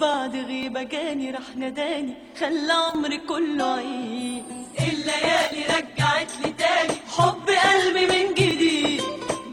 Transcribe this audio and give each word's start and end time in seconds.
بعد 0.00 0.36
غيبة 0.36 0.82
جاني 0.82 1.30
راح 1.30 1.56
نداني 1.56 2.14
خلى 2.40 2.72
عمري 2.72 3.18
كله 3.18 3.74
عيد 3.74 4.44
الليالي 4.80 5.64
رجعت 5.66 6.30
لي 6.44 6.52
تاني 6.58 6.94
حب 7.16 7.48
قلبي 7.48 8.06
من 8.06 8.34
جديد. 8.34 9.02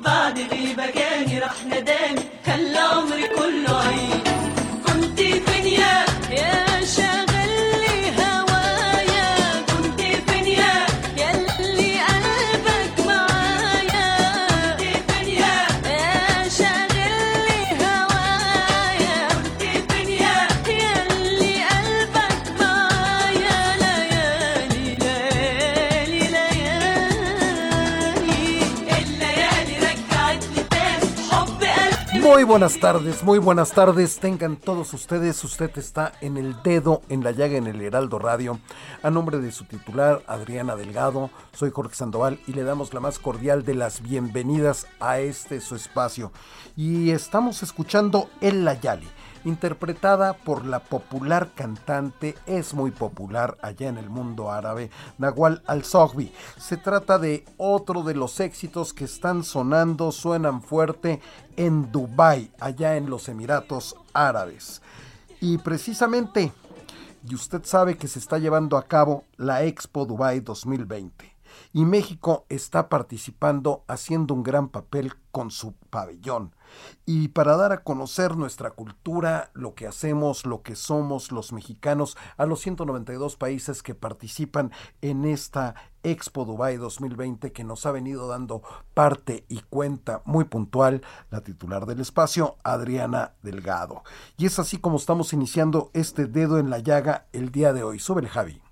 بعد 0.05 0.39
غيبة 0.39 0.85
جاني 0.91 1.39
راح 1.39 1.65
نداني 1.65 2.21
خلى 2.45 2.79
عمري 2.79 3.27
كله 3.27 3.81
عيد 3.87 4.14
buenas 32.45 32.79
tardes, 32.79 33.23
muy 33.23 33.39
buenas 33.39 33.71
tardes. 33.71 34.19
Tengan 34.19 34.57
todos 34.57 34.93
ustedes, 34.93 35.43
usted 35.43 35.71
está 35.77 36.13
en 36.21 36.37
el 36.37 36.61
dedo 36.61 37.01
en 37.09 37.23
la 37.23 37.31
llaga 37.31 37.57
en 37.57 37.65
el 37.65 37.81
Heraldo 37.81 38.19
Radio. 38.19 38.59
A 39.01 39.09
nombre 39.09 39.39
de 39.39 39.51
su 39.51 39.65
titular, 39.65 40.21
Adriana 40.27 40.75
Delgado, 40.75 41.31
soy 41.53 41.71
Jorge 41.71 41.95
Sandoval 41.95 42.39
y 42.45 42.53
le 42.53 42.63
damos 42.63 42.93
la 42.93 42.99
más 42.99 43.17
cordial 43.17 43.65
de 43.65 43.73
las 43.73 44.01
bienvenidas 44.01 44.85
a 44.99 45.19
este 45.19 45.59
su 45.59 45.75
espacio. 45.75 46.31
Y 46.75 47.09
estamos 47.11 47.63
escuchando 47.63 48.29
El 48.41 48.63
Layali 48.63 49.07
interpretada 49.45 50.33
por 50.33 50.65
la 50.65 50.79
popular 50.79 51.51
cantante, 51.55 52.35
es 52.45 52.73
muy 52.73 52.91
popular 52.91 53.57
allá 53.61 53.87
en 53.87 53.97
el 53.97 54.09
mundo 54.09 54.51
árabe, 54.51 54.89
Nahual 55.17 55.63
Al-Sogbi. 55.65 56.33
Se 56.57 56.77
trata 56.77 57.17
de 57.17 57.45
otro 57.57 58.03
de 58.03 58.15
los 58.15 58.39
éxitos 58.39 58.93
que 58.93 59.05
están 59.05 59.43
sonando, 59.43 60.11
suenan 60.11 60.61
fuerte 60.61 61.21
en 61.55 61.91
Dubái, 61.91 62.51
allá 62.59 62.97
en 62.97 63.09
los 63.09 63.29
Emiratos 63.29 63.95
Árabes. 64.13 64.81
Y 65.39 65.59
precisamente, 65.59 66.51
y 67.23 67.35
usted 67.35 67.63
sabe 67.63 67.97
que 67.97 68.07
se 68.07 68.19
está 68.19 68.39
llevando 68.39 68.77
a 68.77 68.83
cabo 68.83 69.25
la 69.37 69.63
Expo 69.63 70.05
Dubai 70.05 70.39
2020 70.39 71.34
y 71.75 71.83
México 71.83 72.45
está 72.47 72.87
participando 72.87 73.83
haciendo 73.89 74.33
un 74.33 74.43
gran 74.43 74.69
papel 74.69 75.11
con 75.31 75.51
su 75.51 75.73
pabellón. 75.89 76.55
Y 77.05 77.27
para 77.27 77.57
dar 77.57 77.73
a 77.73 77.83
conocer 77.83 78.37
nuestra 78.37 78.71
cultura, 78.71 79.51
lo 79.53 79.75
que 79.75 79.85
hacemos, 79.85 80.45
lo 80.45 80.61
que 80.61 80.77
somos 80.77 81.33
los 81.33 81.51
mexicanos, 81.51 82.15
a 82.37 82.45
los 82.45 82.61
192 82.61 83.35
países 83.35 83.83
que 83.83 83.93
participan 83.93 84.71
en 85.01 85.25
esta 85.25 85.75
Expo 86.01 86.45
Dubai 86.45 86.77
2020 86.77 87.51
que 87.51 87.65
nos 87.65 87.85
ha 87.85 87.91
venido 87.91 88.29
dando 88.29 88.61
parte 88.93 89.43
y 89.49 89.59
cuenta 89.59 90.21
muy 90.23 90.45
puntual 90.45 91.01
la 91.29 91.41
titular 91.41 91.85
del 91.85 91.99
espacio, 91.99 92.55
Adriana 92.63 93.33
Delgado. 93.43 94.03
Y 94.37 94.45
es 94.45 94.59
así 94.59 94.77
como 94.77 94.95
estamos 94.95 95.33
iniciando 95.33 95.91
este 95.91 96.25
dedo 96.25 96.57
en 96.57 96.69
la 96.69 96.79
llaga 96.79 97.25
el 97.33 97.51
día 97.51 97.73
de 97.73 97.83
hoy. 97.83 97.99
Súbele, 97.99 98.29
Javi. 98.29 98.64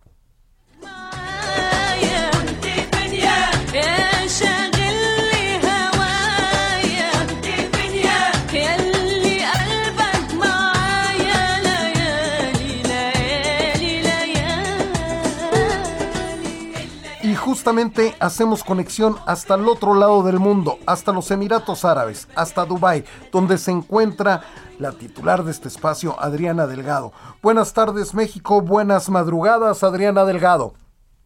Justamente 17.63 18.13
hacemos 18.19 18.61
conexión 18.61 19.15
hasta 19.25 19.55
el 19.55 19.69
otro 19.69 19.93
lado 19.95 20.21
del 20.21 20.37
mundo, 20.37 20.79
hasta 20.85 21.13
los 21.13 21.31
Emiratos 21.31 21.85
Árabes, 21.85 22.27
hasta 22.35 22.65
Dubái, 22.65 23.05
donde 23.31 23.57
se 23.57 23.71
encuentra 23.71 24.43
la 24.79 24.91
titular 24.91 25.45
de 25.45 25.51
este 25.51 25.69
espacio, 25.69 26.19
Adriana 26.19 26.67
Delgado. 26.67 27.13
Buenas 27.41 27.71
tardes 27.71 28.13
México, 28.13 28.59
buenas 28.59 29.07
madrugadas, 29.07 29.81
Adriana 29.81 30.25
Delgado. 30.25 30.73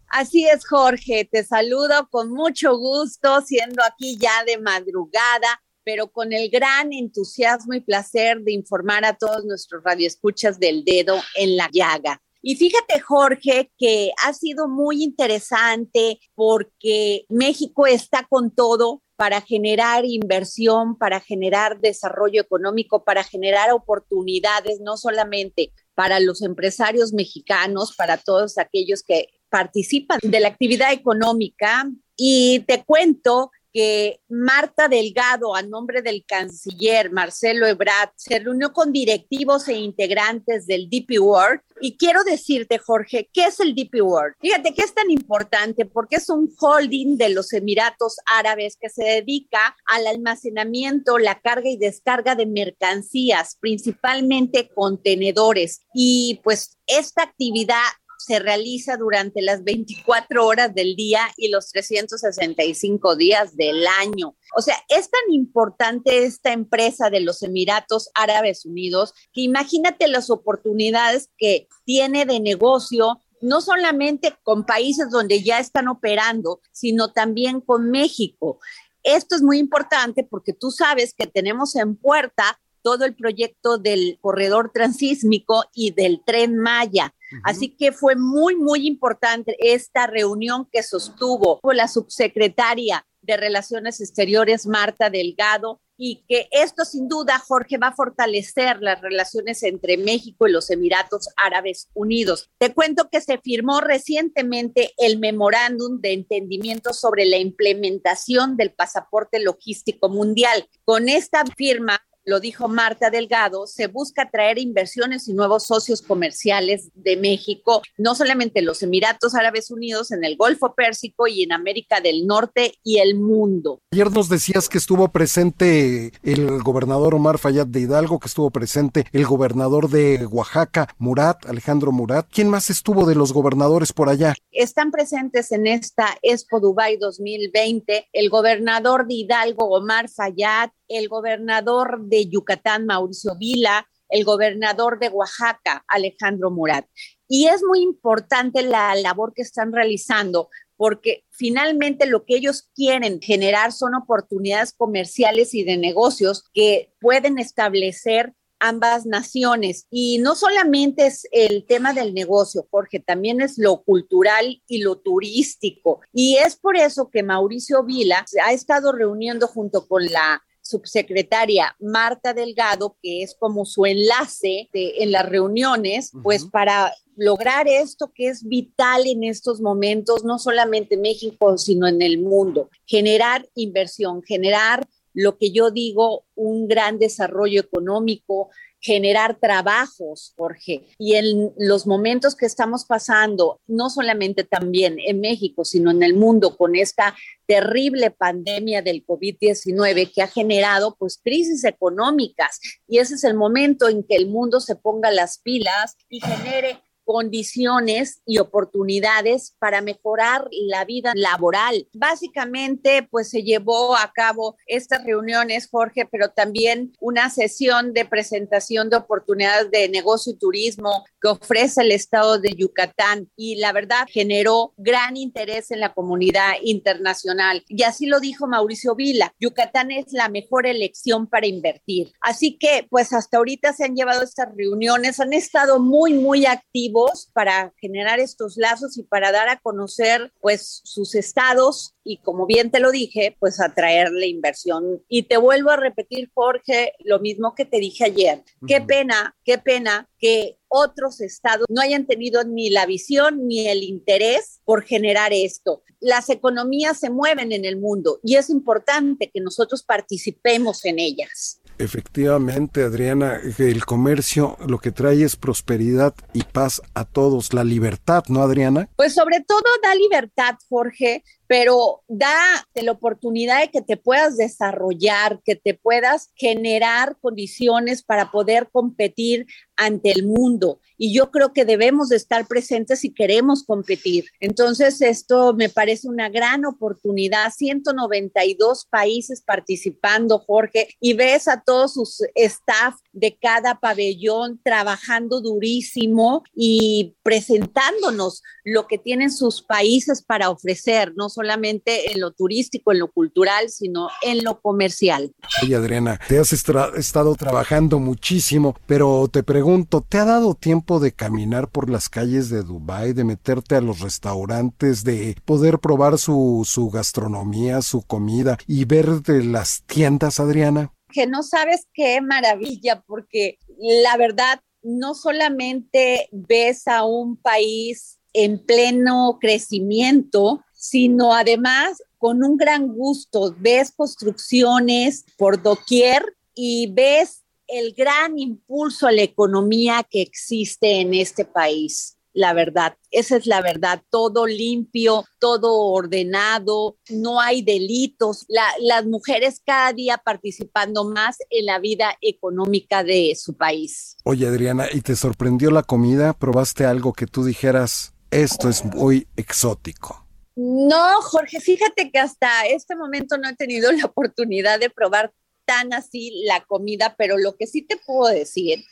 Así 0.10 0.46
es, 0.48 0.68
Jorge, 0.68 1.28
te 1.32 1.44
saludo 1.44 2.08
con 2.12 2.30
mucho 2.32 2.78
gusto, 2.78 3.42
siendo 3.42 3.82
aquí 3.84 4.20
ya 4.20 4.44
de 4.46 4.60
madrugada, 4.60 5.64
pero 5.84 6.12
con 6.12 6.34
el 6.34 6.52
gran 6.52 6.94
entusiasmo 6.94 7.74
y 7.74 7.82
placer 7.82 8.42
de 8.42 8.52
informar 8.52 9.06
a 9.06 9.18
todos 9.18 9.44
nuestros 9.44 9.84
radioescuchas 9.84 10.60
del 10.60 10.86
dedo 10.86 11.20
en 11.34 11.58
la 11.58 11.68
llaga. 11.74 12.22
Y 12.50 12.56
fíjate, 12.56 13.02
Jorge, 13.02 13.74
que 13.78 14.12
ha 14.24 14.32
sido 14.32 14.70
muy 14.70 15.04
interesante 15.04 16.18
porque 16.34 17.26
México 17.28 17.88
está 17.88 18.26
con 18.30 18.52
todo 18.52 19.04
para 19.18 19.42
generar 19.42 20.06
inversión, 20.06 20.98
para 20.98 21.20
generar 21.20 21.82
desarrollo 21.82 22.40
económico, 22.40 23.04
para 23.04 23.26
generar 23.26 23.74
oportunidades, 23.74 24.80
no 24.80 24.96
solamente 24.96 25.74
para 25.94 26.22
los 26.22 26.42
empresarios 26.42 27.12
mexicanos, 27.12 27.94
para 27.98 28.16
todos 28.16 28.58
aquellos 28.58 29.04
que 29.04 29.28
participan 29.50 30.20
de 30.24 30.40
la 30.40 30.48
actividad 30.48 30.94
económica. 30.94 31.92
Y 32.16 32.62
te 32.62 32.82
cuento 32.86 33.52
que 33.74 34.20
Marta 34.30 34.88
Delgado, 34.88 35.56
a 35.56 35.62
nombre 35.62 36.02
del 36.02 36.26
canciller 36.26 37.12
Marcelo 37.12 37.68
Ebrard, 37.68 38.10
se 38.16 38.40
reunió 38.40 38.74
con 38.74 38.92
directivos 38.92 39.68
e 39.68 39.74
integrantes 39.74 40.66
del 40.66 40.90
DP 40.90 41.20
World. 41.20 41.62
Y 41.82 41.98
quiero 41.98 42.24
decirte, 42.24 42.80
Jorge, 42.80 43.30
¿qué 43.32 43.46
es 43.46 43.60
el 43.60 43.76
DP 43.76 44.02
World? 44.02 44.36
Fíjate 44.40 44.74
que 44.74 44.82
es 44.82 44.94
tan 44.94 45.12
importante 45.12 45.86
porque 45.86 46.16
es 46.16 46.30
un 46.30 46.52
holding 46.60 47.18
de 47.18 47.30
los 47.30 47.54
Emiratos 47.54 48.18
Árabes 48.26 48.78
que 48.80 48.90
se 48.90 49.04
dedica 49.04 49.76
al 49.86 50.08
almacenamiento, 50.08 51.20
la 51.20 51.40
carga 51.40 51.70
y 51.70 51.78
descarga 51.78 52.36
de 52.36 52.46
mercancías, 52.46 53.58
principalmente 53.60 54.70
contenedores. 54.74 55.82
Y 55.94 56.40
pues 56.44 56.78
esta 56.88 57.24
actividad 57.24 57.84
se 58.28 58.40
realiza 58.40 58.98
durante 58.98 59.42
las 59.42 59.64
24 59.64 60.46
horas 60.46 60.76
del 60.76 60.98
día 60.98 61.22
y 61.38 61.48
los 61.48 61.70
365 61.70 63.16
días 63.16 63.56
del 63.56 63.88
año. 64.02 64.36
O 64.58 64.62
sea, 64.62 64.76
es 64.90 65.10
tan 65.10 65.34
importante 65.34 66.26
esta 66.26 66.52
empresa 66.52 67.10
de 67.10 67.22
los 67.22 67.42
Emiratos 67.42 68.10
Árabes 68.14 68.66
Unidos 68.66 69.14
que 69.32 69.42
imagínate 69.42 70.10
las 70.10 70.30
oportunidades 70.30 71.30
que 71.38 71.70
tiene 71.86 72.26
de 72.26 72.42
negocio 72.42 73.24
no 73.40 73.62
solamente 73.62 74.36
con 74.44 74.66
países 74.66 75.10
donde 75.10 75.44
ya 75.44 75.60
están 75.60 75.88
operando, 75.88 76.60
sino 76.72 77.14
también 77.14 77.62
con 77.62 77.92
México. 77.92 78.60
Esto 79.04 79.36
es 79.36 79.42
muy 79.42 79.60
importante 79.60 80.24
porque 80.24 80.54
tú 80.54 80.72
sabes 80.72 81.14
que 81.14 81.28
tenemos 81.28 81.76
en 81.76 81.96
puerta 81.96 82.60
todo 82.82 83.06
el 83.06 83.16
proyecto 83.16 83.78
del 83.78 84.18
corredor 84.22 84.72
transísmico 84.74 85.66
y 85.74 85.92
del 85.92 86.22
tren 86.26 86.58
Maya. 86.58 87.14
Así 87.44 87.70
que 87.70 87.92
fue 87.92 88.16
muy, 88.16 88.56
muy 88.56 88.88
importante 88.88 89.56
esta 89.60 90.08
reunión 90.08 90.68
que 90.72 90.84
sostuvo 90.84 91.60
la 91.74 91.88
subsecretaria 91.88 93.06
de 93.22 93.38
Relaciones 93.38 94.00
Exteriores, 94.00 94.68
Marta 94.68 95.10
Delgado, 95.10 95.82
y 95.98 96.24
que 96.28 96.48
esto 96.52 96.86
sin 96.86 97.08
duda, 97.08 97.40
Jorge, 97.40 97.78
va 97.78 97.88
a 97.88 97.96
fortalecer 97.96 98.78
las 98.82 99.02
relaciones 99.02 99.64
entre 99.64 99.98
México 99.98 100.48
y 100.48 100.52
los 100.52 100.70
Emiratos 100.70 101.30
Árabes 101.36 101.90
Unidos. 101.94 102.52
Te 102.60 102.74
cuento 102.74 103.10
que 103.10 103.20
se 103.20 103.40
firmó 103.40 103.82
recientemente 103.82 104.94
el 104.98 105.18
memorándum 105.18 106.00
de 106.00 106.14
entendimiento 106.14 106.94
sobre 106.94 107.26
la 107.26 107.38
implementación 107.38 108.58
del 108.58 108.72
pasaporte 108.74 109.40
logístico 109.40 110.08
mundial. 110.08 110.70
Con 110.86 111.10
esta 111.10 111.44
firma 111.58 112.00
lo 112.28 112.42
dijo 112.42 112.68
Marta 112.68 113.10
Delgado, 113.10 113.68
se 113.68 113.88
busca 113.88 114.24
atraer 114.24 114.60
inversiones 114.60 115.30
y 115.30 115.34
nuevos 115.34 115.64
socios 115.64 116.02
comerciales 116.02 116.92
de 116.94 117.16
México, 117.16 117.82
no 117.98 118.16
solamente 118.16 118.60
en 118.60 118.66
los 118.66 118.84
Emiratos 118.84 119.34
Árabes 119.34 119.72
Unidos, 119.72 120.12
en 120.12 120.26
el 120.26 120.36
Golfo 120.36 120.76
Pérsico 120.76 121.28
y 121.28 121.44
en 121.44 121.54
América 121.54 122.02
del 122.02 122.28
Norte 122.28 122.74
y 122.84 123.00
el 123.00 123.16
mundo. 123.16 123.82
Ayer 123.94 124.12
nos 124.12 124.28
decías 124.28 124.68
que 124.68 124.78
estuvo 124.78 125.08
presente 125.08 126.12
el 126.22 126.62
gobernador 126.64 127.16
Omar 127.16 127.38
Fayad 127.38 127.66
de 127.66 127.80
Hidalgo, 127.80 128.20
que 128.20 128.28
estuvo 128.28 128.52
presente 128.52 129.06
el 129.14 129.26
gobernador 129.26 129.90
de 129.90 130.26
Oaxaca, 130.26 130.94
Murat, 130.98 131.46
Alejandro 131.46 131.94
Murat. 131.94 132.28
¿Quién 132.30 132.50
más 132.50 132.70
estuvo 132.70 133.06
de 133.06 133.16
los 133.16 133.32
gobernadores 133.32 133.94
por 133.94 134.10
allá? 134.10 134.36
Están 134.52 134.92
presentes 134.92 135.54
en 135.54 135.66
esta 135.66 136.18
Expo 136.22 136.60
Dubai 136.60 136.98
2020 136.98 138.10
el 138.12 138.30
gobernador 138.30 139.08
de 139.08 139.14
Hidalgo, 139.14 139.70
Omar 139.70 140.10
Fayad, 140.10 140.72
el 140.88 141.08
gobernador 141.10 142.06
de 142.06 142.28
Yucatán, 142.28 142.86
Mauricio 142.86 143.36
Vila, 143.38 143.88
el 144.10 144.24
gobernador 144.24 145.00
de 145.00 145.10
Oaxaca, 145.10 145.84
Alejandro 145.88 146.50
Murat. 146.52 146.86
Y 147.28 147.48
es 147.48 147.62
muy 147.64 147.82
importante 147.82 148.62
la 148.62 148.96
labor 148.96 149.34
que 149.34 149.42
están 149.42 149.74
realizando 149.74 150.50
porque 150.78 151.26
finalmente 151.32 152.06
lo 152.06 152.24
que 152.24 152.36
ellos 152.36 152.70
quieren 152.76 153.20
generar 153.20 153.74
son 153.74 153.96
oportunidades 153.96 154.74
comerciales 154.74 155.54
y 155.54 155.64
de 155.64 155.76
negocios 155.76 156.46
que 156.54 156.94
pueden 157.02 157.40
establecer 157.40 158.34
ambas 158.60 159.06
naciones. 159.06 159.88
Y 159.90 160.20
no 160.20 160.36
solamente 160.36 161.08
es 161.08 161.28
el 161.32 161.66
tema 161.66 161.94
del 161.94 162.14
negocio, 162.14 162.68
Jorge, 162.70 163.00
también 163.00 163.42
es 163.42 163.58
lo 163.58 163.84
cultural 163.84 164.62
y 164.68 164.80
lo 164.80 164.98
turístico. 164.98 166.02
Y 166.14 166.38
es 166.38 166.56
por 166.56 166.78
eso 166.78 167.10
que 167.10 167.24
Mauricio 167.24 167.84
Vila 167.84 168.26
ha 168.44 168.54
estado 168.54 168.92
reuniendo 168.92 169.48
junto 169.48 169.88
con 169.88 170.06
la 170.06 170.42
subsecretaria 170.68 171.76
Marta 171.80 172.34
Delgado, 172.34 172.98
que 173.02 173.24
es 173.24 173.36
como 173.36 173.66
su 173.66 173.86
enlace 173.86 174.70
en 174.74 175.12
las 175.12 175.28
reuniones, 175.28 176.12
pues 176.24 176.46
para 176.46 176.94
lograr 177.16 177.68
esto 177.68 178.12
que 178.14 178.28
es 178.28 178.44
vital 178.44 179.08
en 179.08 179.24
estos 179.24 179.60
momentos, 179.60 180.24
no 180.24 180.38
solamente 180.38 180.96
en 180.96 181.02
México, 181.02 181.58
sino 181.58 181.88
en 181.88 182.02
el 182.02 182.20
mundo, 182.20 182.70
generar 182.86 183.48
inversión, 183.56 184.22
generar 184.24 184.88
lo 185.14 185.40
que 185.40 185.52
yo 185.52 185.72
digo, 185.72 186.26
un 186.36 186.68
gran 186.68 187.00
desarrollo 187.00 187.60
económico, 187.60 188.50
generar 188.80 189.40
trabajos, 189.40 190.34
Jorge. 190.36 190.86
Y 190.98 191.16
en 191.16 191.54
los 191.58 191.88
momentos 191.88 192.36
que 192.36 192.46
estamos 192.46 192.86
pasando, 192.86 193.60
no 193.68 193.90
solamente 193.90 194.44
también 194.44 194.98
en 195.00 195.20
México, 195.20 195.66
sino 195.66 195.92
en 195.92 196.04
el 196.04 196.14
mundo 196.14 196.58
con 196.58 196.76
esta 196.76 197.16
terrible 197.48 198.12
pandemia 198.12 198.82
del 198.82 199.06
COVID-19 199.06 200.12
que 200.14 200.22
ha 200.22 200.28
generado 200.28 200.96
pues 201.00 201.20
crisis 201.24 201.64
económicas 201.64 202.60
y 202.88 203.00
ese 203.00 203.16
es 203.16 203.24
el 203.24 203.36
momento 203.36 203.88
en 203.88 204.04
que 204.04 204.16
el 204.16 204.28
mundo 204.28 204.60
se 204.60 204.76
ponga 204.76 205.12
las 205.12 205.40
pilas 205.40 205.96
y 206.10 206.20
genere 206.20 206.82
condiciones 207.08 208.22
y 208.26 208.38
oportunidades 208.38 209.56
para 209.60 209.80
mejorar 209.80 210.50
la 210.52 210.84
vida 210.84 211.14
laboral. 211.16 211.88
Básicamente, 211.94 213.08
pues 213.10 213.30
se 213.30 213.44
llevó 213.44 213.96
a 213.96 214.12
cabo 214.14 214.58
estas 214.66 215.06
reuniones, 215.06 215.70
Jorge, 215.72 216.06
pero 216.12 216.32
también 216.32 216.92
una 217.00 217.30
sesión 217.30 217.94
de 217.94 218.04
presentación 218.04 218.90
de 218.90 218.98
oportunidades 218.98 219.72
de 219.72 219.88
negocio 219.88 220.34
y 220.34 220.38
turismo 220.38 221.06
que 221.22 221.30
ofrece 221.30 221.82
el 221.82 221.94
estado 221.94 222.40
de 222.40 222.54
Yucatán 222.54 223.30
y 223.38 223.56
la 223.56 223.72
verdad 223.72 224.06
generó 224.10 224.74
gran 224.76 225.16
interés 225.16 225.72
en 225.72 225.80
la 225.80 225.94
comunidad 225.94 226.56
internacional. 226.62 227.64
Y 227.70 227.84
así 227.84 228.08
lo 228.08 228.20
dijo 228.20 228.48
Mauricio 228.48 228.96
Vila, 228.96 229.34
Yucatán 229.40 229.92
es 229.92 230.12
la 230.12 230.28
mejor 230.28 230.68
elección 230.68 231.28
para 231.28 231.48
invertir. 231.48 232.12
Así 232.20 232.58
que, 232.58 232.86
pues 232.90 233.14
hasta 233.14 233.38
ahorita 233.38 233.72
se 233.72 233.86
han 233.86 233.96
llevado 233.96 234.24
estas 234.24 234.50
reuniones, 234.58 235.22
han 235.22 235.32
estado 235.32 235.80
muy, 235.80 236.14
muy 236.14 236.46
activos 236.46 236.97
para 237.34 237.74
generar 237.78 238.20
estos 238.20 238.58
lazos 238.58 238.98
y 238.98 239.04
para 239.04 239.32
dar 239.32 239.50
a 239.50 239.60
conocer 239.60 240.32
pues 240.42 240.82
sus 240.84 241.16
estados 241.16 241.94
y 242.04 242.18
como 242.18 242.46
bien 242.46 242.72
te 242.72 242.80
lo 242.80 242.92
dije, 242.92 243.36
pues 243.40 243.60
atraer 243.60 244.12
la 244.12 244.26
inversión. 244.26 245.04
Y 245.10 245.24
te 245.24 245.38
vuelvo 245.38 245.72
a 245.72 245.76
repetir, 245.76 246.32
Jorge, 246.34 246.94
lo 247.00 247.20
mismo 247.20 247.54
que 247.54 247.66
te 247.66 247.80
dije 247.80 248.06
ayer. 248.06 248.44
Qué 248.66 248.80
pena, 248.82 249.36
qué 249.44 249.58
pena 249.58 250.10
que 250.18 250.58
otros 250.70 251.22
estados 251.22 251.66
no 251.70 251.82
hayan 251.82 252.06
tenido 252.06 252.44
ni 252.44 252.70
la 252.70 252.86
visión 252.86 253.48
ni 253.48 253.68
el 253.68 253.84
interés 253.84 254.62
por 254.64 254.84
generar 254.84 255.34
esto. 255.34 255.84
Las 256.00 256.30
economías 256.30 257.00
se 257.00 257.10
mueven 257.10 257.52
en 257.52 257.66
el 257.66 257.78
mundo 257.78 258.20
y 258.24 258.36
es 258.36 258.50
importante 258.50 259.30
que 259.34 259.42
nosotros 259.42 259.84
participemos 259.84 260.86
en 260.86 261.00
ellas. 261.00 261.62
Efectivamente, 261.80 262.84
Adriana, 262.84 263.40
el 263.58 263.86
comercio 263.86 264.58
lo 264.68 264.80
que 264.80 264.92
trae 264.92 265.24
es 265.24 265.36
prosperidad 265.36 266.14
y 266.34 266.44
paz 266.44 266.82
a 266.94 267.06
todos, 267.06 267.54
la 267.54 267.64
libertad, 267.64 268.24
¿no, 268.30 268.42
Adriana? 268.42 268.90
Pues 268.96 269.14
sobre 269.14 269.42
todo 269.42 269.64
da 269.84 269.94
libertad, 269.94 270.56
Jorge, 270.70 271.24
pero 271.46 272.04
da 272.08 272.36
la 272.74 272.92
oportunidad 272.92 273.62
de 273.62 273.70
que 273.70 273.82
te 273.82 273.96
puedas 273.96 274.38
desarrollar, 274.38 275.40
que 275.46 275.56
te 275.56 275.74
puedas 275.74 276.32
generar 276.36 277.18
condiciones 277.22 278.04
para 278.04 278.32
poder 278.32 278.70
competir 278.72 279.46
ante 279.78 280.12
el 280.12 280.26
mundo. 280.26 280.80
Y 280.98 281.14
yo 281.14 281.30
creo 281.30 281.54
que 281.54 281.64
debemos 281.64 282.10
de 282.10 282.16
estar 282.16 282.48
presentes 282.48 283.02
si 283.02 283.14
queremos 283.14 283.64
competir. 283.64 284.26
Entonces, 284.40 285.00
esto 285.02 285.54
me 285.54 285.70
parece 285.70 286.10
una 286.10 286.28
gran 286.30 286.66
oportunidad. 286.66 287.52
192 287.56 288.88
países 288.90 289.42
participando, 289.42 290.40
Jorge, 290.40 290.90
y 291.00 291.14
ves 291.14 291.48
a 291.48 291.62
todos 291.62 291.94
sus 291.94 292.24
staff 292.34 292.96
de 293.14 293.38
cada 293.40 293.80
pabellón 293.80 294.60
trabajando 294.64 295.42
durísimo 295.42 296.44
y 296.56 297.16
presentándonos 297.22 298.42
lo 298.64 298.88
que 298.88 298.98
tienen 298.98 299.32
sus 299.32 299.62
países 299.62 300.24
para 300.24 300.50
ofrecer, 300.50 301.14
no 301.16 301.30
solamente 301.30 302.12
en 302.12 302.20
lo 302.20 302.32
turístico, 302.32 302.92
en 302.92 303.00
lo 303.00 303.12
cultural, 303.12 303.70
sino 303.70 304.10
en 304.24 304.44
lo 304.44 304.60
comercial. 304.62 305.32
Oye, 305.62 305.76
Adriana, 305.76 306.20
te 306.28 306.40
has 306.40 306.54
estado 306.54 307.36
trabajando 307.36 308.00
muchísimo, 308.00 308.76
pero 308.88 309.28
te 309.32 309.44
pregunto, 309.44 309.67
¿te 310.08 310.18
ha 310.18 310.24
dado 310.24 310.56
tiempo 310.56 311.02
de 311.02 311.12
caminar 311.12 311.70
por 311.70 311.90
las 311.90 312.08
calles 312.08 312.50
de 312.50 312.64
Dubái, 312.64 313.12
de 313.12 313.26
meterte 313.26 313.76
a 313.76 313.82
los 313.82 314.00
restaurantes, 314.00 315.04
de 315.04 315.36
poder 315.44 315.80
probar 315.80 316.18
su, 316.18 316.66
su 316.66 316.90
gastronomía, 316.90 317.82
su 317.82 318.02
comida 318.02 318.58
y 318.66 318.86
ver 318.86 319.22
de 319.24 319.44
las 319.44 319.84
tiendas, 319.86 320.40
Adriana? 320.40 320.94
Que 321.12 321.28
no 321.28 321.44
sabes 321.44 321.86
qué 321.94 322.22
maravilla, 322.22 323.04
porque 323.06 323.58
la 323.78 324.16
verdad, 324.16 324.62
no 324.84 325.14
solamente 325.14 326.30
ves 326.32 326.88
a 326.88 327.04
un 327.04 327.36
país 327.36 328.20
en 328.32 328.66
pleno 328.66 329.38
crecimiento, 329.42 330.62
sino 330.74 331.34
además 331.34 332.02
con 332.18 332.42
un 332.42 332.56
gran 332.56 332.88
gusto. 332.88 333.54
Ves 333.60 333.92
construcciones 333.92 335.26
por 335.38 335.62
doquier 335.62 336.24
y 336.56 336.90
ves 336.94 337.44
el 337.68 337.94
gran 337.94 338.38
impulso 338.38 339.08
a 339.08 339.12
la 339.12 339.24
economía 339.24 340.06
que 340.10 340.22
existe 340.22 341.02
en 341.02 341.14
este 341.14 341.46
país. 341.46 342.18
La 342.34 342.54
verdad, 342.54 342.96
esa 343.10 343.36
es 343.36 343.48
la 343.48 343.62
verdad, 343.62 344.04
todo 344.12 344.46
limpio, 344.46 345.26
todo 345.40 345.86
ordenado, 345.86 346.98
no 347.10 347.42
hay 347.42 347.64
delitos, 347.64 348.46
las 348.48 349.06
mujeres 349.08 349.60
cada 349.66 349.92
día 349.92 350.22
participando 350.24 351.10
más 351.10 351.38
en 351.50 351.66
la 351.66 351.80
vida 351.80 352.16
económica 352.22 353.04
de 353.04 353.34
su 353.36 353.58
país. 353.58 354.18
Oye 354.24 354.46
Adriana, 354.46 354.86
¿y 354.94 355.02
te 355.02 355.16
sorprendió 355.16 355.72
la 355.72 355.82
comida? 355.82 356.34
¿Probaste 356.34 356.86
algo 356.86 357.12
que 357.14 357.26
tú 357.26 357.44
dijeras, 357.44 358.14
esto 358.30 358.70
es 358.70 358.86
muy 358.86 359.28
exótico? 359.36 360.28
No, 360.56 361.22
Jorge, 361.22 361.60
fíjate 361.60 362.12
que 362.12 362.18
hasta 362.18 362.66
este 362.66 362.96
momento 362.96 363.38
no 363.38 363.48
he 363.48 363.56
tenido 363.56 363.92
la 363.94 364.06
oportunidad 364.06 364.80
de 364.80 364.90
probar 364.90 365.32
tan 365.68 365.94
así 365.94 366.44
la 366.46 366.64
comida, 366.66 367.16
pero 367.18 367.38
lo 367.38 367.56
que 367.58 367.68
sí 367.68 367.84
te 367.84 367.98
puedo 367.98 368.34
decir 368.34 368.84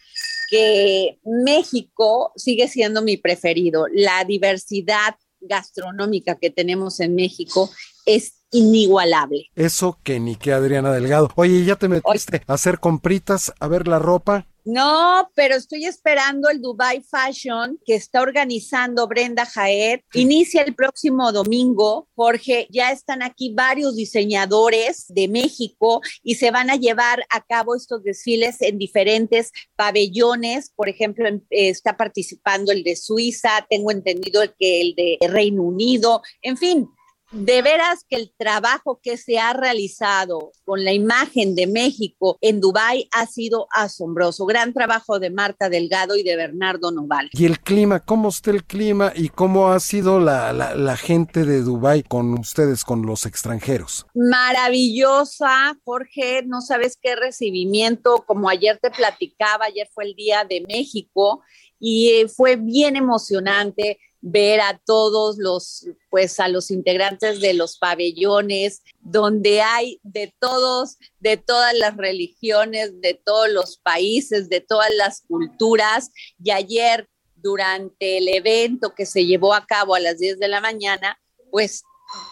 que 0.51 1.19
México 1.23 2.31
sigue 2.35 2.67
siendo 2.67 3.01
mi 3.01 3.17
preferido. 3.17 3.87
La 3.91 4.23
diversidad 4.25 5.15
gastronómica 5.39 6.35
que 6.35 6.49
tenemos 6.49 6.99
en 6.99 7.15
México 7.15 7.71
es 8.05 8.43
inigualable. 8.51 9.49
Eso 9.55 9.97
que 10.03 10.19
ni 10.19 10.35
que 10.35 10.51
Adriana 10.51 10.91
Delgado. 10.91 11.29
Oye, 11.35 11.63
¿ya 11.65 11.77
te 11.77 11.87
metiste 11.87 12.43
a 12.45 12.53
hacer 12.53 12.79
compritas, 12.79 13.53
a 13.59 13.67
ver 13.67 13.87
la 13.87 13.99
ropa? 13.99 14.47
No, 14.65 15.29
pero 15.35 15.55
estoy 15.55 15.85
esperando 15.85 16.49
el 16.49 16.59
Dubai 16.59 17.03
Fashion 17.03 17.79
que 17.85 17.93
está 17.93 18.23
organizando 18.23 19.07
Brenda 19.07 19.45
Jaed. 19.45 19.99
Inicia 20.13 20.63
el 20.63 20.73
próximo 20.73 21.31
domingo. 21.31 22.07
Jorge, 22.15 22.67
ya 22.71 22.91
están 22.91 23.21
aquí 23.21 23.53
varios 23.53 23.95
diseñadores 23.95 25.05
de 25.09 25.27
México 25.27 26.01
y 26.23 26.35
se 26.35 26.49
van 26.49 26.71
a 26.71 26.77
llevar 26.77 27.23
a 27.29 27.41
cabo 27.41 27.75
estos 27.75 28.03
desfiles 28.03 28.59
en 28.59 28.79
diferentes 28.79 29.51
pabellones. 29.75 30.71
Por 30.75 30.89
ejemplo, 30.89 31.29
está 31.51 31.95
participando 31.95 32.71
el 32.71 32.83
de 32.83 32.95
Suiza, 32.95 33.67
tengo 33.69 33.91
entendido 33.91 34.41
que 34.57 34.81
el 34.81 34.95
de 34.95 35.19
Reino 35.29 35.61
Unido. 35.61 36.23
En 36.41 36.57
fin, 36.57 36.89
de 37.35 37.61
veras 37.61 38.05
que 38.09 38.15
el 38.15 38.33
trabajo 38.37 38.99
que 39.03 39.17
se 39.17 39.37
ha 39.37 39.51
realizado 39.51 40.51
con 40.63 40.85
la 40.85 40.93
imagen 40.93 41.53
de 41.53 41.67
México 41.67 42.37
en 42.39 42.61
Dubái 42.61 43.09
ha 43.11 43.25
sido 43.25 43.67
asombroso. 43.71 44.45
Gran 44.45 44.73
trabajo 44.73 45.19
de 45.19 45.29
Marta 45.29 45.67
Delgado 45.69 46.15
y 46.15 46.23
de 46.23 46.37
Bernardo 46.37 46.91
Noval. 46.91 47.29
¿Y 47.33 47.45
el 47.45 47.59
clima? 47.59 47.99
¿Cómo 47.99 48.29
está 48.29 48.51
el 48.51 48.63
clima 48.63 49.11
y 49.13 49.29
cómo 49.29 49.69
ha 49.71 49.79
sido 49.81 50.19
la, 50.19 50.53
la 50.53 50.97
gente 50.97 51.43
de 51.43 51.61
Dubái 51.61 52.03
con 52.03 52.33
ustedes, 52.39 52.85
con 52.85 53.05
los 53.05 53.25
extranjeros? 53.25 54.05
Maravillosa, 54.13 55.77
Jorge. 55.83 56.43
No 56.45 56.61
sabes 56.61 56.97
qué 57.01 57.17
recibimiento. 57.17 58.23
Como 58.25 58.47
ayer 58.47 58.79
te 58.81 58.91
platicaba, 58.91 59.65
ayer 59.65 59.89
fue 59.93 60.05
el 60.05 60.15
Día 60.15 60.45
de 60.45 60.63
México 60.67 61.43
y 61.79 62.09
eh, 62.11 62.27
fue 62.29 62.55
bien 62.55 62.95
emocionante 62.95 63.99
ver 64.27 64.59
a 64.59 64.81
todos 64.83 65.37
los, 65.37 65.87
pues 66.09 66.39
a 66.39 66.47
los 66.47 66.71
integrantes 66.71 67.41
de 67.41 67.53
los 67.53 67.77
pabellones, 67.77 68.81
donde 68.99 69.61
hay 69.61 69.99
de 70.01 70.33
todos, 70.39 70.97
de 71.19 71.37
todas 71.37 71.75
las 71.75 71.95
religiones, 71.95 72.99
de 73.01 73.13
todos 73.13 73.51
los 73.51 73.77
países, 73.77 74.49
de 74.49 74.61
todas 74.61 74.89
las 74.97 75.21
culturas. 75.27 76.09
Y 76.43 76.49
ayer, 76.49 77.07
durante 77.35 78.17
el 78.17 78.27
evento 78.29 78.95
que 78.95 79.05
se 79.05 79.27
llevó 79.27 79.53
a 79.53 79.67
cabo 79.67 79.93
a 79.93 79.99
las 79.99 80.17
10 80.17 80.39
de 80.39 80.47
la 80.47 80.59
mañana, 80.59 81.19
pues 81.51 81.83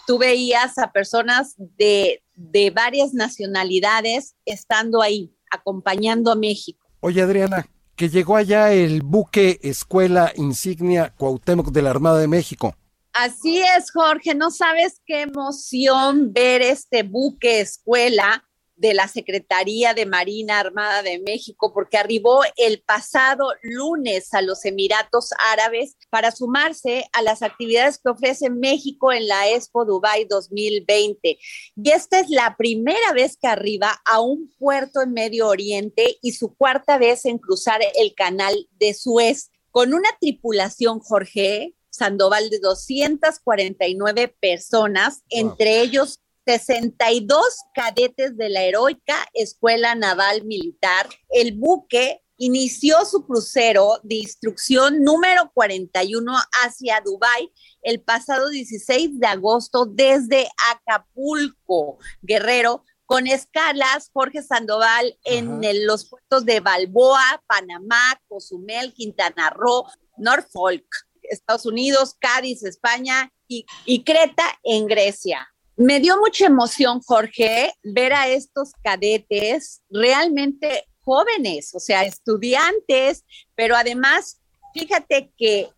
tú 0.08 0.18
veías 0.18 0.80
a 0.80 0.92
personas 0.92 1.54
de, 1.58 2.24
de 2.34 2.72
varias 2.72 3.14
nacionalidades 3.14 4.34
estando 4.46 5.04
ahí, 5.04 5.32
acompañando 5.52 6.32
a 6.32 6.36
México. 6.36 6.84
Oye, 7.02 7.22
Adriana, 7.22 7.68
que 7.96 8.10
llegó 8.10 8.36
allá 8.36 8.72
el 8.72 9.02
buque 9.02 9.60
escuela 9.62 10.32
insignia 10.36 11.14
Cuauhtémoc 11.18 11.72
de 11.72 11.82
la 11.82 11.92
Armada 11.92 12.20
de 12.20 12.28
México. 12.28 12.76
Así 13.14 13.62
es, 13.62 13.92
Jorge, 13.92 14.34
no 14.34 14.50
sabes 14.50 15.02
qué 15.06 15.22
emoción 15.22 16.34
ver 16.34 16.64
este 16.64 17.04
buque 17.04 17.60
escuela 17.60 18.44
de 18.84 18.94
la 18.94 19.08
Secretaría 19.08 19.94
de 19.94 20.06
Marina 20.06 20.60
Armada 20.60 21.04
de 21.04 21.18
México, 21.20 21.72
porque 21.74 21.96
arribó 21.96 22.42
el 22.58 22.82
pasado 22.82 23.54
lunes 23.62 24.34
a 24.34 24.42
los 24.42 24.66
Emiratos 24.66 25.30
Árabes 25.54 25.96
para 26.10 26.32
sumarse 26.32 27.06
a 27.14 27.22
las 27.22 27.44
actividades 27.44 27.98
que 27.98 28.10
ofrece 28.10 28.50
México 28.50 29.14
en 29.14 29.30
la 29.30 29.50
Expo 29.50 29.86
Dubai 29.86 30.26
2020. 30.26 31.40
Y 31.78 31.92
esta 31.92 32.20
es 32.20 32.30
la 32.30 32.58
primera 32.58 33.14
vez 33.14 33.38
que 33.38 33.48
arriba 33.48 34.02
a 34.04 34.20
un 34.20 34.54
puerto 34.60 35.02
en 35.02 35.14
Medio 35.14 35.48
Oriente 35.48 36.18
y 36.22 36.34
su 36.34 36.54
cuarta 36.54 36.98
vez 36.98 37.24
en 37.24 37.38
cruzar 37.38 37.80
el 37.96 38.14
canal 38.14 38.68
de 38.80 38.94
Suez 38.94 39.50
con 39.72 39.94
una 39.94 40.10
tripulación, 40.20 41.00
Jorge, 41.00 41.74
Sandoval 41.90 42.50
de 42.50 42.60
249 42.60 44.36
personas, 44.42 45.24
entre 45.30 45.80
ellos 45.80 46.23
62 46.46 47.44
cadetes 47.74 48.36
de 48.38 48.50
la 48.50 48.64
heroica 48.64 49.16
Escuela 49.34 49.96
Naval 49.96 50.44
Militar. 50.44 51.08
El 51.30 51.54
buque 51.54 52.22
inició 52.38 53.06
su 53.06 53.26
crucero 53.26 54.00
de 54.04 54.16
instrucción 54.16 55.04
número 55.04 55.52
41 55.54 56.34
hacia 56.64 57.02
Dubái 57.02 57.52
el 57.82 58.02
pasado 58.02 58.50
16 58.50 59.20
de 59.20 59.28
agosto 59.28 59.86
desde 59.86 60.50
Acapulco, 60.72 62.00
Guerrero, 62.22 62.84
con 63.06 63.28
escalas 63.28 64.10
Jorge 64.12 64.42
Sandoval 64.42 65.18
en 65.24 65.62
los 65.86 66.10
puertos 66.10 66.46
de 66.46 66.60
Balboa, 66.60 67.44
Panamá, 67.48 68.20
Cozumel, 68.28 68.94
Quintana 68.94 69.50
Roo, 69.50 69.86
Norfolk, 70.18 70.86
Estados 71.22 71.66
Unidos, 71.66 72.16
Cádiz, 72.20 72.64
España 72.64 73.32
y, 73.48 73.66
y 73.86 74.04
Creta 74.04 74.44
en 74.64 74.88
Grecia. 74.88 75.53
Me 75.76 76.00
dio 76.00 76.18
mucha 76.18 76.46
emoción, 76.46 77.02
Jorge, 77.02 77.74
ver 77.84 78.14
a 78.14 78.28
estos 78.28 78.72
cadetes 78.84 79.82
realmente 79.90 80.86
jóvenes, 81.02 81.74
o 81.74 81.80
sea, 81.80 82.04
estudiantes, 82.04 83.26
pero 83.56 83.76
además, 83.76 84.40
fíjate 84.74 85.32
que 85.38 85.70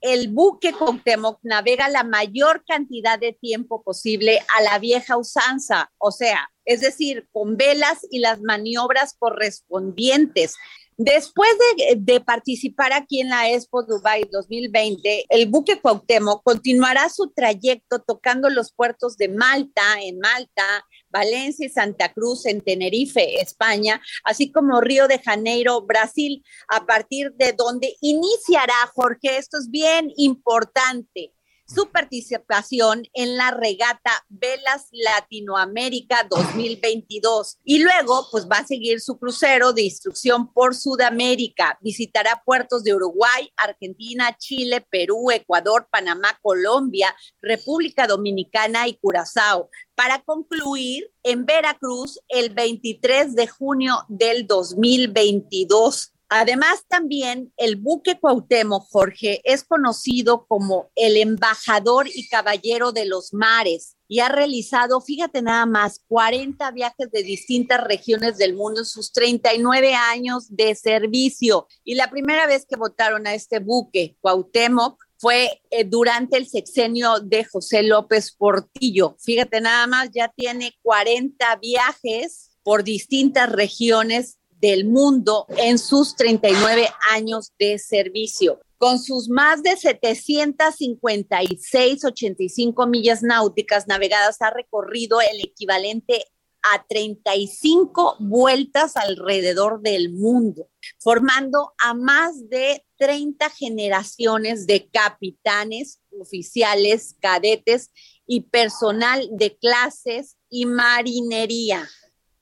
el 0.00 0.28
buque 0.28 0.72
Cuauhtémoc 0.72 1.40
navega 1.42 1.88
la 1.88 2.04
mayor 2.04 2.64
cantidad 2.66 3.18
de 3.18 3.32
tiempo 3.32 3.82
posible 3.82 4.40
a 4.56 4.62
la 4.62 4.78
vieja 4.78 5.16
usanza, 5.16 5.90
o 5.98 6.12
sea, 6.12 6.50
es 6.64 6.80
decir, 6.82 7.26
con 7.32 7.56
velas 7.56 8.06
y 8.10 8.20
las 8.20 8.40
maniobras 8.40 9.14
correspondientes. 9.18 10.54
Después 11.00 11.50
de, 11.96 12.20
participar 12.20 12.92
aquí 12.92 13.20
en 13.20 13.28
la 13.28 13.52
Expo 13.52 13.84
Dubai 13.84 14.28
2020, 14.32 15.26
el 15.28 15.46
buque 15.46 15.80
Cuauhtémoc 15.80 16.42
continuará 16.42 17.08
su 17.08 17.30
trayecto 17.30 18.00
tocando 18.00 18.50
los 18.50 18.72
puertos 18.72 19.16
de 19.16 19.28
Malta, 19.28 20.00
en 20.02 20.18
Malta, 20.18 20.84
Valencia 21.08 21.66
y 21.66 21.68
Santa 21.68 22.12
Cruz, 22.12 22.46
en 22.46 22.62
Tenerife, 22.62 23.40
España, 23.40 24.02
así 24.24 24.50
como 24.50 24.80
Río 24.80 25.06
de 25.06 25.20
Janeiro, 25.20 25.82
Brasil, 25.82 26.44
a 26.66 26.84
partir 26.84 27.32
de 27.34 27.52
donde 27.52 27.94
iniciará, 28.00 28.74
Jorge, 28.92 29.38
esto 29.38 29.56
es 29.58 29.70
bien 29.70 30.10
importante, 30.16 31.32
su 31.68 31.90
participación 31.90 33.02
en 33.12 33.36
la 33.36 33.50
regata 33.50 34.10
Velas 34.28 34.88
Latinoamérica 34.90 36.26
2022. 36.28 37.58
Y 37.62 37.80
luego, 37.80 38.26
pues 38.30 38.48
va 38.48 38.58
a 38.58 38.66
seguir 38.66 39.00
su 39.00 39.18
crucero 39.18 39.72
de 39.72 39.82
instrucción 39.82 40.52
por 40.52 40.74
Sudamérica. 40.74 41.78
Visitará 41.82 42.42
puertos 42.44 42.84
de 42.84 42.94
Uruguay, 42.94 43.52
Argentina, 43.56 44.34
Chile, 44.38 44.80
Perú, 44.80 45.30
Ecuador, 45.30 45.88
Panamá, 45.90 46.38
Colombia, 46.42 47.14
República 47.42 48.06
Dominicana 48.06 48.88
y 48.88 48.94
Curazao 48.94 49.68
para 49.94 50.22
concluir 50.22 51.10
en 51.22 51.44
Veracruz 51.44 52.20
el 52.28 52.50
23 52.50 53.34
de 53.34 53.46
junio 53.48 54.04
del 54.08 54.46
2022. 54.46 56.12
Además, 56.28 56.84
también 56.88 57.52
el 57.56 57.76
buque 57.76 58.20
Cuauhtémoc, 58.20 58.86
Jorge, 58.90 59.40
es 59.44 59.64
conocido 59.64 60.46
como 60.46 60.90
el 60.94 61.16
embajador 61.16 62.06
y 62.12 62.28
caballero 62.28 62.92
de 62.92 63.06
los 63.06 63.32
mares 63.32 63.96
y 64.08 64.20
ha 64.20 64.28
realizado, 64.28 65.00
fíjate 65.00 65.42
nada 65.42 65.66
más, 65.66 66.02
40 66.08 66.70
viajes 66.72 67.10
de 67.10 67.22
distintas 67.22 67.82
regiones 67.82 68.38
del 68.38 68.54
mundo 68.54 68.80
en 68.80 68.86
sus 68.86 69.12
39 69.12 69.94
años 69.94 70.46
de 70.48 70.74
servicio. 70.74 71.66
Y 71.84 71.94
la 71.94 72.10
primera 72.10 72.46
vez 72.46 72.66
que 72.68 72.76
votaron 72.76 73.26
a 73.26 73.34
este 73.34 73.58
buque, 73.58 74.16
Cuauhtémoc, 74.20 75.02
fue 75.18 75.60
eh, 75.70 75.84
durante 75.84 76.36
el 76.36 76.46
sexenio 76.46 77.20
de 77.20 77.44
José 77.44 77.82
López 77.82 78.32
Portillo. 78.32 79.16
Fíjate 79.18 79.60
nada 79.60 79.86
más, 79.86 80.10
ya 80.14 80.28
tiene 80.28 80.78
40 80.82 81.56
viajes 81.56 82.56
por 82.62 82.84
distintas 82.84 83.50
regiones 83.50 84.37
del 84.60 84.84
mundo 84.86 85.46
en 85.56 85.78
sus 85.78 86.16
39 86.16 86.88
años 87.10 87.52
de 87.58 87.78
servicio. 87.78 88.60
Con 88.78 88.98
sus 89.00 89.28
más 89.28 89.62
de 89.62 89.76
756, 89.76 92.04
85 92.04 92.86
millas 92.86 93.22
náuticas 93.22 93.86
navegadas, 93.88 94.40
ha 94.40 94.50
recorrido 94.50 95.20
el 95.20 95.40
equivalente 95.40 96.24
a 96.62 96.84
35 96.88 98.16
vueltas 98.20 98.96
alrededor 98.96 99.80
del 99.80 100.12
mundo, 100.12 100.68
formando 100.98 101.72
a 101.78 101.94
más 101.94 102.48
de 102.48 102.84
30 102.98 103.50
generaciones 103.50 104.66
de 104.66 104.88
capitanes, 104.88 106.00
oficiales, 106.20 107.16
cadetes 107.20 107.90
y 108.26 108.42
personal 108.42 109.28
de 109.32 109.56
clases 109.56 110.36
y 110.50 110.66
marinería. 110.66 111.88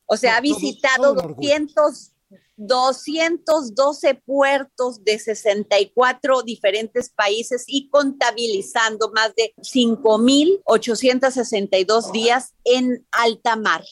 O 0.06 0.16
sea, 0.16 0.36
ha 0.36 0.40
visitado 0.40 1.14
200, 1.14 2.12
212 2.56 4.14
puertos 4.14 5.04
de 5.04 5.18
64 5.18 6.42
diferentes 6.42 7.10
países 7.10 7.64
y 7.66 7.90
contabilizando 7.90 9.10
más 9.12 9.34
de 9.34 9.52
5.862 9.58 12.12
días 12.12 12.54
en 12.64 13.04
alta 13.10 13.56
mar 13.56 13.82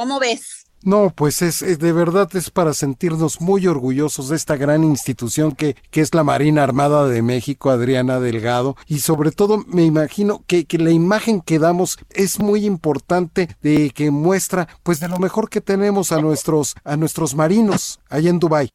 ¿Cómo 0.00 0.18
ves? 0.18 0.64
No, 0.82 1.12
pues 1.14 1.42
es, 1.42 1.60
de 1.60 1.92
verdad 1.92 2.28
es 2.34 2.48
para 2.50 2.72
sentirnos 2.72 3.42
muy 3.42 3.66
orgullosos 3.66 4.30
de 4.30 4.36
esta 4.36 4.56
gran 4.56 4.82
institución 4.82 5.52
que, 5.54 5.76
que 5.90 6.00
es 6.00 6.14
la 6.14 6.24
Marina 6.24 6.62
Armada 6.62 7.06
de 7.06 7.20
México, 7.20 7.68
Adriana 7.68 8.18
Delgado, 8.18 8.76
y 8.86 9.00
sobre 9.00 9.30
todo 9.30 9.58
me 9.66 9.84
imagino 9.84 10.42
que, 10.46 10.64
que, 10.64 10.78
la 10.78 10.90
imagen 10.90 11.42
que 11.42 11.58
damos 11.58 11.98
es 12.08 12.38
muy 12.38 12.64
importante 12.64 13.48
de 13.60 13.90
que 13.90 14.10
muestra 14.10 14.68
pues 14.82 15.00
de 15.00 15.08
lo 15.08 15.18
mejor 15.18 15.50
que 15.50 15.60
tenemos 15.60 16.12
a 16.12 16.20
nuestros 16.22 16.74
a 16.84 16.96
nuestros 16.96 17.34
marinos 17.34 18.00
allá 18.08 18.30
en 18.30 18.38
Dubai. 18.38 18.70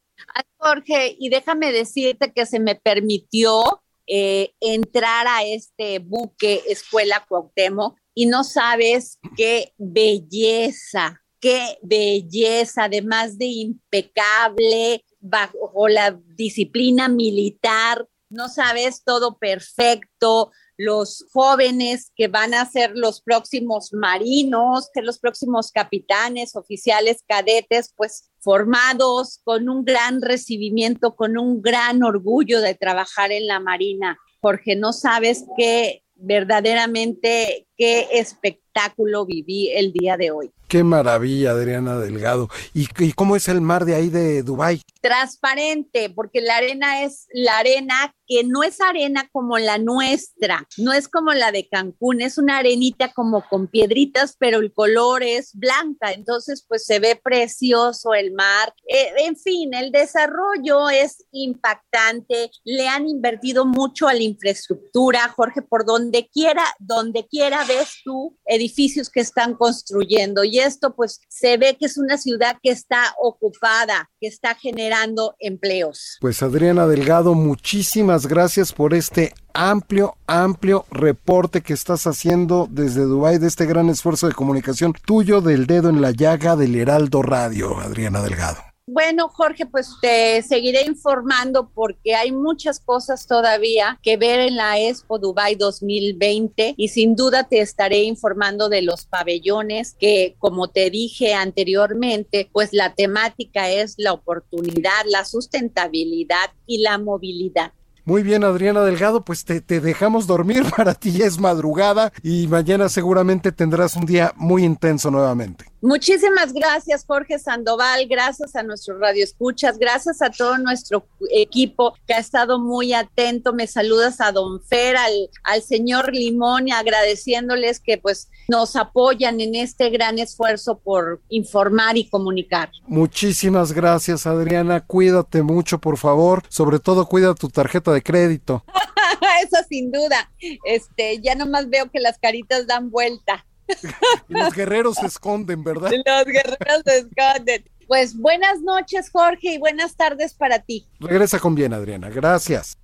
Jorge, 0.58 1.16
y 1.18 1.28
déjame 1.28 1.72
decirte 1.72 2.32
que 2.32 2.46
se 2.46 2.60
me 2.60 2.76
permitió 2.76 3.82
eh, 4.06 4.52
entrar 4.60 5.26
a 5.26 5.42
este 5.42 5.98
buque 5.98 6.62
Escuela 6.68 7.24
Cuauhtémoc 7.28 7.98
y 8.14 8.26
no 8.26 8.44
sabes 8.44 9.18
qué 9.36 9.72
belleza 9.76 11.20
qué 11.40 11.78
belleza, 11.82 12.84
además 12.84 13.38
de 13.38 13.46
impecable, 13.46 15.04
bajo 15.20 15.88
la 15.88 16.18
disciplina 16.34 17.08
militar, 17.08 18.06
no 18.28 18.48
sabes, 18.48 19.02
todo 19.04 19.38
perfecto, 19.38 20.50
los 20.76 21.24
jóvenes 21.32 22.12
que 22.14 22.28
van 22.28 22.52
a 22.54 22.68
ser 22.68 22.92
los 22.94 23.22
próximos 23.22 23.92
marinos, 23.92 24.90
que 24.92 25.00
los 25.00 25.18
próximos 25.18 25.70
capitanes, 25.72 26.54
oficiales, 26.54 27.24
cadetes, 27.26 27.92
pues 27.96 28.30
formados 28.40 29.40
con 29.44 29.68
un 29.68 29.84
gran 29.84 30.20
recibimiento, 30.20 31.16
con 31.16 31.38
un 31.38 31.62
gran 31.62 32.02
orgullo 32.02 32.60
de 32.60 32.74
trabajar 32.74 33.32
en 33.32 33.46
la 33.46 33.58
Marina. 33.58 34.18
Jorge, 34.40 34.76
no 34.76 34.92
sabes 34.92 35.44
qué 35.56 36.02
verdaderamente 36.14 37.65
qué 37.76 38.08
espectáculo 38.12 39.24
viví 39.26 39.70
el 39.70 39.92
día 39.92 40.16
de 40.16 40.30
hoy. 40.30 40.52
Qué 40.68 40.82
maravilla, 40.82 41.52
Adriana 41.52 41.96
Delgado. 41.96 42.48
¿Y, 42.74 42.88
cómo 43.12 43.36
es 43.36 43.46
el 43.46 43.60
mar 43.60 43.84
de 43.84 43.94
ahí 43.94 44.08
de 44.08 44.42
Dubái? 44.42 44.82
Transparente, 45.00 46.10
porque 46.10 46.40
la 46.40 46.56
arena 46.56 47.04
es 47.04 47.28
la 47.32 47.58
arena 47.58 48.12
que 48.26 48.42
no 48.42 48.64
es 48.64 48.80
arena 48.80 49.28
como 49.30 49.58
la 49.58 49.78
nuestra, 49.78 50.66
no 50.76 50.92
es 50.92 51.06
como 51.06 51.32
la 51.32 51.52
de 51.52 51.68
Cancún, 51.68 52.20
es 52.20 52.38
una 52.38 52.58
arenita 52.58 53.12
como 53.12 53.48
con 53.48 53.68
piedritas, 53.68 54.34
pero 54.36 54.58
el 54.58 54.72
color 54.72 55.22
es 55.22 55.52
blanca, 55.54 56.10
entonces 56.10 56.64
pues 56.66 56.84
se 56.84 56.98
ve 56.98 57.14
precioso 57.22 58.14
el 58.14 58.32
mar. 58.32 58.74
Eh, 58.88 59.12
en 59.18 59.36
fin, 59.36 59.72
el 59.72 59.92
desarrollo 59.92 60.90
es 60.90 61.24
impactante, 61.30 62.50
le 62.64 62.88
han 62.88 63.08
invertido 63.08 63.64
mucho 63.64 64.08
a 64.08 64.14
la 64.14 64.24
infraestructura, 64.24 65.28
Jorge, 65.28 65.62
por 65.62 65.86
donde 65.86 66.28
quiera, 66.28 66.64
donde 66.80 67.28
quiera 67.28 67.64
ves 67.66 68.00
tú 68.04 68.36
edificios 68.46 69.10
que 69.10 69.20
están 69.20 69.54
construyendo 69.54 70.44
y 70.44 70.58
esto 70.58 70.94
pues 70.94 71.20
se 71.28 71.56
ve 71.56 71.76
que 71.78 71.86
es 71.86 71.98
una 71.98 72.18
ciudad 72.18 72.56
que 72.62 72.70
está 72.70 73.14
ocupada, 73.20 74.10
que 74.20 74.28
está 74.28 74.54
generando 74.54 75.34
empleos. 75.38 76.18
Pues 76.20 76.42
Adriana 76.42 76.86
Delgado, 76.86 77.34
muchísimas 77.34 78.26
gracias 78.26 78.72
por 78.72 78.94
este 78.94 79.34
amplio, 79.54 80.16
amplio 80.26 80.86
reporte 80.90 81.62
que 81.62 81.72
estás 81.72 82.06
haciendo 82.06 82.68
desde 82.70 83.02
Dubái 83.02 83.38
de 83.38 83.48
este 83.48 83.66
gran 83.66 83.88
esfuerzo 83.88 84.28
de 84.28 84.34
comunicación 84.34 84.92
tuyo 84.92 85.40
del 85.40 85.66
dedo 85.66 85.88
en 85.88 86.00
la 86.00 86.10
llaga 86.10 86.56
del 86.56 86.76
Heraldo 86.76 87.22
Radio, 87.22 87.78
Adriana 87.78 88.22
Delgado. 88.22 88.75
Bueno, 88.88 89.28
Jorge, 89.28 89.66
pues 89.66 89.96
te 90.00 90.40
seguiré 90.42 90.86
informando 90.86 91.68
porque 91.74 92.14
hay 92.14 92.30
muchas 92.30 92.78
cosas 92.78 93.26
todavía 93.26 93.98
que 94.00 94.16
ver 94.16 94.38
en 94.38 94.54
la 94.54 94.78
Expo 94.78 95.18
Dubai 95.18 95.56
2020 95.56 96.74
y 96.76 96.88
sin 96.88 97.16
duda 97.16 97.48
te 97.48 97.60
estaré 97.60 98.04
informando 98.04 98.68
de 98.68 98.82
los 98.82 99.04
pabellones 99.04 99.96
que, 99.98 100.36
como 100.38 100.68
te 100.68 100.88
dije 100.90 101.34
anteriormente, 101.34 102.48
pues 102.52 102.72
la 102.72 102.94
temática 102.94 103.68
es 103.68 103.94
la 103.98 104.12
oportunidad, 104.12 105.04
la 105.06 105.24
sustentabilidad 105.24 106.52
y 106.64 106.78
la 106.78 106.96
movilidad. 106.98 107.72
Muy 108.04 108.22
bien, 108.22 108.44
Adriana 108.44 108.82
Delgado, 108.82 109.24
pues 109.24 109.44
te, 109.44 109.60
dejamos 109.60 110.28
dormir, 110.28 110.62
para 110.76 110.94
ti 110.94 111.10
ya 111.10 111.26
es 111.26 111.40
madrugada 111.40 112.12
y 112.22 112.46
mañana 112.46 112.88
seguramente 112.88 113.50
tendrás 113.50 113.96
un 113.96 114.06
día 114.06 114.32
muy 114.36 114.62
intenso 114.62 115.10
nuevamente. 115.10 115.64
Muchísimas 115.86 116.52
gracias, 116.52 117.04
Jorge 117.06 117.38
Sandoval, 117.38 118.08
gracias 118.08 118.56
a 118.56 118.64
nuestros 118.64 118.98
radioescuchas, 118.98 119.78
gracias 119.78 120.20
a 120.20 120.30
todo 120.30 120.58
nuestro 120.58 121.06
equipo 121.30 121.94
que 122.08 122.14
ha 122.14 122.18
estado 122.18 122.58
muy 122.58 122.92
atento. 122.92 123.52
Me 123.52 123.68
saludas 123.68 124.20
a 124.20 124.32
Don 124.32 124.60
Fer, 124.60 124.96
al, 124.96 125.30
al 125.44 125.62
señor 125.62 126.12
Limón, 126.12 126.72
agradeciéndoles 126.72 127.78
que 127.78 127.98
pues 127.98 128.28
nos 128.48 128.74
apoyan 128.74 129.40
en 129.40 129.54
este 129.54 129.88
gran 129.90 130.18
esfuerzo 130.18 130.76
por 130.76 131.22
informar 131.28 131.96
y 131.96 132.08
comunicar. 132.08 132.68
Muchísimas 132.88 133.70
gracias, 133.70 134.26
Adriana. 134.26 134.80
Cuídate 134.80 135.44
mucho, 135.44 135.78
por 135.78 135.98
favor. 135.98 136.42
Sobre 136.48 136.80
todo, 136.80 137.06
cuida 137.06 137.32
tu 137.36 137.48
tarjeta 137.48 137.92
de 137.92 138.02
crédito. 138.02 138.64
Eso 139.44 139.56
sin 139.68 139.92
duda. 139.92 140.32
Este, 140.64 141.20
ya 141.20 141.36
nomás 141.36 141.70
veo 141.70 141.88
que 141.92 142.00
las 142.00 142.18
caritas 142.18 142.66
dan 142.66 142.90
vuelta. 142.90 143.45
los 144.28 144.54
guerreros 144.54 144.96
se 144.96 145.06
esconden, 145.06 145.62
¿verdad? 145.64 145.90
Los 145.90 146.24
guerreros 146.26 146.82
se 146.84 146.98
esconden. 146.98 147.64
Pues 147.86 148.16
buenas 148.16 148.60
noches, 148.62 149.10
Jorge, 149.10 149.54
y 149.54 149.58
buenas 149.58 149.96
tardes 149.96 150.34
para 150.34 150.58
ti. 150.58 150.86
Regresa 150.98 151.38
con 151.38 151.54
bien, 151.54 151.72
Adriana. 151.72 152.08
Gracias. 152.08 152.76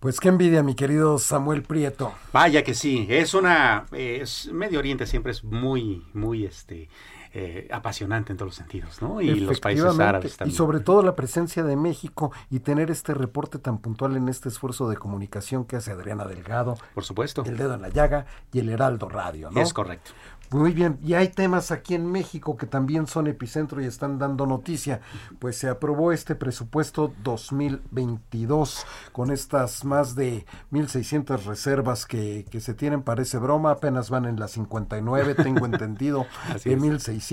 Pues 0.00 0.20
qué 0.20 0.28
envidia, 0.28 0.62
mi 0.62 0.74
querido 0.74 1.18
Samuel 1.18 1.62
Prieto. 1.62 2.14
Vaya 2.32 2.62
que 2.62 2.74
sí, 2.74 3.06
es 3.08 3.32
una, 3.32 3.86
es, 3.92 4.46
Medio 4.52 4.78
Oriente 4.78 5.06
siempre 5.06 5.32
es 5.32 5.42
muy, 5.42 6.04
muy, 6.12 6.44
este, 6.44 6.90
eh, 7.38 7.68
apasionante 7.70 8.32
en 8.32 8.38
todos 8.38 8.48
los 8.48 8.56
sentidos, 8.56 9.02
¿no? 9.02 9.20
Y 9.20 9.40
los 9.40 9.60
países 9.60 9.84
árabes 10.00 10.38
también. 10.38 10.54
Y 10.54 10.56
sobre 10.56 10.80
todo 10.80 11.02
la 11.02 11.14
presencia 11.14 11.64
de 11.64 11.76
México 11.76 12.32
y 12.48 12.60
tener 12.60 12.90
este 12.90 13.12
reporte 13.12 13.58
tan 13.58 13.76
puntual 13.76 14.16
en 14.16 14.30
este 14.30 14.48
esfuerzo 14.48 14.88
de 14.88 14.96
comunicación 14.96 15.66
que 15.66 15.76
hace 15.76 15.90
Adriana 15.92 16.24
Delgado. 16.24 16.78
Por 16.94 17.04
supuesto. 17.04 17.44
El 17.44 17.58
dedo 17.58 17.74
en 17.74 17.82
la 17.82 17.90
llaga 17.90 18.24
y 18.54 18.60
el 18.60 18.70
Heraldo 18.70 19.10
Radio, 19.10 19.50
¿no? 19.50 19.60
Es 19.60 19.74
correcto. 19.74 20.12
Muy 20.50 20.72
bien, 20.72 20.98
y 21.02 21.14
hay 21.14 21.28
temas 21.28 21.72
aquí 21.72 21.96
en 21.96 22.06
México 22.06 22.56
que 22.56 22.66
también 22.66 23.08
son 23.08 23.26
epicentro 23.26 23.82
y 23.82 23.84
están 23.84 24.18
dando 24.18 24.46
noticia. 24.46 25.00
Pues 25.40 25.58
se 25.58 25.68
aprobó 25.68 26.12
este 26.12 26.36
presupuesto 26.36 27.12
2022 27.24 28.86
con 29.10 29.32
estas 29.32 29.84
más 29.84 30.14
de 30.14 30.46
1.600 30.70 31.44
reservas 31.44 32.06
que, 32.06 32.46
que 32.48 32.60
se 32.60 32.74
tienen, 32.74 33.02
parece 33.02 33.38
broma, 33.38 33.72
apenas 33.72 34.08
van 34.08 34.24
en 34.24 34.38
las 34.38 34.52
59, 34.52 35.34
tengo 35.34 35.66
entendido, 35.66 36.26
de 36.64 36.78
1.600. 36.78 37.25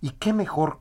Y 0.00 0.10
qué 0.10 0.32
mejor, 0.32 0.80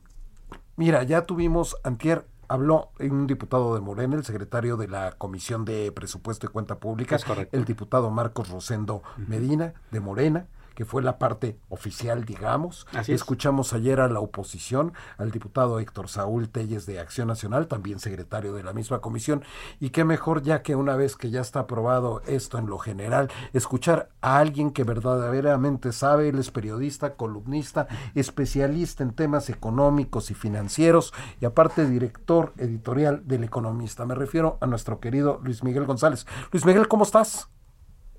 mira, 0.75 1.03
ya 1.03 1.25
tuvimos, 1.25 1.77
antier 1.83 2.27
habló 2.47 2.91
un 2.99 3.25
diputado 3.25 3.73
de 3.73 3.81
Morena, 3.81 4.15
el 4.15 4.25
secretario 4.25 4.77
de 4.77 4.87
la 4.87 5.13
Comisión 5.13 5.65
de 5.65 5.91
Presupuesto 5.91 6.45
y 6.45 6.49
Cuenta 6.49 6.79
Pública, 6.79 7.17
el 7.51 7.65
diputado 7.65 8.11
Marcos 8.11 8.49
Rosendo 8.49 9.01
Medina, 9.17 9.73
de 9.91 9.99
Morena 9.99 10.47
que 10.75 10.85
fue 10.85 11.01
la 11.01 11.17
parte 11.19 11.57
oficial, 11.69 12.25
digamos. 12.25 12.87
Escuchamos 13.07 13.73
ayer 13.73 13.99
a 13.99 14.07
la 14.09 14.19
oposición, 14.19 14.93
al 15.17 15.31
diputado 15.31 15.79
Héctor 15.79 16.09
Saúl 16.09 16.49
Telles 16.49 16.85
de 16.85 16.99
Acción 16.99 17.27
Nacional, 17.27 17.67
también 17.67 17.99
secretario 17.99 18.53
de 18.53 18.63
la 18.63 18.73
misma 18.73 18.99
comisión, 18.99 19.43
y 19.79 19.89
qué 19.89 20.03
mejor 20.03 20.41
ya 20.41 20.61
que 20.61 20.75
una 20.75 20.95
vez 20.95 21.15
que 21.15 21.29
ya 21.29 21.41
está 21.41 21.61
aprobado 21.61 22.21
esto 22.27 22.57
en 22.57 22.67
lo 22.67 22.77
general, 22.77 23.29
escuchar 23.53 24.09
a 24.21 24.37
alguien 24.37 24.71
que 24.71 24.83
verdaderamente 24.83 25.91
sabe, 25.91 26.29
él 26.29 26.39
es 26.39 26.51
periodista, 26.51 27.15
columnista, 27.15 27.87
especialista 28.15 29.03
en 29.03 29.13
temas 29.13 29.49
económicos 29.49 30.31
y 30.31 30.33
financieros, 30.33 31.13
y 31.39 31.45
aparte 31.45 31.87
director 31.87 32.53
editorial 32.57 33.27
del 33.27 33.43
Economista. 33.43 34.05
Me 34.05 34.15
refiero 34.15 34.57
a 34.61 34.67
nuestro 34.67 34.99
querido 34.99 35.39
Luis 35.43 35.63
Miguel 35.63 35.85
González. 35.85 36.25
Luis 36.51 36.65
Miguel, 36.65 36.87
¿cómo 36.87 37.03
estás? 37.03 37.49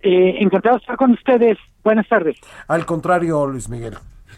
Eh, 0.06 0.36
encantado 0.40 0.76
de 0.76 0.80
estar 0.80 0.96
con 0.96 1.12
ustedes. 1.12 1.56
Buenas 1.82 2.06
tardes. 2.06 2.36
Al 2.68 2.84
contrario, 2.84 3.46
Luis 3.46 3.70
Miguel. 3.70 3.94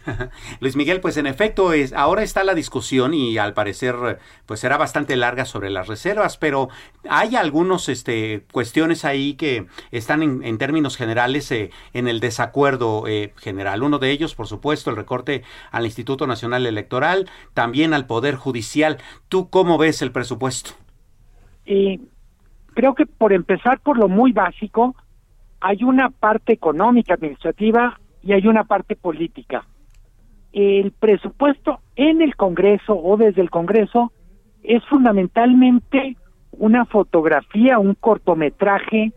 Luis 0.61 0.77
Miguel, 0.77 1.01
pues 1.01 1.17
en 1.17 1.27
efecto, 1.27 1.73
es, 1.73 1.93
ahora 1.93 2.23
está 2.23 2.45
la 2.45 2.55
discusión 2.55 3.15
y 3.15 3.37
al 3.39 3.53
parecer 3.53 4.21
pues 4.47 4.61
será 4.61 4.77
bastante 4.77 5.17
larga 5.17 5.45
sobre 5.45 5.71
las 5.71 5.89
reservas, 5.89 6.37
pero 6.37 6.69
hay 7.09 7.35
algunas 7.35 7.89
este, 7.89 8.45
cuestiones 8.53 9.05
ahí 9.05 9.35
que 9.35 9.67
están 9.91 10.23
en, 10.23 10.59
términos 10.59 10.97
generales 10.97 11.51
eh, 11.51 11.71
en 11.93 12.07
el 12.07 12.21
desacuerdo 12.21 13.09
eh, 13.09 13.33
general. 13.37 13.83
Uno 13.83 13.99
de 13.99 14.13
ellos, 14.13 14.37
por 14.37 14.47
supuesto, 14.47 14.91
el 14.91 14.97
recorte 14.97 15.43
al 15.73 15.85
Instituto 15.85 16.29
Nacional 16.29 16.65
Electoral, 16.67 17.29
también 17.55 17.93
al 17.93 18.07
Poder 18.07 18.37
Judicial. 18.37 18.99
¿Tú 19.29 19.51
cómo 19.51 19.79
ves 19.79 20.01
el 20.03 20.13
presupuesto? 20.13 20.71
Eh, 21.65 21.99
creo 22.75 22.95
que 22.95 23.07
por 23.07 23.33
empezar 23.33 23.81
por 23.81 23.99
lo 23.99 24.09
muy 24.09 24.31
básico, 24.31 24.95
hay 25.61 25.85
una 25.85 26.11
parte 26.11 26.53
económica, 26.53 27.15
administrativa 27.15 27.99
y 28.23 28.33
hay 28.33 28.47
una 28.47 28.65
parte 28.65 28.97
política. 28.97 29.67
El 30.53 30.93
presupuesto 30.93 31.81
en 31.97 32.23
el 32.23 32.37
Congreso 32.37 32.97
o 32.97 33.17
desde 33.17 33.43
el 33.43 33.51
Congreso 33.51 34.13
es 34.63 34.85
fundamentalmente 34.87 36.17
una 36.53 36.85
fotografía, 36.87 37.79
un 37.79 37.95
cortometraje 37.95 39.13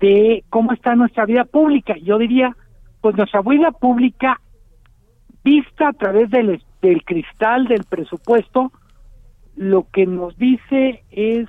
de 0.00 0.44
cómo 0.48 0.72
está 0.72 0.94
nuestra 0.94 1.26
vida 1.26 1.44
pública. 1.44 1.94
Yo 2.02 2.18
diría, 2.18 2.56
pues 3.00 3.16
nuestra 3.16 3.42
vida 3.42 3.70
pública 3.72 4.40
vista 5.44 5.88
a 5.88 5.92
través 5.92 6.30
del, 6.30 6.62
cristal 7.04 7.66
del 7.66 7.84
presupuesto, 7.84 8.72
lo 9.56 9.86
que 9.92 10.06
nos 10.06 10.36
dice 10.36 11.04
es 11.10 11.48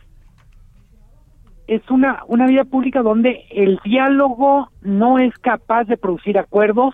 es 1.67 1.89
una, 1.89 2.23
una 2.27 2.47
vida 2.47 2.65
pública 2.65 3.01
donde 3.01 3.45
el 3.51 3.79
diálogo 3.83 4.69
no 4.81 5.19
es 5.19 5.37
capaz 5.39 5.85
de 5.85 5.97
producir 5.97 6.37
acuerdos, 6.37 6.93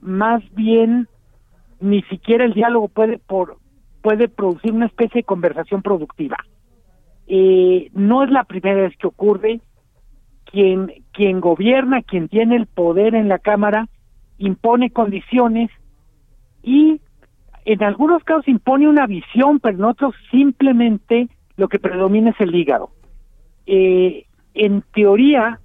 más 0.00 0.42
bien 0.54 1.08
ni 1.80 2.02
siquiera 2.02 2.44
el 2.44 2.54
diálogo 2.54 2.88
puede 2.88 3.18
por, 3.18 3.58
puede 4.02 4.28
producir 4.28 4.72
una 4.72 4.86
especie 4.86 5.20
de 5.20 5.24
conversación 5.24 5.82
productiva. 5.82 6.36
Eh, 7.26 7.90
no 7.94 8.24
es 8.24 8.30
la 8.30 8.44
primera 8.44 8.82
vez 8.82 8.96
que 8.96 9.06
ocurre. 9.06 9.60
Quien, 10.44 11.04
quien 11.12 11.40
gobierna, 11.40 12.02
quien 12.02 12.26
tiene 12.26 12.56
el 12.56 12.66
poder 12.66 13.14
en 13.14 13.28
la 13.28 13.38
Cámara, 13.38 13.86
impone 14.36 14.90
condiciones 14.90 15.70
y 16.64 17.00
en 17.64 17.82
algunos 17.84 18.24
casos 18.24 18.48
impone 18.48 18.88
una 18.88 19.06
visión, 19.06 19.60
pero 19.60 19.76
en 19.76 19.84
otros 19.84 20.12
simplemente 20.32 21.28
lo 21.56 21.68
que 21.68 21.78
predomina 21.78 22.30
es 22.30 22.40
el 22.40 22.52
hígado. 22.52 22.90
Eh, 23.66 24.26
en 24.54 24.82
teoría, 24.94 25.60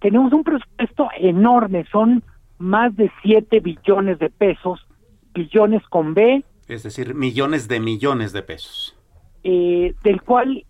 tenemos 0.00 0.32
un 0.32 0.44
presupuesto 0.44 1.08
enorme, 1.18 1.84
son 1.90 2.22
más 2.58 2.94
de 2.96 3.10
7 3.22 3.60
billones 3.60 4.18
de 4.18 4.30
pesos, 4.30 4.86
billones 5.34 5.82
con 5.88 6.14
B. 6.14 6.44
Es 6.66 6.82
decir, 6.82 7.14
millones 7.14 7.68
de 7.68 7.80
millones 7.80 8.32
de 8.32 8.42
pesos. 8.42 8.96
Eh, 9.44 9.94
del 10.02 10.22
cual 10.22 10.64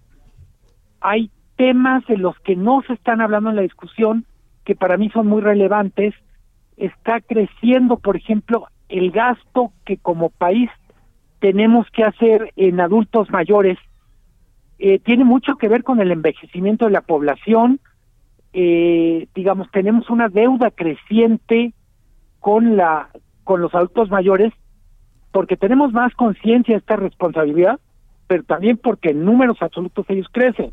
hay 1.01 1.31
temas 1.57 2.05
en 2.09 2.23
los 2.23 2.38
que 2.40 2.55
no 2.55 2.83
se 2.87 2.92
están 2.92 3.21
hablando 3.21 3.51
en 3.51 3.57
la 3.57 3.62
discusión, 3.62 4.27
que 4.64 4.77
para 4.77 4.97
mí 4.97 5.11
son 5.11 5.27
muy 5.27 5.40
relevantes. 5.40 6.14
Está 6.77 7.21
creciendo, 7.21 7.99
por 7.99 8.16
ejemplo, 8.16 8.68
el 8.88 9.11
gasto 9.11 9.73
que 9.85 9.97
como 9.97 10.31
país 10.31 10.71
tenemos 11.40 11.87
que 11.92 12.05
hacer 12.05 12.53
en 12.57 12.81
adultos 12.81 13.31
mayores. 13.31 13.79
Eh, 14.79 15.01
tiene 15.01 15.25
mucho 15.25 15.57
que 15.57 15.69
ver 15.69 15.83
con 15.83 16.01
el 16.01 16.12
envejecimiento 16.12 16.85
de 16.85 16.93
la 16.93 17.01
población. 17.01 17.81
Eh, 18.53 19.27
digamos, 19.35 19.71
tenemos 19.71 20.09
una 20.09 20.29
deuda 20.29 20.71
creciente 20.71 21.73
con 22.41 22.77
la 22.77 23.09
con 23.45 23.61
los 23.62 23.75
adultos 23.75 24.11
mayores 24.11 24.53
porque 25.33 25.57
tenemos 25.57 25.93
más 25.93 26.14
conciencia 26.14 26.75
de 26.75 26.81
esta 26.81 26.97
responsabilidad, 26.97 27.81
pero 28.27 28.43
también 28.45 28.77
porque 28.77 29.11
en 29.11 29.25
números 29.25 29.57
absolutos 29.61 30.05
ellos 30.09 30.29
crecen. 30.31 30.73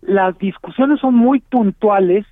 Las 0.00 0.38
discusiones 0.38 1.00
son 1.00 1.14
muy 1.14 1.40
puntuales. 1.40 2.24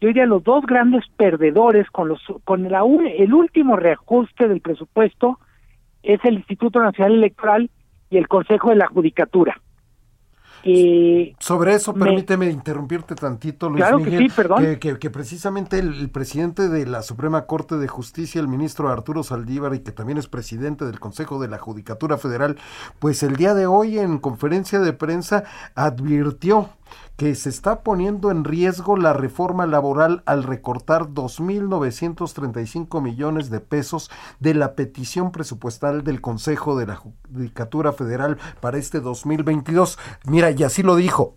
Yo 0.00 0.08
diría 0.08 0.26
los 0.26 0.44
dos 0.44 0.66
grandes 0.66 1.04
perdedores 1.16 1.88
con 1.90 2.08
los 2.08 2.20
con 2.44 2.68
la, 2.70 2.82
el 3.16 3.32
último 3.32 3.76
reajuste 3.76 4.46
del 4.46 4.60
presupuesto 4.60 5.38
es 6.02 6.24
el 6.24 6.34
Instituto 6.34 6.80
Nacional 6.80 7.14
Electoral 7.14 7.70
y 8.10 8.18
el 8.18 8.28
Consejo 8.28 8.70
de 8.70 8.76
la 8.76 8.86
Judicatura. 8.86 9.60
Sobre 11.38 11.74
eso, 11.74 11.94
permíteme 11.94 12.50
interrumpirte 12.50 13.14
tantito, 13.14 13.70
Luis 13.70 13.84
Miguel, 13.96 14.78
que, 14.78 15.10
precisamente 15.10 15.78
el, 15.78 16.10
presidente 16.10 16.68
de 16.68 16.84
la 16.84 17.02
Suprema 17.02 17.46
Corte 17.46 17.76
de 17.76 17.86
Justicia, 17.86 18.40
el 18.40 18.48
ministro 18.48 18.88
Arturo 18.88 19.22
Saldívar, 19.22 19.74
y 19.74 19.80
que 19.80 19.92
también 19.92 20.18
es 20.18 20.26
presidente 20.26 20.84
del 20.84 20.98
Consejo 20.98 21.40
de 21.40 21.48
la 21.48 21.58
Judicatura 21.58 22.18
Federal, 22.18 22.56
pues 22.98 23.22
el 23.22 23.36
día 23.36 23.54
de 23.54 23.66
hoy 23.66 23.98
en 23.98 24.18
conferencia 24.18 24.80
de 24.80 24.92
prensa 24.92 25.44
advirtió 25.74 26.70
que 27.16 27.34
se 27.34 27.48
está 27.48 27.82
poniendo 27.82 28.30
en 28.30 28.44
riesgo 28.44 28.96
la 28.96 29.12
reforma 29.12 29.66
laboral 29.66 30.22
al 30.26 30.42
recortar 30.42 31.08
2.935 31.08 33.02
millones 33.02 33.50
de 33.50 33.60
pesos 33.60 34.10
de 34.40 34.54
la 34.54 34.74
petición 34.74 35.32
presupuestal 35.32 36.04
del 36.04 36.20
Consejo 36.20 36.78
de 36.78 36.86
la 36.86 36.96
Judicatura 36.96 37.92
Federal 37.92 38.38
para 38.60 38.78
este 38.78 39.00
2022. 39.00 39.98
Mira, 40.26 40.50
y 40.50 40.62
así 40.62 40.82
lo 40.82 40.96
dijo. 40.96 41.34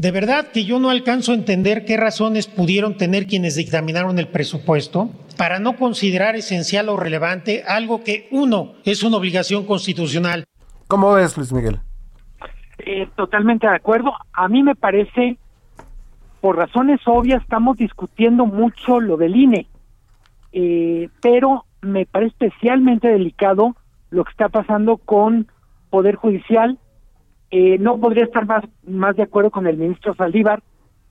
De 0.00 0.12
verdad 0.12 0.46
que 0.46 0.64
yo 0.64 0.78
no 0.78 0.88
alcanzo 0.88 1.32
a 1.32 1.34
entender 1.34 1.84
qué 1.84 1.98
razones 1.98 2.46
pudieron 2.46 2.96
tener 2.96 3.26
quienes 3.26 3.56
dictaminaron 3.56 4.18
el 4.18 4.28
presupuesto 4.28 5.10
para 5.36 5.58
no 5.58 5.76
considerar 5.76 6.36
esencial 6.36 6.88
o 6.88 6.96
relevante 6.96 7.64
algo 7.68 8.02
que, 8.02 8.26
uno, 8.30 8.76
es 8.84 9.02
una 9.02 9.18
obligación 9.18 9.66
constitucional. 9.66 10.44
¿Cómo 10.86 11.12
ves, 11.12 11.36
Luis 11.36 11.52
Miguel? 11.52 11.80
Eh, 12.86 13.08
totalmente 13.14 13.66
de 13.66 13.74
acuerdo. 13.74 14.12
A 14.32 14.48
mí 14.48 14.62
me 14.62 14.74
parece, 14.74 15.36
por 16.40 16.56
razones 16.56 17.00
obvias, 17.06 17.42
estamos 17.42 17.76
discutiendo 17.76 18.46
mucho 18.46 19.00
lo 19.00 19.16
del 19.16 19.36
INE, 19.36 19.66
eh, 20.52 21.08
pero 21.20 21.64
me 21.82 22.06
parece 22.06 22.46
especialmente 22.46 23.08
delicado 23.08 23.76
lo 24.10 24.24
que 24.24 24.30
está 24.30 24.48
pasando 24.48 24.96
con 24.96 25.48
Poder 25.90 26.16
Judicial. 26.16 26.78
Eh, 27.50 27.78
no 27.78 27.98
podría 27.98 28.24
estar 28.24 28.46
más, 28.46 28.64
más 28.86 29.16
de 29.16 29.24
acuerdo 29.24 29.50
con 29.50 29.66
el 29.66 29.76
ministro 29.76 30.14
Saldívar. 30.14 30.62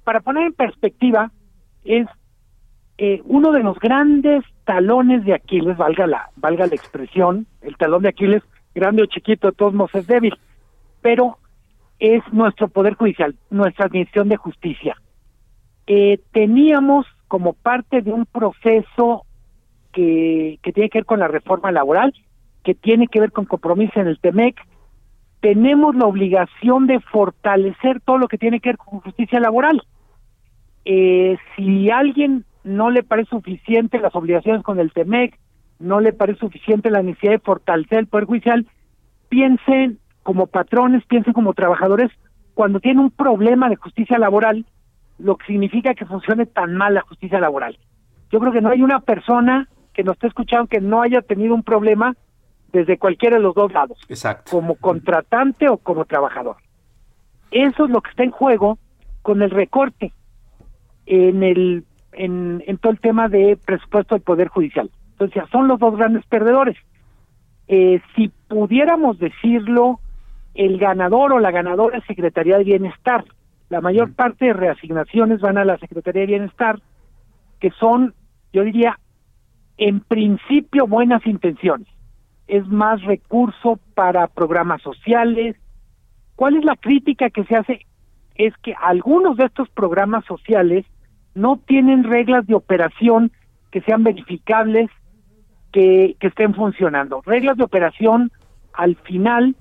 Para 0.04 0.22
poner 0.22 0.48
en 0.48 0.54
perspectiva, 0.54 1.32
es 1.84 2.08
uno 3.24 3.54
de 3.54 3.64
los 3.64 3.80
grandes 3.80 4.44
talones 4.66 5.24
de 5.24 5.34
Aquiles, 5.34 5.78
valga 5.78 6.06
la, 6.06 6.32
valga 6.36 6.68
la 6.68 6.76
expresión, 6.76 7.48
el 7.62 7.78
talón 7.78 8.02
de 8.02 8.10
Aquiles, 8.10 8.44
grande 8.76 9.04
o 9.04 9.06
chiquito, 9.06 9.48
de 9.48 9.56
todos 9.56 9.74
modos 9.74 9.96
es 9.96 10.06
débil, 10.06 10.38
pero 11.02 11.38
es 12.00 12.22
nuestro 12.32 12.70
Poder 12.70 12.94
Judicial, 12.96 13.36
nuestra 13.50 13.86
Administración 13.86 14.30
de 14.30 14.38
Justicia. 14.38 14.96
Eh, 15.88 16.20
teníamos 16.32 17.06
como 17.28 17.54
parte 17.54 18.02
de 18.02 18.12
un 18.12 18.26
proceso 18.26 19.26
que, 19.92 20.60
que 20.62 20.72
tiene 20.72 20.90
que 20.90 21.00
ver 21.00 21.06
con 21.06 21.20
la 21.20 21.28
reforma 21.28 21.72
laboral, 21.72 22.14
que 22.64 22.74
tiene 22.76 23.08
que 23.08 23.20
ver 23.20 23.32
con 23.32 23.46
compromiso 23.46 24.00
en 24.00 24.08
el 24.08 24.20
TEMEC, 24.20 24.56
tenemos 25.40 25.96
la 25.96 26.06
obligación 26.06 26.88
de 26.88 27.00
fortalecer 27.00 28.02
todo 28.02 28.18
lo 28.18 28.28
que 28.28 28.38
tiene 28.38 28.60
que 28.60 28.70
ver 28.70 28.78
con 28.78 29.00
justicia 29.00 29.40
laboral. 29.40 29.82
Eh, 30.86 31.38
si 31.56 31.90
a 31.90 32.00
alguien 32.00 32.46
no 32.64 32.90
le 32.90 33.04
parece 33.04 33.30
suficiente 33.30 34.00
las 34.00 34.16
obligaciones 34.16 34.64
con 34.64 34.80
el 34.80 34.92
TEMEC, 34.92 35.40
no 35.80 36.02
le 36.02 36.12
parece 36.12 36.40
suficiente 36.40 36.92
la 36.92 37.02
necesidad 37.02 37.34
de 37.34 37.40
fortalecer 37.40 38.00
el 38.00 38.08
Poder 38.08 38.26
Judicial, 38.26 38.68
piensen 39.30 40.00
como 40.30 40.46
patrones, 40.46 41.04
piensen 41.08 41.34
como 41.34 41.56
trabajadores, 41.56 42.12
cuando 42.54 42.80
tienen 42.80 43.00
un 43.00 43.10
problema 43.10 43.68
de 43.68 43.78
justicia 43.78 44.20
laboral, 44.20 44.64
lo 45.18 45.38
que 45.38 45.48
significa 45.48 45.96
que 45.96 46.06
funcione 46.06 46.46
tan 46.46 46.76
mal 46.76 46.94
la 46.94 47.02
justicia 47.02 47.40
laboral. 47.40 47.80
Yo 48.30 48.40
creo 48.40 48.52
que 48.52 48.62
no 48.62 48.70
hay 48.70 48.84
una 48.84 49.00
persona 49.00 49.68
que 49.92 50.04
nos 50.04 50.18
esté 50.18 50.28
escuchando 50.28 50.68
que 50.68 50.82
no 50.82 51.02
haya 51.02 51.24
tenido 51.24 51.56
un 51.56 51.64
problema 51.64 52.16
desde 52.72 53.00
cualquiera 53.00 53.38
de 53.38 53.42
los 53.42 53.56
dos 53.56 53.74
lados, 53.74 53.98
Exacto. 54.08 54.52
como 54.52 54.76
contratante 54.76 55.68
o 55.68 55.78
como 55.78 56.06
trabajador. 56.06 56.58
Eso 57.50 57.86
es 57.86 57.90
lo 57.90 58.00
que 58.02 58.12
está 58.12 58.22
en 58.22 58.30
juego 58.30 58.78
con 59.24 59.42
el 59.42 59.50
recorte 59.50 60.14
en 61.08 61.42
el 61.42 61.86
en, 62.12 62.64
en 62.68 62.78
todo 62.78 62.92
el 62.92 63.00
tema 63.00 63.30
de 63.30 63.58
presupuesto 63.66 64.14
del 64.14 64.22
Poder 64.22 64.50
Judicial. 64.50 64.92
Entonces, 65.14 65.42
son 65.52 65.68
los 65.68 65.80
dos 65.80 65.98
grandes 65.98 66.24
perdedores. 66.28 66.78
Eh, 67.68 68.00
si 68.16 68.32
pudiéramos 68.48 69.18
decirlo 69.18 70.00
el 70.54 70.78
ganador 70.78 71.34
o 71.34 71.40
la 71.40 71.52
ganadora 71.52 71.98
es 71.98 72.04
Secretaría 72.06 72.58
de 72.58 72.64
Bienestar. 72.64 73.26
La 73.70 73.82
mayor 73.82 74.14
parte 74.14 74.46
de 74.46 74.54
reasignaciones 74.54 75.42
van 75.42 75.58
a 75.58 75.66
la 75.66 75.78
Secretaría 75.78 76.22
de 76.22 76.28
Bienestar, 76.28 76.80
que 77.60 77.72
son, 77.72 78.14
yo 78.52 78.64
diría, 78.64 79.00
en 79.78 80.00
principio 80.02 80.88
buenas 80.88 81.26
intenciones. 81.26 81.88
Es 82.48 82.68
más 82.68 83.02
recurso 83.04 83.80
para 83.94 84.28
programas 84.28 84.82
sociales. 84.82 85.56
¿Cuál 86.36 86.58
es 86.58 86.66
la 86.66 86.76
crítica 86.76 87.30
que 87.30 87.44
se 87.46 87.56
hace? 87.56 87.86
Es 88.36 88.54
que 88.64 88.74
algunos 88.82 89.38
de 89.38 89.46
estos 89.46 89.70
programas 89.70 90.26
sociales 90.26 90.86
no 91.36 91.58
tienen 91.58 92.04
reglas 92.04 92.48
de 92.48 92.56
operación 92.56 93.32
que 93.72 93.82
sean 93.82 94.04
verificables, 94.04 94.90
que, 95.72 96.16
que 96.20 96.28
estén 96.28 96.56
funcionando. 96.56 97.22
Reglas 97.24 97.56
de 97.58 97.64
operación 97.64 98.32
al 98.74 98.96
final 98.96 99.56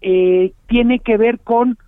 eh, 0.00 0.52
tiene 0.66 1.00
que 1.00 1.16
ver 1.16 1.40
con 1.40 1.78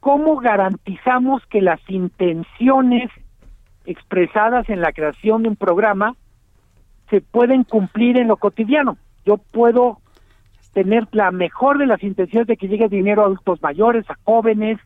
cómo 0.00 0.36
garantizamos 0.36 1.44
que 1.46 1.60
las 1.60 1.80
intenciones 1.88 3.10
expresadas 3.84 4.68
en 4.68 4.80
la 4.80 4.92
creación 4.92 5.42
de 5.42 5.50
un 5.50 5.56
programa 5.56 6.14
se 7.10 7.20
pueden 7.20 7.64
cumplir 7.64 8.18
en 8.18 8.28
lo 8.28 8.36
cotidiano. 8.36 8.98
Yo 9.24 9.38
puedo 9.38 10.00
tener 10.72 11.08
la 11.12 11.30
mejor 11.30 11.78
de 11.78 11.86
las 11.86 12.02
intenciones 12.02 12.46
de 12.46 12.56
que 12.56 12.68
llegue 12.68 12.88
dinero 12.88 13.22
a 13.22 13.26
adultos 13.26 13.62
mayores, 13.62 14.08
a 14.10 14.16
jóvenes, 14.24 14.78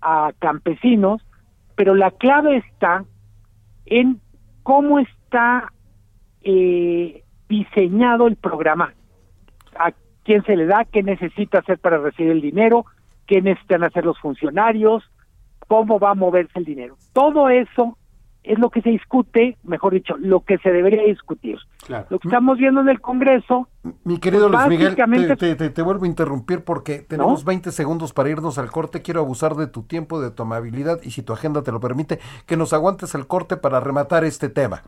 a 0.00 0.32
campesinos, 0.38 1.22
pero 1.74 1.94
la 1.94 2.10
clave 2.10 2.56
está 2.56 3.04
en 3.86 4.20
cómo 4.62 4.98
está 4.98 5.72
eh, 6.42 7.24
diseñado 7.48 8.28
el 8.28 8.36
programa, 8.36 8.94
quién 10.24 10.42
se 10.44 10.56
le 10.56 10.66
da, 10.66 10.84
qué 10.84 11.02
necesita 11.02 11.58
hacer 11.58 11.78
para 11.78 11.98
recibir 11.98 12.32
el 12.32 12.40
dinero, 12.40 12.84
qué 13.26 13.40
necesitan 13.40 13.84
hacer 13.84 14.04
los 14.04 14.18
funcionarios, 14.18 15.02
cómo 15.68 15.98
va 15.98 16.10
a 16.10 16.14
moverse 16.14 16.58
el 16.58 16.64
dinero. 16.64 16.96
Todo 17.12 17.48
eso 17.48 17.96
es 18.42 18.58
lo 18.58 18.70
que 18.70 18.80
se 18.80 18.90
discute, 18.90 19.58
mejor 19.64 19.92
dicho, 19.92 20.16
lo 20.16 20.40
que 20.40 20.58
se 20.58 20.70
debería 20.70 21.02
discutir. 21.02 21.58
Lo 21.88 22.18
que 22.18 22.28
estamos 22.28 22.58
viendo 22.58 22.80
en 22.80 22.88
el 22.88 23.00
Congreso. 23.00 23.68
Mi 24.04 24.18
querido 24.18 24.48
Luis 24.48 24.66
Miguel, 24.66 24.96
te, 24.96 25.82
vuelvo 25.82 26.04
a 26.04 26.08
interrumpir 26.08 26.64
porque 26.64 27.00
tenemos 27.00 27.44
20 27.44 27.70
segundos 27.72 28.12
para 28.12 28.30
irnos 28.30 28.58
al 28.58 28.70
corte. 28.70 29.02
Quiero 29.02 29.20
abusar 29.20 29.56
de 29.56 29.66
tu 29.66 29.82
tiempo, 29.82 30.20
de 30.20 30.30
tu 30.30 30.42
amabilidad 30.42 31.00
y 31.02 31.10
si 31.10 31.22
tu 31.22 31.32
agenda 31.32 31.62
te 31.62 31.72
lo 31.72 31.80
permite, 31.80 32.18
que 32.46 32.56
nos 32.56 32.72
aguantes 32.72 33.14
el 33.14 33.26
corte 33.26 33.56
para 33.56 33.80
rematar 33.80 34.24
este 34.24 34.48
tema. 34.48 34.82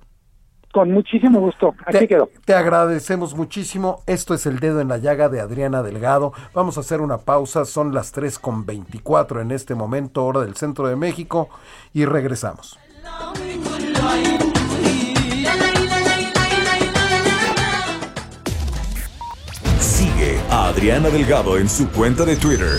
Con 0.72 0.90
muchísimo 0.90 1.38
gusto. 1.38 1.74
Aquí 1.84 1.98
te, 1.98 2.08
quedó. 2.08 2.30
Te 2.46 2.54
agradecemos 2.54 3.36
muchísimo. 3.36 4.02
Esto 4.06 4.32
es 4.32 4.46
El 4.46 4.58
Dedo 4.58 4.80
en 4.80 4.88
la 4.88 4.96
Llaga 4.96 5.28
de 5.28 5.40
Adriana 5.40 5.82
Delgado. 5.82 6.32
Vamos 6.54 6.78
a 6.78 6.80
hacer 6.80 7.02
una 7.02 7.18
pausa. 7.18 7.66
Son 7.66 7.94
las 7.94 8.10
3 8.12 8.38
con 8.38 8.64
24 8.64 9.42
en 9.42 9.50
este 9.50 9.74
momento, 9.74 10.24
hora 10.24 10.40
del 10.40 10.56
centro 10.56 10.88
de 10.88 10.96
México, 10.96 11.50
y 11.92 12.06
regresamos. 12.06 12.78
Sigue 19.78 20.40
a 20.50 20.68
Adriana 20.68 21.10
Delgado 21.10 21.58
en 21.58 21.68
su 21.68 21.90
cuenta 21.90 22.24
de 22.24 22.36
Twitter, 22.36 22.78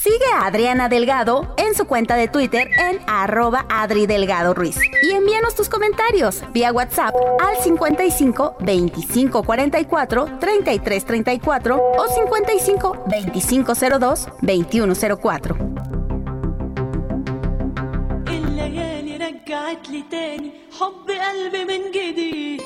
Sigue 0.00 0.26
a 0.34 0.46
Adriana 0.46 0.88
Delgado 0.88 1.54
en 1.56 1.74
su 1.74 1.86
cuenta 1.86 2.16
de 2.16 2.28
Twitter 2.28 2.68
en 2.78 3.00
arroba 3.06 3.66
Adri 3.68 4.06
Delgado 4.06 4.54
Ruiz. 4.54 4.78
Y 5.02 5.10
envíanos 5.10 5.54
tus 5.54 5.68
comentarios 5.68 6.42
vía 6.52 6.72
WhatsApp 6.72 7.14
al 7.40 7.56
55 7.62 8.56
25 8.60 9.42
44 9.42 10.38
33 10.38 11.04
34 11.04 11.76
o 11.98 12.08
55 12.08 13.04
25 13.10 13.74
02 13.74 14.28
21 14.42 14.94
04. 14.94 15.56
الليالي 18.28 19.16
رجعت 19.16 19.88
لي 19.90 20.04
تاني 20.10 20.50
حب 20.80 21.10
قلبي 21.10 21.64
من 21.64 21.90
جديد 21.90 22.62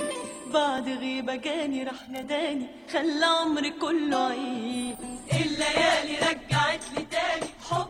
بعد 0.54 0.88
غيبة 0.88 1.36
جاني 1.36 1.84
راح 1.84 2.08
نداني 2.10 2.66
خلى 2.92 3.24
عمري 3.40 3.70
كله 3.70 4.16
عيد 4.26 4.96
الليالي 5.32 6.16
رجعت 6.18 6.80
لي 6.96 7.02
تاني 7.03 7.03
حب 7.03 7.03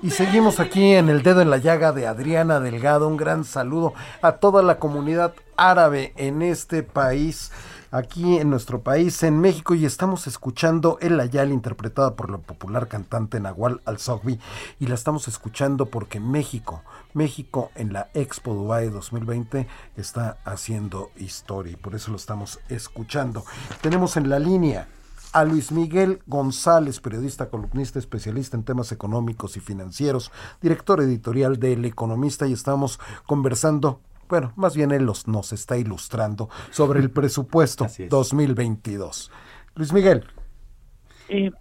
y 0.01 0.11
seguimos 0.11 0.59
aquí 0.59 0.93
en 0.93 1.09
el 1.09 1.23
dedo 1.23 1.41
en 1.41 1.49
la 1.49 1.57
llaga 1.57 1.91
de 1.91 2.07
Adriana 2.07 2.59
Delgado. 2.59 3.07
Un 3.07 3.17
gran 3.17 3.43
saludo 3.43 3.93
a 4.21 4.33
toda 4.33 4.61
la 4.61 4.79
comunidad 4.79 5.33
árabe 5.57 6.13
en 6.15 6.41
este 6.41 6.83
país, 6.83 7.51
aquí 7.91 8.38
en 8.38 8.49
nuestro 8.49 8.81
país, 8.81 9.21
en 9.23 9.39
México. 9.39 9.73
Y 9.75 9.85
estamos 9.85 10.27
escuchando 10.27 10.97
El 11.01 11.19
Ayal, 11.19 11.51
interpretada 11.51 12.15
por 12.15 12.29
la 12.29 12.38
popular 12.38 12.88
cantante 12.88 13.39
Nahual 13.39 13.81
Al-Sogbi. 13.85 14.39
Y 14.79 14.88
la 14.88 14.95
estamos 14.95 15.27
escuchando 15.27 15.88
porque 15.88 16.19
México, 16.19 16.83
México 17.13 17.71
en 17.75 17.91
la 17.91 18.09
Expo 18.13 18.53
Dubai 18.53 18.89
2020 18.89 19.67
está 19.97 20.38
haciendo 20.45 21.11
historia. 21.17 21.73
Y 21.73 21.77
por 21.77 21.95
eso 21.95 22.11
lo 22.11 22.17
estamos 22.17 22.59
escuchando. 22.69 23.43
Tenemos 23.81 24.15
en 24.17 24.29
la 24.29 24.39
línea 24.39 24.88
a 25.36 25.43
Luis 25.43 25.74
Miguel 25.74 26.21
González, 26.28 27.02
periodista, 27.02 27.50
columnista, 27.50 28.00
especialista 28.00 28.56
en 28.56 28.63
temas 28.63 28.93
económicos 28.93 29.58
y 29.58 29.60
financieros, 29.60 30.32
director 30.62 31.02
editorial 31.02 31.60
de 31.60 31.74
El 31.74 31.84
Economista, 31.84 32.48
y 32.48 32.54
estamos 32.54 33.02
conversando, 33.26 34.00
bueno, 34.30 34.54
más 34.56 34.78
bien 34.78 34.93
él 34.93 35.04
los, 35.04 35.28
nos 35.28 35.52
está 35.52 35.78
ilustrando 35.78 36.50
sobre 36.71 37.02
el 37.02 37.12
presupuesto 37.12 37.84
Así 37.84 38.04
es. 38.04 38.10
2022. 38.10 39.30
Luis 39.76 39.91
Miguel. 39.91 40.26
Eh, 41.28 41.52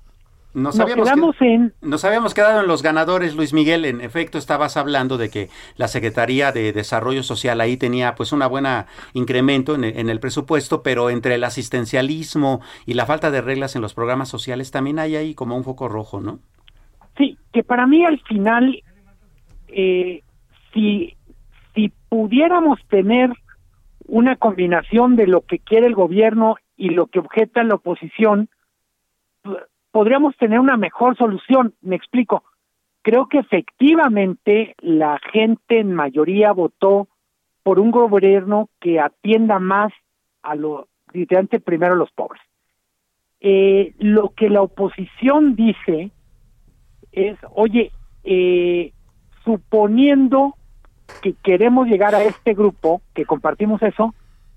Nos, 0.55 0.77
Nos 0.77 0.81
habíamos 0.81 1.09
quedamos 1.09 1.37
que- 1.37 1.55
en- 1.55 1.73
nos 1.83 2.05
habíamos 2.05 2.33
quedado 2.33 2.61
en 2.61 2.69
los 2.69 2.83
ganadores, 2.83 3.35
Luis 3.35 3.53
Miguel. 3.53 3.85
En 3.85 4.01
efecto, 4.01 4.39
estabas 4.39 4.77
hablando 4.77 5.19
de 5.19 5.29
que 5.29 5.49
la 5.77 5.89
Secretaría 5.89 6.53
de 6.53 6.73
Desarrollo 6.73 7.25
Social 7.25 7.61
ahí 7.61 7.77
tenía 7.77 8.15
pues 8.15 8.31
una 8.33 8.47
buena 8.47 8.87
incremento 9.15 9.75
en, 9.75 9.83
el- 9.85 9.99
en 9.99 10.09
el 10.09 10.21
presupuesto, 10.21 10.83
pero 10.85 11.11
entre 11.11 11.35
el 11.35 11.43
asistencialismo 11.45 12.61
y 12.87 12.95
la 12.95 13.05
falta 13.05 13.33
de 13.33 13.41
reglas 13.41 13.75
en 13.75 13.83
los 13.83 13.95
programas 13.95 14.29
sociales 14.29 14.71
también 14.71 15.01
hay 15.01 15.17
ahí 15.17 15.35
como 15.35 15.57
un 15.57 15.65
foco 15.65 15.89
rojo, 15.89 16.21
¿no? 16.21 16.39
Sí, 17.19 17.37
que 17.53 17.65
para 17.65 17.87
mí 17.89 18.05
al 18.05 18.21
final, 18.21 18.81
eh, 19.69 20.23
si, 20.73 21.17
si 21.75 21.93
pudiéramos 22.09 22.79
tener 22.89 23.31
una 24.07 24.37
combinación 24.37 25.17
de 25.17 25.27
lo 25.27 25.41
que 25.41 25.59
quiere 25.59 25.87
el 25.89 25.95
gobierno 25.95 26.57
y 26.77 26.91
lo 26.91 27.07
que 27.07 27.19
objeta 27.21 27.63
la 27.65 27.77
oposición, 27.77 28.49
podríamos 29.95 30.37
tener 30.39 30.59
una 30.59 30.77
mejor 30.77 31.17
solución. 31.17 31.73
Me 31.81 31.95
explico. 31.95 32.43
Creo 33.03 33.29
que 33.29 33.39
efectivamente 33.39 34.75
la 34.81 35.21
gente 35.33 35.79
en 35.79 35.95
mayoría 35.95 36.51
votó 36.51 37.07
por 37.63 37.79
un 37.79 37.93
gobierno 37.93 38.71
que 38.81 38.99
atienda 38.99 39.61
más 39.61 39.93
a 40.43 40.57
lo, 40.57 40.89
literalmente 41.13 41.61
primero 41.61 41.95
a 41.95 41.97
los 41.97 42.11
pobres. 42.11 42.43
Eh, 43.39 43.95
lo 44.01 44.31
que 44.31 44.51
la 44.51 44.63
oposición 44.63 45.55
dice 45.55 46.11
es, 47.13 47.39
oye, 47.53 47.93
eh, 48.25 48.93
suponiendo 49.45 50.57
que 51.23 51.35
queremos 51.35 51.87
llegar 51.87 52.17
a 52.17 52.25
este 52.25 52.55
grupo, 52.55 53.01
que 53.15 53.27
compartimos 53.27 53.81
eso, 53.81 54.13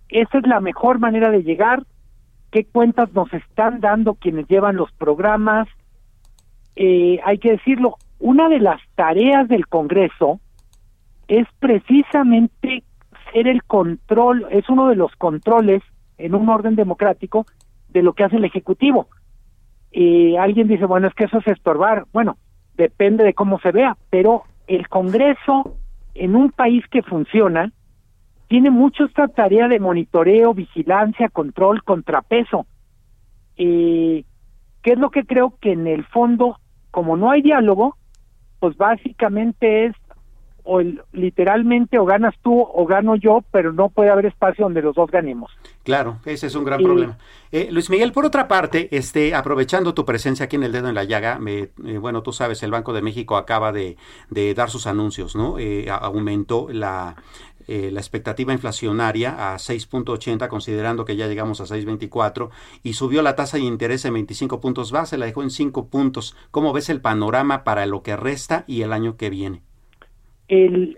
esa 0.10 0.39
es 0.39 0.47
la 0.47 0.62
mejor 0.62 0.97
manera 0.97 1.30
de 1.30 1.43
llegar, 1.43 1.84
qué 2.58 2.65
cuentas 2.65 3.13
nos 3.13 3.32
están 3.34 3.82
dando 3.82 4.15
quienes 4.15 4.48
llevan 4.48 4.78
los 4.78 4.91
programas. 4.93 5.67
Eh, 6.76 7.20
hay 7.24 7.38
que 7.38 7.52
decirlo, 7.52 7.98
una 8.17 8.50
de 8.50 8.60
las 8.60 8.82
tareas 8.96 9.48
del 9.48 9.67
Congreso 9.67 10.39
es 11.28 11.46
precisamente 11.60 12.84
ser 13.32 13.48
el 13.48 13.63
control, 13.63 14.48
es 14.50 14.67
uno 14.70 14.88
de 14.88 14.96
los 14.96 15.15
controles 15.17 15.84
en 16.17 16.34
un 16.34 16.50
orden 16.50 16.76
democrático 16.76 17.46
de 17.89 18.02
lo 18.02 18.13
que 18.13 18.24
hace 18.24 18.38
el 18.38 18.46
Ejecutivo. 18.46 19.08
Eh, 19.91 20.36
alguien 20.39 20.67
dice, 20.67 20.86
bueno, 20.86 21.08
es 21.08 21.13
que 21.13 21.26
eso 21.26 21.38
es 21.38 21.48
estorbar. 21.48 22.06
Bueno, 22.12 22.38
depende 22.76 23.24
de 23.24 23.36
cómo 23.36 23.60
se 23.60 23.72
vea, 23.72 23.98
pero 24.10 24.46
el 24.65 24.89
Congreso 24.89 25.76
en 26.15 26.36
un 26.36 26.52
país 26.52 26.84
que 26.89 27.04
funciona 27.04 27.72
tiene 28.48 28.70
mucho 28.70 29.06
esta 29.06 29.28
tarea 29.28 29.68
de 29.68 29.80
monitoreo, 29.80 30.54
vigilancia, 30.54 31.30
control, 31.30 31.84
contrapeso. 31.84 32.66
Eh, 33.58 34.24
¿Qué 34.82 34.94
es 34.94 35.00
lo 35.00 35.10
que 35.10 35.26
creo 35.26 35.56
que 35.60 35.74
en 35.74 35.88
el 35.88 36.06
fondo, 36.06 36.60
como 36.92 37.18
no 37.18 37.32
hay 37.32 37.42
diálogo, 37.42 37.98
pues 38.60 38.78
básicamente 38.78 39.86
es 39.86 39.96
o 40.70 40.82
el, 40.82 41.02
literalmente 41.14 41.98
o 41.98 42.06
ganas 42.06 42.36
tú 42.44 42.60
o 42.60 42.86
gano 42.86 43.16
yo, 43.16 43.42
pero 43.52 43.72
no 43.72 43.88
puede 43.88 44.10
haber 44.10 44.26
espacio 44.26 44.66
donde 44.66 44.82
los 44.82 44.96
dos 44.96 45.10
ganemos. 45.10 45.50
Claro, 45.84 46.20
ese 46.26 46.48
es 46.48 46.56
un 46.56 46.66
gran 46.66 46.84
problema. 46.84 47.18
Eh, 47.54 47.70
Luis 47.72 47.90
Miguel, 47.90 48.12
por 48.12 48.26
otra 48.26 48.50
parte, 48.50 48.90
este, 48.92 49.34
aprovechando 49.34 49.94
tu 49.94 50.04
presencia 50.04 50.46
aquí 50.46 50.58
en 50.58 50.64
el 50.64 50.74
dedo 50.74 50.90
en 50.90 50.96
la 50.96 51.06
llaga, 51.06 51.40
me, 51.40 51.70
eh, 51.86 51.98
bueno, 52.00 52.22
tú 52.22 52.34
sabes, 52.34 52.62
el 52.64 52.72
Banco 52.72 52.92
de 52.92 53.02
México 53.02 53.38
acaba 53.38 53.72
de, 53.72 53.96
de 54.30 54.54
dar 54.54 54.70
sus 54.70 54.88
anuncios, 54.88 55.38
¿no? 55.38 55.58
Eh, 55.58 55.90
aumentó 55.90 56.68
la, 56.70 57.16
eh, 57.68 57.92
la 57.92 58.00
expectativa 58.00 58.54
inflacionaria 58.54 59.54
a 59.54 59.56
6.80, 59.56 60.48
considerando 60.48 61.06
que 61.06 61.16
ya 61.16 61.28
llegamos 61.28 61.62
a 61.62 61.66
6.24, 61.66 62.50
y 62.84 62.94
subió 62.94 63.22
la 63.22 63.36
tasa 63.36 63.58
de 63.58 63.64
interés 63.64 64.06
en 64.06 64.14
25 64.14 64.60
puntos 64.62 64.92
base, 64.92 65.18
la 65.18 65.26
dejó 65.26 65.44
en 65.44 65.50
5 65.50 65.90
puntos. 65.90 66.36
¿Cómo 66.52 66.74
ves 66.74 66.90
el 66.90 67.02
panorama 67.02 67.64
para 67.64 67.86
lo 67.86 68.04
que 68.04 68.16
resta 68.16 68.64
y 68.68 68.82
el 68.82 68.94
año 68.94 69.18
que 69.18 69.30
viene? 69.30 69.62
El, 70.48 70.98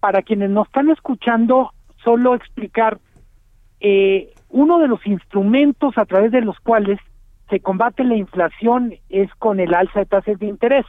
para 0.00 0.22
quienes 0.22 0.50
nos 0.50 0.66
están 0.66 0.90
escuchando, 0.90 1.72
solo 2.04 2.34
explicar 2.34 2.98
eh, 3.80 4.32
uno 4.48 4.78
de 4.78 4.88
los 4.88 5.04
instrumentos 5.06 5.96
a 5.98 6.04
través 6.04 6.32
de 6.32 6.40
los 6.40 6.58
cuales 6.60 6.98
se 7.50 7.60
combate 7.60 8.04
la 8.04 8.16
inflación 8.16 8.94
es 9.08 9.32
con 9.36 9.60
el 9.60 9.74
alza 9.74 10.00
de 10.00 10.06
tasas 10.06 10.38
de 10.38 10.46
interés. 10.46 10.84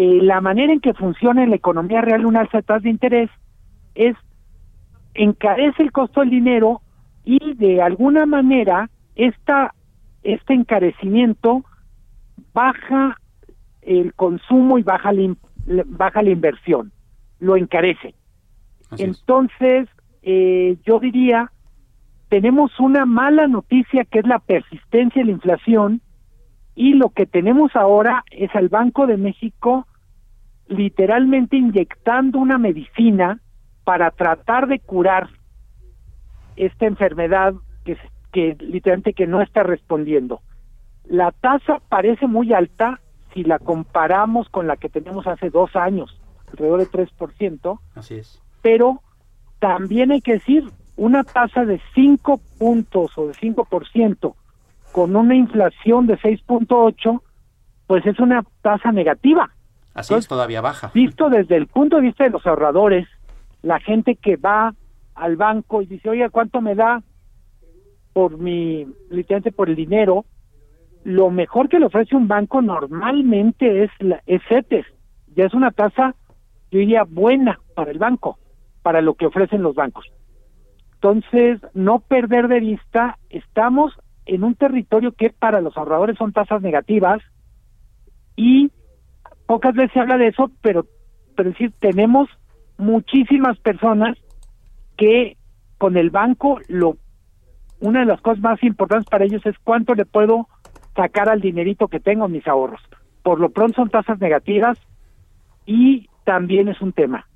Eh, 0.00 0.20
la 0.22 0.40
manera 0.40 0.72
en 0.72 0.78
que 0.78 0.94
funciona 0.94 1.42
en 1.42 1.50
la 1.50 1.56
economía 1.56 2.00
real 2.00 2.24
un 2.24 2.36
alza 2.36 2.58
de 2.58 2.62
tasas 2.62 2.84
de 2.84 2.90
interés 2.90 3.30
es 3.96 4.14
encarece 5.14 5.82
el 5.82 5.90
costo 5.90 6.20
del 6.20 6.30
dinero 6.30 6.82
y 7.24 7.54
de 7.54 7.82
alguna 7.82 8.24
manera 8.24 8.90
esta, 9.16 9.74
este 10.22 10.54
encarecimiento 10.54 11.64
baja 12.54 13.16
el 13.82 14.14
consumo 14.14 14.78
y 14.78 14.84
baja 14.84 15.10
la, 15.10 15.34
baja 15.86 16.22
la 16.22 16.30
inversión, 16.30 16.92
lo 17.40 17.56
encarece. 17.56 18.14
Entonces, 18.98 19.88
eh, 20.22 20.76
yo 20.86 21.00
diría, 21.00 21.50
tenemos 22.28 22.70
una 22.78 23.04
mala 23.04 23.48
noticia 23.48 24.04
que 24.04 24.20
es 24.20 24.26
la 24.28 24.38
persistencia 24.38 25.22
de 25.22 25.26
la 25.26 25.32
inflación 25.32 26.02
y 26.78 26.94
lo 26.94 27.10
que 27.10 27.26
tenemos 27.26 27.74
ahora 27.74 28.24
es 28.30 28.54
al 28.54 28.68
Banco 28.68 29.08
de 29.08 29.16
México 29.16 29.88
literalmente 30.68 31.56
inyectando 31.56 32.38
una 32.38 32.56
medicina 32.56 33.40
para 33.82 34.12
tratar 34.12 34.68
de 34.68 34.78
curar 34.78 35.28
esta 36.54 36.86
enfermedad 36.86 37.54
que, 37.84 37.98
que 38.30 38.56
literalmente 38.60 39.12
que 39.12 39.26
no 39.26 39.42
está 39.42 39.64
respondiendo. 39.64 40.40
La 41.04 41.32
tasa 41.32 41.80
parece 41.88 42.28
muy 42.28 42.52
alta, 42.52 43.00
si 43.34 43.42
la 43.42 43.58
comparamos 43.58 44.48
con 44.48 44.68
la 44.68 44.76
que 44.76 44.88
tenemos 44.88 45.26
hace 45.26 45.50
dos 45.50 45.74
años, 45.74 46.16
alrededor 46.52 46.78
de 46.78 46.86
3%. 46.86 47.80
Así 47.96 48.14
es. 48.14 48.40
Pero 48.62 49.02
también 49.58 50.12
hay 50.12 50.20
que 50.20 50.34
decir, 50.34 50.62
una 50.96 51.24
tasa 51.24 51.64
de 51.64 51.80
5 51.96 52.40
puntos 52.56 53.18
o 53.18 53.26
de 53.26 53.32
5% 53.32 54.34
con 54.92 55.16
una 55.16 55.34
inflación 55.34 56.06
de 56.06 56.18
6.8, 56.18 57.20
pues 57.86 58.06
es 58.06 58.18
una 58.18 58.44
tasa 58.62 58.92
negativa. 58.92 59.50
Así 59.94 60.14
es, 60.14 60.28
todavía 60.28 60.60
baja. 60.60 60.90
Visto 60.94 61.30
desde 61.30 61.56
el 61.56 61.66
punto 61.66 61.96
de 61.96 62.02
vista 62.02 62.24
de 62.24 62.30
los 62.30 62.46
ahorradores, 62.46 63.08
la 63.62 63.80
gente 63.80 64.16
que 64.16 64.36
va 64.36 64.74
al 65.14 65.36
banco 65.36 65.82
y 65.82 65.86
dice, 65.86 66.08
oye, 66.08 66.28
¿cuánto 66.30 66.60
me 66.60 66.74
da 66.74 67.02
por 68.12 68.38
mi, 68.38 68.86
literalmente 69.10 69.52
por 69.52 69.68
el 69.68 69.76
dinero? 69.76 70.24
lo 71.08 71.30
mejor 71.30 71.70
que 71.70 71.78
le 71.78 71.86
ofrece 71.86 72.16
un 72.16 72.28
banco 72.28 72.60
normalmente 72.60 73.84
es, 73.84 73.90
la, 73.98 74.22
es 74.26 74.42
CETES. 74.46 74.84
Ya 75.34 75.46
es 75.46 75.54
una 75.54 75.70
tasa, 75.70 76.14
yo 76.70 76.80
diría, 76.80 77.04
buena 77.04 77.60
para 77.74 77.90
el 77.90 77.98
banco, 77.98 78.38
para 78.82 79.00
lo 79.00 79.14
que 79.14 79.24
ofrecen 79.24 79.62
los 79.62 79.74
bancos. 79.74 80.04
Entonces, 80.94 81.60
no 81.74 82.00
perder 82.00 82.48
de 82.48 82.60
vista, 82.60 83.18
estamos 83.30 83.98
en 84.28 84.44
un 84.44 84.54
territorio 84.54 85.12
que 85.12 85.30
para 85.30 85.60
los 85.60 85.76
ahorradores 85.76 86.16
son 86.18 86.32
tasas 86.32 86.62
negativas 86.62 87.20
y 88.36 88.70
pocas 89.46 89.74
veces 89.74 89.92
se 89.92 90.00
habla 90.00 90.18
de 90.18 90.28
eso, 90.28 90.50
pero, 90.62 90.86
pero 91.34 91.50
decir, 91.50 91.72
tenemos 91.80 92.28
muchísimas 92.76 93.58
personas 93.58 94.16
que 94.96 95.36
con 95.78 95.96
el 95.96 96.10
banco 96.10 96.60
lo 96.68 96.96
una 97.80 98.00
de 98.00 98.06
las 98.06 98.20
cosas 98.20 98.42
más 98.42 98.62
importantes 98.62 99.08
para 99.08 99.24
ellos 99.24 99.44
es 99.46 99.56
cuánto 99.62 99.94
le 99.94 100.04
puedo 100.04 100.48
sacar 100.96 101.28
al 101.28 101.40
dinerito 101.40 101.86
que 101.86 102.00
tengo 102.00 102.26
en 102.26 102.32
mis 102.32 102.46
ahorros. 102.48 102.80
Por 103.22 103.38
lo 103.38 103.50
pronto 103.50 103.76
son 103.76 103.88
tasas 103.88 104.18
negativas 104.20 104.76
y 105.64 106.08
también 106.24 106.68
es 106.68 106.80
un 106.80 106.92
tema. 106.92 107.27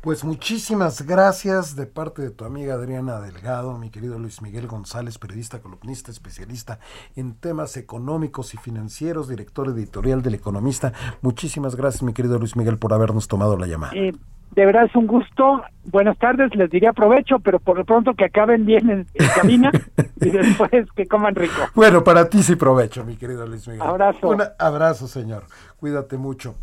Pues 0.00 0.22
muchísimas 0.22 1.04
gracias 1.06 1.74
de 1.74 1.86
parte 1.86 2.22
de 2.22 2.30
tu 2.30 2.44
amiga 2.44 2.74
Adriana 2.74 3.20
Delgado, 3.20 3.76
mi 3.78 3.90
querido 3.90 4.16
Luis 4.18 4.40
Miguel 4.42 4.68
González, 4.68 5.18
periodista, 5.18 5.60
columnista, 5.60 6.12
especialista 6.12 6.78
en 7.16 7.34
temas 7.34 7.76
económicos 7.76 8.54
y 8.54 8.58
financieros, 8.58 9.28
director 9.28 9.66
editorial 9.68 10.22
del 10.22 10.34
Economista. 10.34 10.92
Muchísimas 11.20 11.74
gracias, 11.74 12.04
mi 12.04 12.12
querido 12.12 12.38
Luis 12.38 12.56
Miguel, 12.56 12.78
por 12.78 12.92
habernos 12.92 13.26
tomado 13.26 13.56
la 13.56 13.66
llamada. 13.66 13.92
Eh, 13.96 14.12
de 14.52 14.66
verdad 14.66 14.84
es 14.84 14.94
un 14.94 15.08
gusto. 15.08 15.62
Buenas 15.84 16.16
tardes, 16.18 16.54
les 16.54 16.70
diría 16.70 16.92
provecho, 16.92 17.40
pero 17.40 17.58
por 17.58 17.76
lo 17.76 17.84
pronto 17.84 18.14
que 18.14 18.24
acaben 18.24 18.66
bien 18.66 18.90
en, 18.90 19.06
cabina 19.34 19.70
y 20.20 20.30
después 20.30 20.70
que 20.94 21.06
coman 21.06 21.34
rico. 21.34 21.54
Bueno, 21.74 22.04
para 22.04 22.28
ti 22.28 22.42
sí 22.42 22.56
provecho, 22.56 23.04
mi 23.04 23.16
querido 23.16 23.46
Luis 23.46 23.66
Miguel. 23.66 23.82
Abrazo. 23.82 24.28
Un 24.28 24.42
abrazo, 24.58 25.08
señor. 25.08 25.44
Cuídate 25.78 26.16
mucho. 26.18 26.54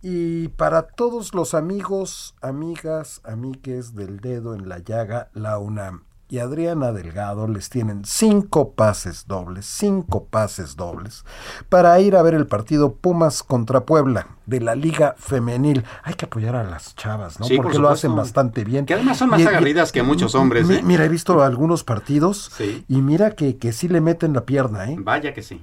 Y 0.00 0.48
para 0.48 0.82
todos 0.82 1.34
los 1.34 1.54
amigos, 1.54 2.34
amigas, 2.40 3.20
amigues 3.24 3.94
del 3.94 4.20
dedo 4.20 4.54
en 4.54 4.68
la 4.68 4.78
llaga, 4.78 5.30
la 5.34 5.58
UNAM 5.58 6.07
y 6.28 6.38
Adriana 6.38 6.92
Delgado 6.92 7.48
les 7.48 7.70
tienen 7.70 8.04
cinco 8.04 8.72
pases 8.72 9.26
dobles, 9.26 9.66
cinco 9.66 10.24
pases 10.24 10.76
dobles 10.76 11.24
para 11.68 11.98
ir 12.00 12.16
a 12.16 12.22
ver 12.22 12.34
el 12.34 12.46
partido 12.46 12.94
Pumas 12.94 13.42
contra 13.42 13.86
Puebla 13.86 14.28
de 14.46 14.60
la 14.60 14.74
Liga 14.74 15.14
Femenil. 15.18 15.84
Hay 16.02 16.14
que 16.14 16.26
apoyar 16.26 16.56
a 16.56 16.64
las 16.64 16.94
chavas, 16.96 17.40
¿no? 17.40 17.46
Porque 17.56 17.78
lo 17.78 17.88
hacen 17.88 18.14
bastante 18.14 18.64
bien. 18.64 18.86
Que 18.86 18.94
además 18.94 19.18
son 19.18 19.30
más 19.30 19.44
agarridas 19.44 19.92
que 19.92 20.02
muchos 20.02 20.34
hombres. 20.34 20.68
¿eh? 20.70 20.80
Mira, 20.82 21.04
he 21.04 21.08
visto 21.08 21.42
algunos 21.42 21.84
partidos 21.84 22.50
y 22.88 23.00
mira 23.02 23.32
que, 23.32 23.56
que 23.56 23.72
sí 23.72 23.88
le 23.88 24.00
meten 24.00 24.32
la 24.32 24.44
pierna, 24.44 24.90
¿eh? 24.90 24.96
Vaya 24.98 25.32
que 25.32 25.42
sí. 25.42 25.60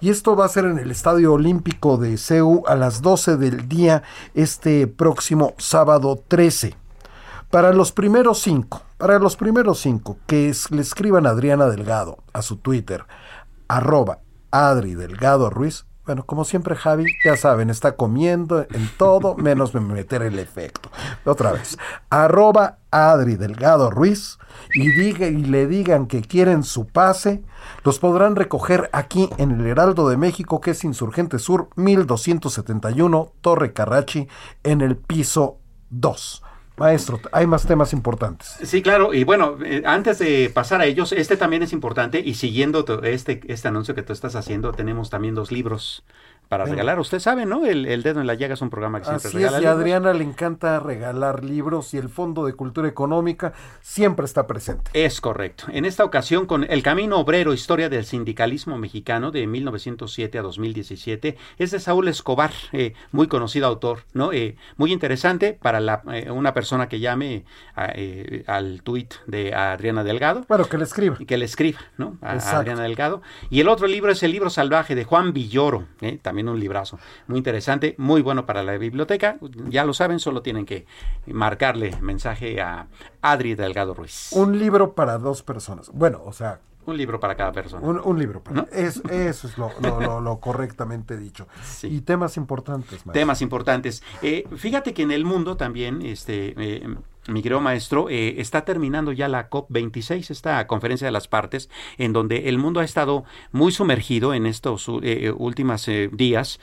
Y 0.00 0.10
esto 0.10 0.36
va 0.36 0.46
a 0.46 0.48
ser 0.48 0.64
en 0.64 0.78
el 0.78 0.90
Estadio 0.90 1.32
Olímpico 1.32 1.96
de 1.96 2.16
CEU 2.16 2.64
a 2.66 2.74
las 2.74 3.02
12 3.02 3.36
del 3.36 3.68
día 3.68 4.02
este 4.34 4.86
próximo 4.86 5.54
sábado 5.58 6.22
13. 6.26 6.87
Para 7.50 7.72
los 7.72 7.92
primeros 7.92 8.40
cinco, 8.40 8.82
para 8.98 9.18
los 9.18 9.36
primeros 9.36 9.80
cinco, 9.80 10.18
que 10.26 10.52
le 10.70 10.82
escriban 10.82 11.26
a 11.26 11.30
Adriana 11.30 11.66
Delgado 11.70 12.18
a 12.34 12.42
su 12.42 12.58
Twitter, 12.58 13.06
arroba 13.68 14.18
Adri 14.50 14.94
Delgado 14.94 15.48
Ruiz. 15.48 15.86
Bueno, 16.04 16.26
como 16.26 16.44
siempre, 16.44 16.76
Javi, 16.76 17.06
ya 17.24 17.38
saben, 17.38 17.70
está 17.70 17.96
comiendo 17.96 18.66
en 18.70 18.90
todo 18.98 19.34
menos 19.38 19.74
meter 19.74 20.20
el 20.20 20.38
efecto. 20.38 20.90
Otra 21.24 21.52
vez, 21.52 21.78
arroba 22.10 22.80
Adri 22.90 23.36
Delgado 23.36 23.90
Ruiz 23.90 24.38
y, 24.74 24.90
diga, 24.90 25.26
y 25.28 25.44
le 25.44 25.66
digan 25.66 26.06
que 26.06 26.20
quieren 26.20 26.64
su 26.64 26.86
pase, 26.86 27.42
los 27.82 27.98
podrán 27.98 28.36
recoger 28.36 28.90
aquí 28.92 29.30
en 29.38 29.52
el 29.52 29.66
Heraldo 29.66 30.10
de 30.10 30.18
México, 30.18 30.60
que 30.60 30.72
es 30.72 30.84
Insurgente 30.84 31.38
Sur 31.38 31.70
1271, 31.76 33.32
Torre 33.40 33.72
Carrachi, 33.72 34.28
en 34.64 34.82
el 34.82 34.98
piso 34.98 35.60
2. 35.88 36.42
Maestro, 36.78 37.20
hay 37.32 37.46
más 37.46 37.66
temas 37.66 37.92
importantes. 37.92 38.56
Sí, 38.62 38.82
claro, 38.82 39.12
y 39.14 39.24
bueno, 39.24 39.58
eh, 39.64 39.82
antes 39.84 40.18
de 40.18 40.50
pasar 40.52 40.80
a 40.80 40.86
ellos, 40.86 41.12
este 41.12 41.36
también 41.36 41.62
es 41.62 41.72
importante 41.72 42.20
y 42.20 42.34
siguiendo 42.34 42.84
este, 43.02 43.40
este 43.48 43.68
anuncio 43.68 43.94
que 43.94 44.02
tú 44.02 44.12
estás 44.12 44.36
haciendo, 44.36 44.72
tenemos 44.72 45.10
también 45.10 45.34
dos 45.34 45.50
libros 45.52 46.04
para 46.48 46.64
regalar. 46.64 46.98
Usted 46.98 47.18
sabe, 47.18 47.46
¿no? 47.46 47.66
El, 47.66 48.02
Dedo 48.02 48.20
en 48.20 48.26
la 48.26 48.34
Llaga 48.34 48.54
es 48.54 48.62
un 48.62 48.70
programa 48.70 49.00
que 49.00 49.06
siempre 49.06 49.30
regala. 49.30 49.58
Es, 49.58 49.62
y 49.62 49.66
a 49.66 49.72
Adriana 49.72 50.12
le 50.14 50.24
encanta 50.24 50.80
regalar 50.80 51.44
libros 51.44 51.92
y 51.92 51.98
el 51.98 52.08
Fondo 52.08 52.46
de 52.46 52.54
Cultura 52.54 52.88
Económica 52.88 53.52
siempre 53.82 54.24
está 54.24 54.46
presente. 54.46 54.90
Es 54.94 55.20
correcto. 55.20 55.64
En 55.68 55.84
esta 55.84 56.04
ocasión, 56.04 56.46
con 56.46 56.64
El 56.64 56.82
Camino 56.82 57.18
Obrero, 57.18 57.52
Historia 57.52 57.88
del 57.88 58.04
Sindicalismo 58.04 58.78
Mexicano 58.78 59.30
de 59.30 59.46
1907 59.46 60.38
a 60.38 60.42
2017, 60.42 61.36
es 61.58 61.70
de 61.70 61.80
Saúl 61.80 62.08
Escobar, 62.08 62.52
eh, 62.72 62.94
muy 63.12 63.28
conocido 63.28 63.66
autor, 63.66 64.00
¿no? 64.14 64.32
Eh, 64.32 64.56
muy 64.76 64.92
interesante 64.92 65.58
para 65.60 65.80
la, 65.80 66.02
eh, 66.12 66.30
una 66.30 66.54
persona 66.54 66.88
que 66.88 67.00
llame 67.00 67.44
al 68.46 68.82
tuit 68.82 69.14
de 69.26 69.54
Adriana 69.54 70.02
Delgado. 70.02 70.44
Bueno, 70.48 70.64
que 70.64 70.78
le 70.78 70.84
escriba. 70.84 71.16
Que 71.18 71.36
le 71.36 71.44
escriba, 71.44 71.80
¿no? 71.96 72.16
A, 72.22 72.32
Adriana 72.32 72.82
Delgado. 72.82 73.22
Y 73.50 73.60
el 73.60 73.68
otro 73.68 73.86
libro 73.86 74.10
es 74.10 74.22
el 74.22 74.32
libro 74.32 74.50
salvaje 74.50 74.94
de 74.94 75.04
Juan 75.04 75.32
Villoro, 75.32 75.86
también 76.22 76.37
un 76.46 76.60
librazo 76.60 76.98
muy 77.26 77.38
interesante, 77.38 77.94
muy 77.98 78.22
bueno 78.22 78.46
para 78.46 78.62
la 78.62 78.76
biblioteca. 78.78 79.38
Ya 79.68 79.84
lo 79.84 79.94
saben, 79.94 80.20
solo 80.20 80.42
tienen 80.42 80.66
que 80.66 80.86
marcarle 81.26 81.96
mensaje 82.00 82.60
a 82.60 82.86
Adri 83.22 83.54
Delgado 83.54 83.94
Ruiz. 83.94 84.30
Un 84.32 84.58
libro 84.58 84.92
para 84.92 85.18
dos 85.18 85.42
personas. 85.42 85.90
Bueno, 85.92 86.22
o 86.24 86.32
sea, 86.32 86.60
Un 86.88 86.96
libro 86.96 87.20
para 87.20 87.36
cada 87.36 87.52
persona. 87.52 87.86
Un, 87.86 88.18
libro. 88.18 88.42
Para, 88.42 88.62
es, 88.72 89.02
eso 89.10 89.46
es 89.46 89.58
lo, 89.58 90.38
correctamente 90.40 91.18
dicho. 91.18 91.46
Y 91.82 92.00
temas 92.00 92.38
importantes. 92.38 93.04
Temas 93.12 93.42
importantes. 93.42 94.02
Eh, 94.22 94.46
fíjate 94.56 94.94
que 94.94 95.02
en 95.02 95.10
el 95.10 95.26
mundo 95.26 95.58
también, 95.58 96.00
este, 96.00 96.54
eh, 96.56 96.88
mi 97.26 97.42
querido 97.42 97.60
maestro, 97.60 98.08
eh, 98.08 98.40
está 98.40 98.64
terminando 98.64 99.12
ya 99.12 99.28
la 99.28 99.50
COP26, 99.50 100.30
esta 100.30 100.66
conferencia 100.66 101.06
de 101.06 101.12
las 101.12 101.28
partes, 101.28 101.68
en 101.98 102.14
donde 102.14 102.48
el 102.48 102.56
mundo 102.56 102.80
ha 102.80 102.84
estado 102.84 103.24
muy 103.52 103.70
sumergido 103.70 104.32
en 104.32 104.46
estos 104.46 104.88
últimos 104.88 105.90
días, 106.12 106.58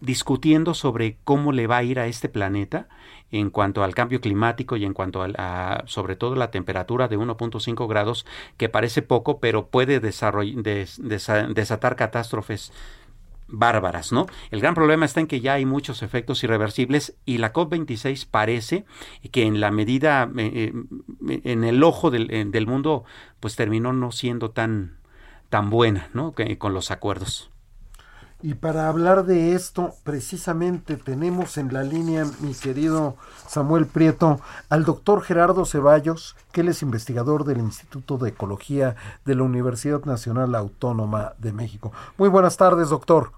discutiendo 0.00 0.72
sobre 0.72 1.18
cómo 1.24 1.50
le 1.50 1.66
va 1.66 1.78
a 1.78 1.82
ir 1.82 1.98
a 1.98 2.06
este 2.06 2.28
planeta 2.28 2.86
en 3.32 3.50
cuanto 3.50 3.82
al 3.82 3.94
cambio 3.94 4.20
climático 4.20 4.76
y 4.76 4.84
en 4.84 4.92
cuanto 4.92 5.26
a, 5.36 5.82
sobre 5.86 6.14
todo 6.16 6.36
la 6.36 6.50
temperatura 6.50 7.08
de 7.08 7.18
1.5 7.18 7.88
grados, 7.88 8.26
que 8.56 8.68
parece 8.68 9.02
poco, 9.02 9.40
pero 9.40 9.66
puede 9.66 9.98
desatar 9.98 11.96
catástrofes 11.96 12.72
bárbaras, 13.48 14.12
¿no? 14.12 14.26
El 14.50 14.60
gran 14.60 14.74
problema 14.74 15.04
está 15.04 15.20
en 15.20 15.26
que 15.26 15.40
ya 15.40 15.54
hay 15.54 15.66
muchos 15.66 16.02
efectos 16.02 16.42
irreversibles 16.42 17.14
y 17.26 17.38
la 17.38 17.52
COP26 17.52 18.26
parece 18.30 18.84
que 19.30 19.44
en 19.44 19.60
la 19.60 19.70
medida, 19.70 20.30
eh, 20.36 20.72
eh, 21.28 21.40
en 21.44 21.64
el 21.64 21.82
ojo 21.82 22.10
del, 22.10 22.50
del, 22.50 22.66
mundo, 22.66 23.04
pues 23.40 23.54
terminó 23.56 23.92
no 23.92 24.10
siendo 24.10 24.50
tan, 24.50 24.96
tan 25.50 25.70
buena, 25.70 26.08
¿no? 26.14 26.34
Que, 26.34 26.56
con 26.58 26.72
los 26.72 26.90
acuerdos. 26.90 27.51
Y 28.42 28.54
para 28.54 28.88
hablar 28.88 29.22
de 29.22 29.54
esto, 29.54 29.92
precisamente 30.02 30.96
tenemos 30.96 31.58
en 31.58 31.72
la 31.72 31.84
línea, 31.84 32.24
mi 32.40 32.54
querido 32.54 33.14
Samuel 33.46 33.86
Prieto, 33.86 34.40
al 34.68 34.84
doctor 34.84 35.22
Gerardo 35.22 35.64
Ceballos, 35.64 36.36
que 36.52 36.62
él 36.62 36.68
es 36.68 36.82
investigador 36.82 37.44
del 37.44 37.58
Instituto 37.58 38.18
de 38.18 38.30
Ecología 38.30 38.96
de 39.24 39.36
la 39.36 39.44
Universidad 39.44 40.04
Nacional 40.06 40.56
Autónoma 40.56 41.34
de 41.38 41.52
México. 41.52 41.92
Muy 42.18 42.28
buenas 42.28 42.56
tardes, 42.56 42.88
doctor. 42.88 43.30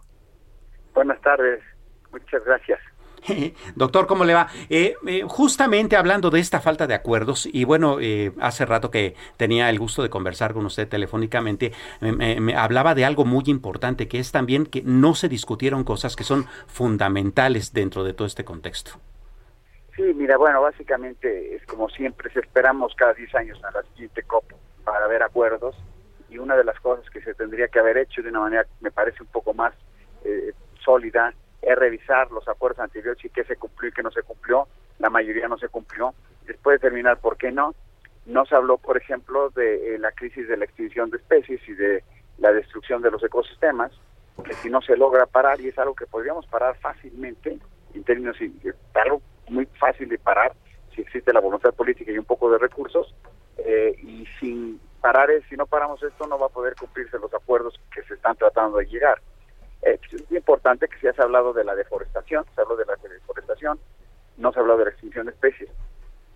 Buenas 0.95 1.21
tardes, 1.21 1.63
muchas 2.11 2.43
gracias. 2.47 2.81
Doctor, 3.77 4.07
¿cómo 4.07 4.25
le 4.25 4.35
va? 4.35 4.49
Eh, 4.69 4.97
eh, 5.07 5.23
justamente 5.27 5.97
hablando 5.97 6.31
de 6.31 6.41
esta 6.41 6.61
falta 6.61 6.87
de 6.87 6.95
acuerdos, 6.95 7.47
y 7.51 7.65
bueno, 7.65 7.99
eh, 8.01 8.33
hace 8.41 8.67
rato 8.67 8.91
que 8.91 9.15
tenía 9.37 9.71
el 9.71 9.79
gusto 9.79 10.03
de 10.03 10.11
conversar 10.11 10.53
con 10.53 10.67
usted 10.67 10.89
telefónicamente, 10.89 11.73
me, 12.01 12.55
hablaba 12.57 12.95
de 12.95 13.05
algo 13.05 13.25
muy 13.25 13.45
importante, 13.47 14.09
que 14.09 14.19
es 14.19 14.33
también 14.33 14.67
que 14.67 14.83
no 14.85 15.15
se 15.15 15.29
discutieron 15.29 15.85
cosas 15.85 16.17
que 16.17 16.25
son 16.25 16.47
fundamentales 16.67 17.73
dentro 17.73 18.05
de 18.05 18.13
todo 18.13 18.27
este 18.27 18.45
contexto. 18.45 18.93
Sí, 19.97 20.03
mira, 20.03 20.37
bueno, 20.37 20.61
básicamente 20.61 21.55
es 21.55 21.65
como 21.67 21.89
siempre, 21.89 22.31
esperamos 22.35 22.95
cada 22.97 23.15
10 23.15 23.35
años 23.37 23.65
a 23.65 23.71
la 23.71 23.83
siguiente 23.85 24.23
COP 24.25 24.53
para 24.85 25.07
ver 25.07 25.23
acuerdos, 25.23 25.77
y 26.29 26.39
una 26.39 26.57
de 26.57 26.65
las 26.65 26.79
cosas 26.81 27.09
que 27.11 27.21
se 27.21 27.35
tendría 27.35 27.69
que 27.69 27.79
haber 27.79 27.97
hecho 27.97 28.23
de 28.23 28.31
una 28.31 28.41
manera, 28.41 28.67
me 28.81 28.91
parece 28.91 29.23
un 29.23 29.29
poco 29.29 29.55
más 29.55 29.73
sólida, 30.85 31.33
es 31.67 31.77
revisar 31.77 32.31
los 32.31 32.47
acuerdos 32.49 32.81
anteriores 32.81 33.25
y 33.25 33.31
qué 33.31 33.45
se 33.45 33.57
cumplió 33.57 33.89
y 33.89 33.93
qué 33.93 34.03
no 34.03 34.11
se 34.11 34.23
cumplió. 34.23 34.69
La 34.99 35.11
mayoría 35.11 35.49
no 35.49 35.59
se 35.59 35.69
cumplió. 35.69 36.15
Después 36.47 36.81
determinar 36.81 37.19
por 37.19 37.37
qué 37.37 37.51
no. 37.51 37.75
No 38.27 38.47
se 38.47 38.55
habló, 38.55 38.79
por 38.79 38.97
ejemplo, 38.97 39.51
de 39.51 39.95
eh, 39.95 39.99
la 39.99 40.13
crisis 40.13 40.49
de 40.49 40.57
la 40.57 40.65
extinción 40.65 41.11
de 41.11 41.19
especies 41.19 41.61
y 41.69 41.75
de 41.75 42.03
la 42.39 42.53
destrucción 42.53 43.03
de 43.03 43.11
los 43.11 43.23
ecosistemas, 43.23 43.93
que 44.45 44.55
si 44.55 44.71
no 44.71 44.81
se 44.81 44.97
logra 44.97 45.27
parar, 45.27 45.61
y 45.61 45.69
es 45.69 45.79
algo 45.79 45.95
que 45.95 46.07
podríamos 46.07 46.47
parar 46.47 46.77
fácilmente, 46.79 47.59
en 47.95 48.05
términos 48.05 48.37
de 48.39 48.75
algo 48.95 49.23
muy 49.49 49.67
fácil 49.79 50.09
de 50.09 50.19
parar, 50.19 50.53
si 50.95 51.03
existe 51.03 51.33
la 51.33 51.41
voluntad 51.41 51.73
política 51.75 52.11
y 52.11 52.19
un 52.19 52.25
poco 52.25 52.51
de 52.51 52.59
recursos, 52.59 53.15
eh, 53.59 53.95
y 54.03 54.27
sin 54.41 54.81
parar, 55.01 55.29
si 55.49 55.57
no 55.57 55.67
paramos 55.67 56.03
esto, 56.03 56.27
no 56.27 56.39
va 56.39 56.47
a 56.47 56.51
poder 56.51 56.75
cumplirse 56.75 57.19
los 57.19 57.33
acuerdos 57.35 57.79
que 57.95 58.03
se 58.05 58.15
están 58.15 58.37
tratando 58.37 58.79
de 58.79 58.87
llegar. 58.87 59.21
Eh, 59.85 60.01
es 60.13 60.33
importante 60.33 60.89
que 60.89 60.99
se 60.99 61.09
ha 61.09 61.25
hablado 61.25 61.53
de 61.53 61.65
la 61.65 61.75
deforestación, 61.75 62.45
se 62.55 62.61
habló 62.61 62.77
de 62.77 62.87
la 62.87 62.97
deforestación, 62.97 63.79
no 64.39 64.53
se 64.53 64.59
ha 64.59 64.63
hablado 64.63 64.79
de 64.79 64.87
la 64.87 64.91
extinción 64.91 65.27
de 65.27 65.33
especies. 65.33 65.71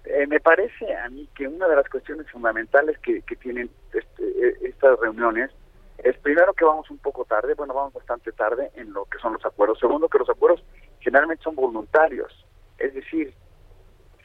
Eh, 0.04 0.26
me 0.26 0.40
parece 0.40 0.94
a 0.94 1.08
mí 1.08 1.28
que 1.34 1.48
una 1.48 1.66
de 1.66 1.76
las 1.76 1.88
cuestiones 1.88 2.30
fundamentales 2.30 2.98
que, 2.98 3.22
tienen 3.40 3.70
este, 3.92 4.22
eh, 4.22 4.58
estas 4.62 4.98
reuniones 5.00 5.50
es 5.98 6.16
primero 6.18 6.52
que 6.54 6.64
vamos 6.64 6.90
un 6.90 6.98
poco 6.98 7.24
tarde, 7.24 7.54
bueno, 7.54 7.74
vamos 7.74 7.92
bastante 7.92 8.32
tarde 8.32 8.70
en 8.76 8.92
lo 8.92 9.04
que 9.06 9.18
son 9.18 9.32
los 9.32 9.44
acuerdos. 9.44 9.78
Segundo, 9.78 10.08
que 10.08 10.18
los 10.18 10.30
acuerdos 10.30 10.62
generalmente 11.00 11.42
son 11.42 11.56
voluntarios, 11.56 12.46
es 12.78 12.94
decir, 12.94 13.34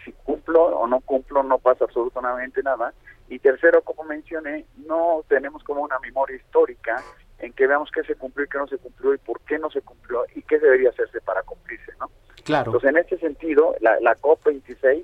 si 0.04 0.12
cumplo 0.12 0.66
o 0.66 0.86
no 0.88 1.00
cumplo 1.00 1.44
no 1.44 1.58
pasa 1.60 1.86
absolutamente 1.86 2.62
nada. 2.62 2.94
Y 3.30 3.40
tercero, 3.40 3.82
como 3.82 4.04
mencioné, 4.04 4.66
no 4.86 5.24
tenemos 5.28 5.64
como 5.64 5.82
una 5.82 5.98
memoria 6.00 6.36
histórica 6.36 7.02
en 7.44 7.52
que 7.52 7.68
veamos 7.68 7.92
qué 7.92 8.04
se 8.04 8.16
cumplió 8.16 8.46
y 8.46 8.50
qué 8.50 8.58
no 8.58 8.68
se 8.68 8.78
cumplió 8.78 9.14
y 9.14 9.18
por 9.18 9.42
qué 9.42 9.60
no 9.60 9.70
se 9.70 9.82
cumplió 9.82 10.26
y 10.34 10.42
qué 10.44 10.60
debería 10.60 10.90
hacerse 10.90 11.20
para 11.22 11.44
cumplirse, 11.44 11.92
¿no? 12.00 12.10
Claro. 12.46 12.72
Entonces, 12.72 12.90
en 12.90 12.98
ese 12.98 13.18
sentido, 13.18 13.76
la, 13.82 14.00
la 14.00 14.18
COP26 14.18 15.04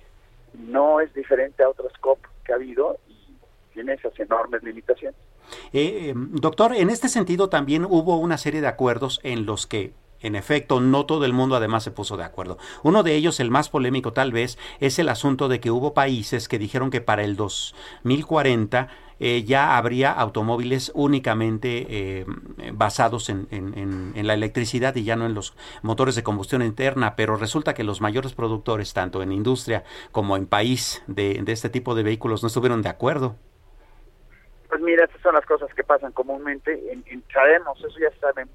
no 0.54 1.02
es 1.02 1.14
diferente 1.14 1.64
a 1.64 1.70
otras 1.70 1.92
COP 2.00 2.20
que 2.46 2.54
ha 2.54 2.56
habido 2.56 2.98
y 3.08 3.36
tiene 3.74 3.94
esas 3.94 4.18
enormes 4.20 4.64
limitaciones. 4.64 5.20
Eh, 5.74 6.14
doctor, 6.16 6.74
en 6.76 6.90
este 6.90 7.10
sentido 7.10 7.50
también 7.50 7.86
hubo 7.86 8.18
una 8.18 8.38
serie 8.38 8.62
de 8.62 8.68
acuerdos 8.68 9.20
en 9.24 9.46
los 9.46 9.68
que 9.68 9.94
en 10.22 10.36
efecto, 10.36 10.80
no 10.80 11.06
todo 11.06 11.26
el 11.26 11.34
mundo 11.34 11.56
además 11.56 11.84
se 11.84 11.92
puso 11.92 12.18
de 12.18 12.24
acuerdo. 12.24 12.58
Uno 12.84 13.04
de 13.04 13.16
ellos, 13.16 13.40
el 13.40 13.52
más 13.52 13.70
polémico 13.70 14.14
tal 14.14 14.32
vez, 14.32 14.58
es 14.80 15.00
el 15.00 15.10
asunto 15.10 15.48
de 15.48 15.60
que 15.60 15.72
hubo 15.72 15.94
países 15.94 16.48
que 16.48 16.60
dijeron 16.60 16.90
que 16.90 17.02
para 17.02 17.24
el 17.24 17.36
2040 17.36 18.90
eh, 19.22 19.44
ya 19.44 19.78
habría 19.78 20.14
automóviles 20.14 20.94
únicamente 20.96 21.86
eh, 21.90 22.26
basados 22.74 23.30
en, 23.30 23.48
en, 23.52 24.28
la 24.28 24.34
electricidad 24.34 24.96
y 24.96 25.04
ya 25.04 25.18
no 25.18 25.26
en 25.26 25.34
los 25.34 25.56
motores 25.82 26.16
de 26.16 26.24
combustión 26.24 26.62
interna, 26.62 27.16
pero 27.16 27.36
resulta 27.36 27.74
que 27.74 27.84
los 27.84 28.00
mayores 28.00 28.34
productores, 28.34 28.94
tanto 28.94 29.22
en 29.22 29.34
industria 29.34 29.84
como 30.12 30.38
en 30.38 30.46
país 30.46 31.04
de, 31.08 31.44
este 31.48 31.70
tipo 31.70 31.96
de 31.96 32.04
vehículos, 32.04 32.44
no 32.44 32.48
estuvieron 32.48 32.82
de 32.82 32.90
acuerdo. 32.90 33.36
Pues 34.70 34.82
mira, 34.82 35.04
estas 35.04 35.22
son 35.22 35.36
las 35.36 35.46
cosas 35.46 35.74
que 35.74 35.84
pasan 35.84 36.14
comúnmente. 36.14 36.80
sabemos, 37.34 37.78
eso 37.80 38.00
ya 38.00 38.18
saben 38.22 38.48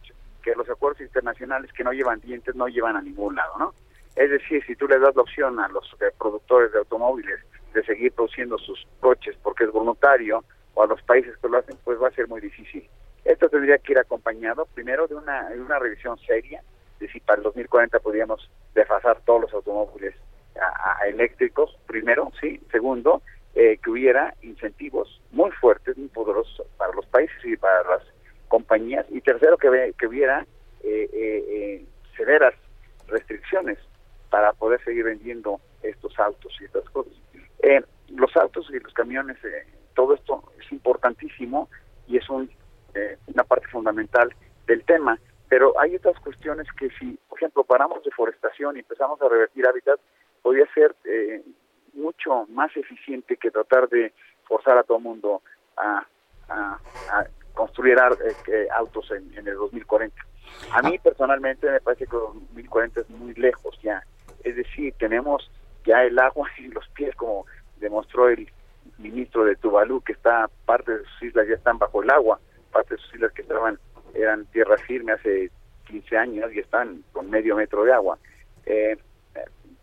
que 0.45 0.55
los 0.55 0.69
acuerdos 0.69 1.01
internacionales 1.01 1.73
que 1.73 1.83
no 1.83 1.93
llevan 1.93 2.21
dientes 2.21 2.55
no 2.55 2.69
llevan 2.69 2.97
a 2.97 3.03
ningún 3.03 3.35
lado, 3.35 3.55
¿no? 3.59 3.75
Es 4.15 4.31
decir, 4.31 4.63
si 4.67 4.77
tú 4.77 4.87
le 4.87 4.99
das 4.99 5.17
la 5.17 5.23
opción 5.23 5.59
a 5.59 5.69
los 5.69 5.85
eh, 6.01 6.13
productores 6.19 6.71
de 6.73 6.79
automóviles 6.79 7.41
de 7.73 7.83
seguir 7.85 8.13
produciendo 8.13 8.59
sus 8.59 8.87
coches 9.01 9.37
porque 9.43 9.65
es 9.65 9.73
voluntario, 9.73 10.45
o 10.75 10.83
a 10.83 10.87
los 10.87 11.03
países 11.03 11.37
que 11.39 11.49
lo 11.49 11.59
hacen, 11.59 11.77
pues 11.85 12.01
va 12.01 12.09
a 12.09 12.13
ser 12.13 12.29
muy 12.29 12.41
difícil. 12.41 12.89
Esto 13.25 13.49
tendría 13.49 13.79
que 13.79 13.93
ir 13.93 13.99
acompañado 13.99 14.67
primero 14.75 15.07
de 15.07 15.15
una, 15.15 15.49
de 15.49 15.61
una 15.61 15.79
revisión 15.79 16.19
seria, 16.19 16.63
de 17.01 17.09
si 17.09 17.21
para 17.21 17.39
el 17.39 17.45
2040 17.45 17.99
podríamos 18.01 18.51
desfasar 18.75 19.21
todos 19.25 19.43
los 19.43 19.55
automóviles 19.55 20.15
a, 20.61 21.07
eléctricos, 21.09 21.77
primero, 21.87 22.31
sí. 22.41 22.61
Segundo, 22.71 23.23
eh, 23.55 23.79
que 23.83 23.91
hubiera 23.91 24.35
incentivos 24.43 25.21
muy 25.33 25.51
fuertes, 25.53 25.97
muy 25.97 26.09
poderosos 26.09 26.67
para 26.77 26.93
los 26.93 27.07
países 27.07 27.37
y 27.45 27.57
para 27.57 27.83
las 27.89 28.03
compañías. 28.49 29.07
Y 29.11 29.21
tercero, 29.21 29.57
que, 29.57 29.95
que 29.99 30.07
hubiera 30.07 30.47
eh, 30.83 31.11
eh, 31.13 31.85
severas 32.17 32.55
restricciones 33.09 33.79
para 34.31 34.53
poder 34.53 34.83
seguir 34.85 35.05
vendiendo 35.05 35.61
estos 35.83 36.19
autos 36.19 36.57
y 36.61 36.65
estas 36.65 36.89
cosas. 36.91 37.13
los 38.09 38.37
autos 38.37 38.69
y 38.71 38.79
los 38.79 38.93
camiones 38.93 39.37
todo 39.95 40.15
esto 40.15 40.43
es 40.61 40.71
importantísimo 40.73 41.69
y 42.07 42.19
es 42.19 42.25
eh, 42.95 43.17
una 43.33 43.45
parte 43.45 43.67
fundamental 43.69 44.35
del 44.67 44.85
tema. 44.85 45.19
Pero 45.49 45.79
hay 45.81 45.97
otras 45.97 46.19
cuestiones 46.21 46.67
que 46.79 46.91
si, 46.99 47.19
por 47.29 47.39
ejemplo, 47.39 47.65
paramos 47.65 48.03
deforestación 48.05 48.77
y 48.77 48.81
empezamos 48.81 49.21
a 49.23 49.29
revertir 49.29 49.67
hábitat, 49.67 50.01
podría 50.43 50.67
ser 50.75 50.95
eh, 51.05 51.43
mucho 51.95 52.47
más 52.49 52.77
eficiente 52.77 53.37
que 53.37 53.51
tratar 53.51 53.89
de 53.89 54.13
forzar 54.45 54.79
a 54.79 54.83
todo 54.83 54.99
el 54.99 55.05
mundo 55.05 55.43
a, 55.77 56.07
construir 57.55 57.97
eh, 57.99 58.69
autos 58.75 59.11
en, 59.11 59.33
en, 59.39 59.49
el 59.49 59.55
2040. 59.55 60.15
A 60.73 60.83
mí 60.83 60.99
personalmente 60.99 61.71
me 61.71 61.81
parece 61.81 62.07
que 62.07 62.17
el 62.17 62.23
2040 62.23 63.01
es 63.01 63.11
muy 63.11 63.35
lejos 63.35 63.79
ya. 63.83 64.03
Es 64.43 64.57
decir, 64.57 64.95
tenemos 64.99 65.51
ya 65.85 66.03
el 66.03 66.19
agua 66.19 66.49
en 66.59 66.75
los 66.75 66.87
pies, 66.89 67.15
como 67.17 67.47
demostró 67.79 68.29
el 68.29 68.49
ministro 68.99 69.45
de 69.45 69.57
Tuvalu, 69.57 70.01
que 70.03 70.13
está, 70.13 70.49
parte 70.67 70.93
de 70.93 71.05
sus 71.05 71.23
islas 71.23 71.49
ya 71.49 71.55
están 71.55 71.79
bajo 71.79 72.03
el 72.03 72.11
agua, 72.11 72.39
parte 72.73 72.95
de 72.95 73.01
sus 73.01 73.15
islas 73.15 73.33
que 73.33 73.43
estaban, 73.43 73.79
eran 74.15 74.47
tierra 74.47 74.77
firme 74.79 75.13
hace 75.13 75.51
15 75.87 76.17
años 76.17 76.53
y 76.53 76.61
están 76.61 77.03
con 77.13 77.31
medio 77.31 77.57
metro 77.57 77.85
de 77.85 77.93
agua. 77.93 78.19
Eh, 78.67 78.97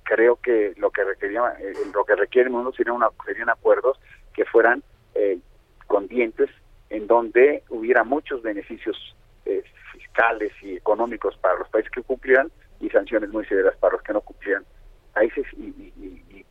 creo 0.04 0.36
que 0.38 0.74
lo 0.78 0.92
que 0.92 1.04
requería, 1.04 1.42
eh, 1.60 1.74
lo 1.94 2.04
que 2.04 2.16
requiere 2.16 2.48
el 2.48 2.54
mundo 2.54 2.74
sería 2.74 2.94
una, 2.94 3.10
serían 3.26 3.50
acuerdos 3.50 4.00
que 4.34 4.46
fueran 4.46 4.84
eh, 5.16 5.40
con 5.88 6.08
dientes, 6.08 6.50
en 6.92 7.08
donde 7.08 7.64
hubiera 7.70 8.04
muchos 8.04 8.44
beneficios 8.44 9.16
fiscales 9.94 10.52
y 10.62 10.76
económicos 10.76 11.36
para 11.38 11.58
los 11.58 11.70
países 11.70 11.92
que 11.92 12.04
cumplieran 12.04 12.52
y 12.80 12.90
sanciones 12.90 13.30
muy 13.30 13.46
severas 13.46 13.76
para 13.78 13.94
los 13.94 14.04
que 14.04 14.14
no 14.14 14.22
cumplieran. 14.22 14.66
Países 15.14 15.46
y, 15.58 16.46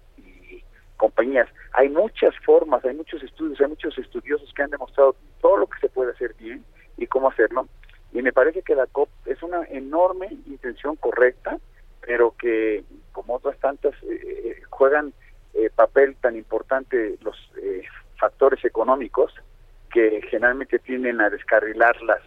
compañías. 0.97 1.49
Hay 1.73 1.89
muchas 1.89 2.35
formas, 2.45 2.85
hay 2.85 2.95
muchos 2.95 3.23
estudios, 3.23 3.59
hay 3.61 3.69
muchos 3.69 3.97
estudiosos 3.97 4.53
que 4.53 4.63
han 4.63 4.71
demostrado 4.71 5.17
todo 5.41 5.57
lo 5.57 5.67
que 5.67 5.81
se 5.81 5.89
puede 5.89 6.13
hacer 6.13 6.35
bien 6.35 6.63
y 6.99 7.07
cómo 7.07 7.31
hacerlo. 7.31 7.69
Y 8.13 8.21
me 8.21 8.35
parece 8.35 8.61
que 8.61 8.75
la 8.75 8.87
COP 8.87 9.09
es 9.25 9.43
una 9.43 9.65
enorme 9.71 10.27
intención 10.47 10.97
correcta, 10.97 11.59
pero 12.03 12.35
que, 12.39 12.85
como 13.13 13.37
otras 13.37 13.59
tantas, 13.61 13.95
eh, 14.03 14.61
juegan 14.69 15.15
eh, 15.55 15.71
papel 15.75 16.17
tan 16.17 16.37
importante 16.37 17.17
los 17.23 17.37
eh, 17.63 17.83
factores 18.19 18.63
económicos 18.65 19.33
que 19.93 20.21
generalmente 20.31 20.79
tienden 20.79 21.21
a 21.21 21.31
descarrilar 21.31 22.01
las, 22.03 22.21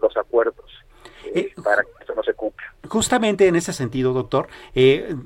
los 0.00 0.16
acuerdos. 0.16 0.83
Eh, 1.34 1.52
para 1.62 1.82
que 1.82 1.90
esto 2.00 2.14
no 2.14 2.22
se 2.22 2.34
cumpla. 2.34 2.64
Justamente 2.88 3.48
en 3.48 3.56
ese 3.56 3.72
sentido, 3.72 4.12
doctor, 4.12 4.48
eh, 4.74 5.16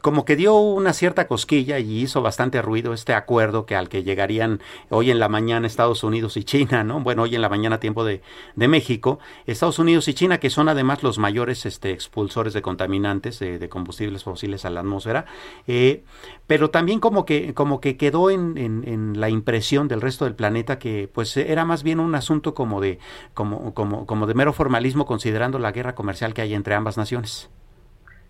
como 0.00 0.24
que 0.24 0.36
dio 0.36 0.56
una 0.56 0.92
cierta 0.92 1.26
cosquilla 1.26 1.78
y 1.78 2.02
hizo 2.02 2.22
bastante 2.22 2.62
ruido 2.62 2.92
este 2.92 3.14
acuerdo 3.14 3.66
que 3.66 3.74
al 3.74 3.88
que 3.88 4.04
llegarían 4.04 4.60
hoy 4.90 5.10
en 5.10 5.18
la 5.18 5.28
mañana 5.28 5.66
Estados 5.66 6.04
Unidos 6.04 6.36
y 6.36 6.44
China, 6.44 6.84
¿no? 6.84 7.00
Bueno, 7.00 7.22
hoy 7.22 7.34
en 7.34 7.42
la 7.42 7.48
mañana 7.48 7.80
tiempo 7.80 8.04
de, 8.04 8.22
de 8.54 8.68
México, 8.68 9.18
Estados 9.46 9.78
Unidos 9.78 10.06
y 10.06 10.14
China, 10.14 10.38
que 10.38 10.50
son 10.50 10.68
además 10.68 11.02
los 11.02 11.18
mayores 11.18 11.66
este, 11.66 11.90
expulsores 11.90 12.52
de 12.52 12.62
contaminantes 12.62 13.40
de 13.40 13.68
combustibles 13.68 14.24
fósiles 14.24 14.64
a 14.64 14.70
la 14.70 14.80
atmósfera, 14.80 15.24
eh, 15.66 16.04
pero 16.46 16.70
también 16.70 17.00
como 17.00 17.24
que, 17.24 17.54
como 17.54 17.80
que 17.80 17.96
quedó 17.96 18.30
en, 18.30 18.56
en, 18.56 18.84
en, 18.86 19.20
la 19.20 19.28
impresión 19.28 19.88
del 19.88 20.00
resto 20.00 20.24
del 20.24 20.34
planeta 20.34 20.78
que 20.78 21.08
pues 21.12 21.36
era 21.36 21.64
más 21.64 21.82
bien 21.82 22.00
un 22.00 22.14
asunto 22.14 22.54
como 22.54 22.80
de, 22.80 22.98
como, 23.34 23.74
como, 23.74 24.06
como 24.06 24.26
de 24.26 24.34
mero 24.34 24.52
formalismo 24.52 25.06
considerado 25.06 25.39
la 25.48 25.72
guerra 25.72 25.94
comercial 25.94 26.34
que 26.34 26.42
hay 26.42 26.54
entre 26.54 26.74
ambas 26.74 26.96
naciones? 26.96 27.50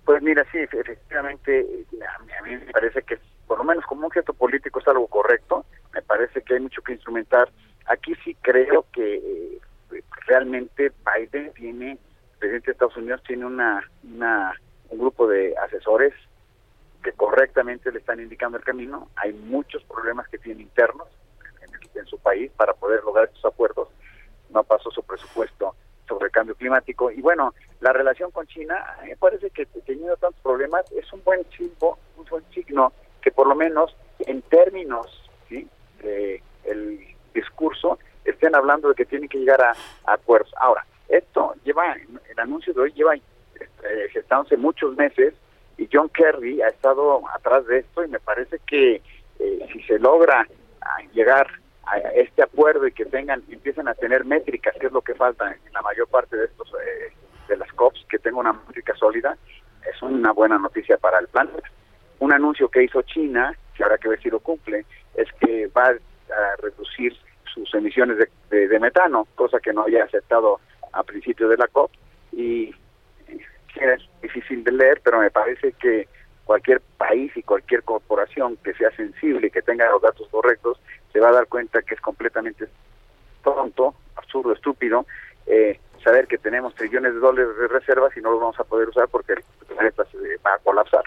Pues 0.05 0.23
mira, 0.23 0.45
sí, 0.51 0.59
efectivamente, 0.59 1.85
a 2.03 2.43
mí 2.43 2.57
me 2.57 2.73
parece 2.73 3.03
que 3.03 3.19
por 3.47 3.59
lo 3.59 3.65
menos 3.65 3.85
como 3.87 4.07
un 4.07 4.11
gesto 4.11 4.33
político 4.33 4.79
es 4.79 4.89
algo 4.89 5.07
correcto, 5.09 5.65
me 5.93 6.03
parece 6.03 6.43
que 6.43 6.55
hay 6.55 6.61
mucho 6.61 6.83
que 6.83 6.93
instrumentar. 6.93 7.51
Aquí 7.87 8.15
sí 8.25 8.37
creo 8.41 8.87
que 8.93 9.17
eh, 9.17 10.03
realmente 10.27 10.93
Biden 11.05 11.53
tiene, 11.55 11.99
presidente 12.39 12.67
de 12.67 12.73
Estados 12.73 12.97
Unidos 12.97 13.23
tiene 13.27 13.47
una, 13.47 13.83
una 14.05 14.55
un 14.89 14.99
grupo 14.99 15.27
de 15.27 15.57
asesores 15.59 16.15
que 17.03 17.13
correctamente 17.13 17.91
le 17.91 17.99
están 17.99 18.21
indicando 18.21 18.59
el 18.59 18.65
camino. 18.65 19.09
Hay 19.17 19.33
muchos 19.33 19.83
problemas 19.85 20.29
que 20.29 20.39
tiene 20.39 20.63
internos 20.63 21.09
en, 21.63 21.99
en 21.99 22.07
su 22.07 22.19
país 22.19 22.51
para 22.57 22.75
poder 22.75 23.03
lograr 23.05 23.27
estos 23.27 23.53
acuerdos. 23.53 23.89
No 24.51 24.63
pasó 24.65 24.91
su 24.91 25.03
presupuesto 25.03 25.75
sobre 26.11 26.27
el 26.27 26.33
cambio 26.33 26.57
climático. 26.57 27.11
Y 27.11 27.23
bueno, 27.23 27.55
la 27.81 27.93
relación 27.93 28.33
con 28.33 28.47
China, 28.49 28.85
me 29.05 29.17
parece 29.17 29.49
que 29.51 29.65
teniendo 29.87 30.17
tantos 30.17 30.41
problemas, 30.43 30.85
es 30.93 31.11
un 31.13 31.23
buen 31.23 31.49
signo, 31.57 31.99
un 32.19 32.25
buen 32.29 32.45
signo 32.53 32.93
que 33.23 33.31
por 33.31 33.47
lo 33.47 33.55
menos 33.55 33.97
en 34.19 34.43
términos 34.43 35.07
¿sí? 35.49 35.69
de 36.03 36.43
el 36.65 37.01
discurso 37.33 37.99
estén 38.25 38.55
hablando 38.55 38.89
de 38.89 38.95
que 38.97 39.05
tienen 39.05 39.29
que 39.29 39.39
llegar 39.39 39.63
a, 39.63 39.75
acuerdos. 40.05 40.53
Ahora, 40.59 40.85
esto 41.09 41.55
lleva, 41.65 41.95
el 41.95 42.41
anuncio 42.41 42.75
de 42.75 42.81
hoy 42.81 42.93
lleva 42.93 43.15
eh, 43.15 43.21
gestándose 44.13 44.57
muchos 44.57 44.97
meses 44.97 45.35
y 45.79 45.89
John 45.91 46.09
Kerry 46.09 46.61
ha 46.61 46.69
estado 46.69 47.23
atrás 47.33 47.67
de 47.67 47.79
esto 47.79 48.05
y 48.05 48.09
me 48.09 48.19
parece 48.19 48.59
que 48.67 49.01
eh, 49.39 49.69
si 49.73 49.81
se 49.85 49.99
logra 49.99 50.47
ah, 50.81 51.03
llegar 51.97 52.13
este 52.17 52.43
acuerdo 52.43 52.87
y 52.87 52.93
que 52.93 53.05
tengan 53.05 53.43
empiecen 53.51 53.89
a 53.89 53.95
tener 53.95 54.25
métricas, 54.25 54.75
que 54.79 54.87
es 54.87 54.93
lo 54.93 55.03
que 55.03 55.15
falta 55.15 55.51
en 55.53 55.73
la 55.73 55.83
mayor 55.83 56.09
parte 56.09 56.37
de 56.37 56.47
estos 56.47 56.69
eh, 56.75 57.13
de 57.49 57.57
las 57.57 57.73
COPs, 57.73 58.07
que 58.09 58.19
tenga 58.19 58.39
una 58.39 58.53
métrica 58.53 58.95
sólida, 58.97 59.37
es 59.89 60.03
una 60.03 60.33
buena 60.33 60.59
noticia 60.59 60.97
para 60.99 61.19
el 61.19 61.29
planeta. 61.29 61.69
Un 62.19 62.33
anuncio 62.33 62.69
que 62.69 62.85
hizo 62.85 63.03
China, 63.03 63.57
que 63.75 63.83
habrá 63.83 63.99
que 63.99 64.09
ver 64.09 64.23
si 64.23 64.31
lo 64.31 64.41
cumple, 64.41 64.85
es 65.15 65.29
que 65.41 65.67
va 65.69 65.89
a 65.89 66.57
reducir 66.63 67.15
sus 67.53 67.75
emisiones 67.75 68.19
de, 68.51 68.69
de, 68.69 68.79
metano, 68.79 69.27
cosa 69.35 69.59
que 69.59 69.73
no 69.73 69.83
había 69.83 70.05
aceptado 70.05 70.61
a 70.93 71.03
principio 71.03 71.49
de 71.49 71.57
la 71.57 71.67
COP 71.67 71.91
y 72.33 72.73
es 73.77 74.03
difícil 74.23 74.63
de 74.65 74.73
leer, 74.73 75.01
pero 75.03 75.19
me 75.19 75.31
parece 75.31 75.73
que 75.73 76.09
cualquier 76.45 76.81
país 76.99 77.33
y 77.37 77.43
cualquier 77.43 77.83
corporación 77.83 78.57
que 78.59 78.75
sea 78.75 78.91
sensible 78.97 79.47
y 79.47 79.51
que 79.51 79.63
tenga 79.63 79.91
los 79.91 80.03
datos 80.03 80.29
correctos 80.29 80.81
se 81.13 81.21
va 81.21 81.29
a 81.29 81.33
dar 81.33 81.47
cuenta 81.47 81.83
que 81.83 81.95
es 81.95 82.01
completamente 82.01 82.69
tonto, 83.43 83.95
absurdo, 84.17 84.53
estúpido, 84.53 85.07
eh, 85.47 85.79
saber 86.03 86.27
que 86.27 86.39
tenemos 86.39 86.75
trillones 86.75 87.15
de 87.15 87.21
dólares 87.21 87.57
de 87.59 87.69
reservas 87.69 88.17
y 88.17 88.21
no 88.21 88.31
los 88.33 88.41
vamos 88.41 88.61
a 88.61 88.65
poder 88.65 88.89
usar 88.89 89.09
porque 89.09 89.35
el 89.35 89.43
planeta 89.67 90.05
se 90.07 90.19
va 90.45 90.55
a 90.55 90.59
colapsar. 90.59 91.05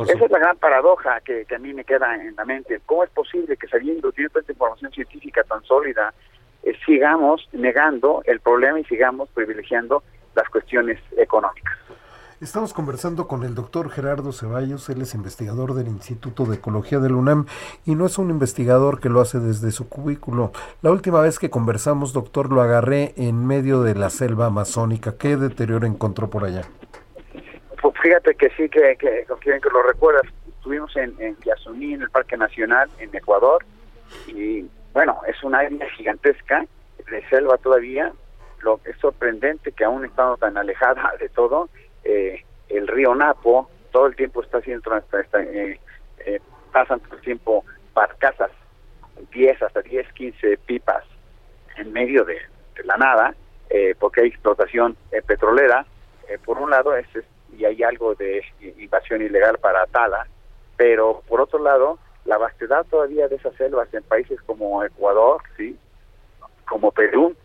Esa 0.00 0.24
es 0.24 0.30
la 0.30 0.38
gran 0.38 0.56
paradoja 0.56 1.20
que, 1.20 1.46
a 1.54 1.58
mí 1.58 1.74
me 1.74 1.84
queda 1.84 2.14
en 2.14 2.34
la 2.34 2.44
mente. 2.46 2.80
¿Cómo 2.86 3.04
es 3.04 3.10
posible 3.10 3.56
que 3.58 3.68
sabiendo, 3.68 4.10
teniendo 4.10 4.40
esta 4.40 4.52
información 4.52 4.90
científica 4.90 5.44
tan 5.44 5.62
sólida, 5.64 6.14
eh, 6.62 6.72
sigamos 6.86 7.46
negando 7.52 8.22
el 8.24 8.40
problema 8.40 8.80
y 8.80 8.84
sigamos 8.84 9.28
privilegiando 9.30 10.02
las 10.34 10.48
cuestiones 10.48 10.98
económicas? 11.18 11.76
Estamos 12.42 12.74
conversando 12.74 13.28
con 13.28 13.44
el 13.44 13.54
doctor 13.54 13.88
Gerardo 13.88 14.32
Ceballos, 14.32 14.88
él 14.88 15.00
es 15.02 15.14
investigador 15.14 15.74
del 15.74 15.86
Instituto 15.86 16.44
de 16.44 16.56
Ecología 16.56 16.98
del 16.98 17.12
UNAM 17.12 17.46
y 17.86 17.94
no 17.94 18.04
es 18.04 18.18
un 18.18 18.30
investigador 18.30 18.98
que 18.98 19.08
lo 19.08 19.20
hace 19.20 19.38
desde 19.38 19.70
su 19.70 19.88
cubículo. 19.88 20.50
La 20.82 20.90
última 20.90 21.20
vez 21.20 21.38
que 21.38 21.50
conversamos, 21.50 22.12
doctor, 22.12 22.50
lo 22.50 22.60
agarré 22.60 23.14
en 23.16 23.46
medio 23.46 23.82
de 23.82 23.94
la 23.94 24.10
selva 24.10 24.46
amazónica. 24.46 25.16
¿Qué 25.16 25.36
deterioro 25.36 25.86
encontró 25.86 26.30
por 26.30 26.42
allá? 26.42 26.62
Pues 27.80 27.94
fíjate 28.02 28.34
que 28.34 28.50
sí, 28.56 28.68
que, 28.68 28.96
que, 28.98 29.24
que 29.40 29.70
lo 29.72 29.82
recuerdas. 29.84 30.24
Estuvimos 30.48 30.96
en, 30.96 31.14
en 31.20 31.36
Yasuní, 31.44 31.94
en 31.94 32.02
el 32.02 32.10
Parque 32.10 32.36
Nacional, 32.36 32.90
en 32.98 33.14
Ecuador, 33.14 33.64
y 34.26 34.66
bueno, 34.92 35.20
es 35.28 35.40
una 35.44 35.60
área 35.60 35.88
gigantesca 35.90 36.66
de 37.08 37.28
selva 37.28 37.56
todavía. 37.58 38.12
Lo 38.62 38.80
es 38.84 38.96
sorprendente 38.98 39.70
que 39.70 39.84
aún 39.84 40.04
estando 40.04 40.36
tan 40.38 40.56
alejada 40.56 41.12
de 41.20 41.28
todo, 41.28 41.68
eh, 42.04 42.44
el 42.68 42.88
río 42.88 43.14
Napo 43.14 43.68
todo 43.92 44.06
el 44.06 44.16
tiempo 44.16 44.42
está 44.42 44.58
haciendo 44.58 44.96
eh, 44.96 45.78
eh, 46.26 46.40
pasan 46.72 46.98
todo 47.00 47.16
el 47.16 47.20
tiempo 47.20 47.64
barcazas 47.94 48.50
10 49.32 49.62
hasta 49.62 49.82
10 49.82 50.12
15 50.12 50.56
pipas 50.66 51.04
en 51.76 51.92
medio 51.92 52.24
de, 52.24 52.38
la 52.84 52.96
nada 52.96 53.34
eh, 53.70 53.94
porque 53.98 54.22
hay 54.22 54.28
explotación 54.28 54.96
petrolera 55.26 55.86
por 56.44 56.58
un 56.58 56.70
lado 56.70 56.96
es, 56.96 57.06
y 57.56 57.64
hay 57.64 57.82
algo 57.82 58.14
de 58.14 58.42
invasión 58.78 59.20
ilegal 59.20 59.58
para 59.58 59.86
tala 59.86 60.26
pero 60.76 61.22
por 61.28 61.40
otro 61.40 61.58
lado 61.58 61.98
la 62.24 62.38
vastedad 62.38 62.86
todavía 62.86 63.28
de 63.28 63.36
esas 63.36 63.54
selvas 63.56 63.92
en 63.92 64.02
países 64.02 64.40
como 64.42 64.82
Ecuador 64.82 65.42
sí 65.56 65.76
como 66.66 66.90
Perú 66.90 67.36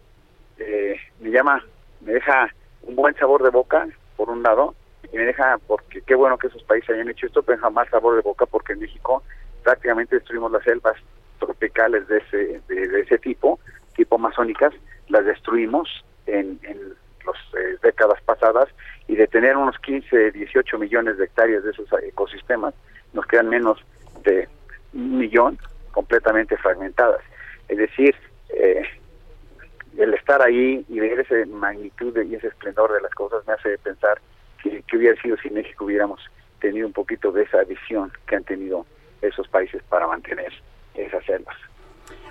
me 0.57 1.29
llama 1.29 1.63
me 2.01 2.13
deja 2.13 2.49
un 2.83 2.95
buen 2.95 3.15
sabor 3.15 3.43
de 3.43 3.49
boca 3.49 3.87
por 4.17 4.29
un 4.29 4.43
lado, 4.43 4.75
y 5.13 5.15
me 5.15 5.23
deja, 5.23 5.57
porque 5.67 6.01
qué 6.01 6.15
bueno 6.15 6.37
que 6.37 6.47
esos 6.47 6.63
países 6.63 6.89
hayan 6.89 7.09
hecho 7.09 7.27
esto, 7.27 7.43
pero 7.43 7.59
jamás 7.59 7.87
sabor 7.89 8.15
de 8.15 8.21
boca, 8.21 8.45
porque 8.45 8.73
en 8.73 8.79
México 8.79 9.23
prácticamente 9.63 10.15
destruimos 10.15 10.51
las 10.51 10.63
selvas 10.63 10.97
tropicales 11.39 12.07
de 12.07 12.17
ese, 12.17 12.61
de, 12.67 12.99
ese 12.99 13.17
tipo, 13.19 13.59
tipo 13.95 14.15
amazónicas, 14.15 14.73
las 15.07 15.23
destruimos 15.25 16.03
en, 16.25 16.59
en 16.63 16.77
las 17.25 17.61
eh, 17.61 17.77
décadas 17.81 18.21
pasadas, 18.23 18.67
y 19.07 19.15
de 19.15 19.27
tener 19.27 19.55
unos 19.55 19.77
15, 19.79 20.31
18 20.31 20.77
millones 20.77 21.17
de 21.17 21.25
hectáreas 21.25 21.63
de 21.63 21.71
esos 21.71 21.87
ecosistemas, 22.03 22.73
nos 23.13 23.25
quedan 23.25 23.49
menos 23.49 23.79
de 24.23 24.49
un 24.93 25.17
millón 25.17 25.57
completamente 25.91 26.57
fragmentadas. 26.57 27.21
Es 27.69 27.77
decir, 27.77 28.15
eh, 28.49 28.81
el 29.97 30.13
estar 30.13 30.41
ahí 30.41 30.85
y 30.87 30.99
ver 30.99 31.19
esa 31.19 31.35
magnitud 31.47 32.15
y 32.23 32.35
ese 32.35 32.47
esplendor 32.47 32.93
de 32.93 33.01
las 33.01 33.11
cosas 33.13 33.45
me 33.47 33.53
hace 33.53 33.77
pensar 33.79 34.19
que, 34.61 34.81
que 34.83 34.97
hubiera 34.97 35.19
sido 35.21 35.37
si 35.37 35.49
México 35.49 35.85
hubiéramos 35.85 36.21
tenido 36.59 36.87
un 36.87 36.93
poquito 36.93 37.31
de 37.31 37.43
esa 37.43 37.63
visión 37.63 38.11
que 38.27 38.35
han 38.35 38.43
tenido 38.43 38.85
esos 39.21 39.47
países 39.47 39.81
para 39.89 40.07
mantener 40.07 40.53
esas 40.95 41.23
selvas. 41.25 41.55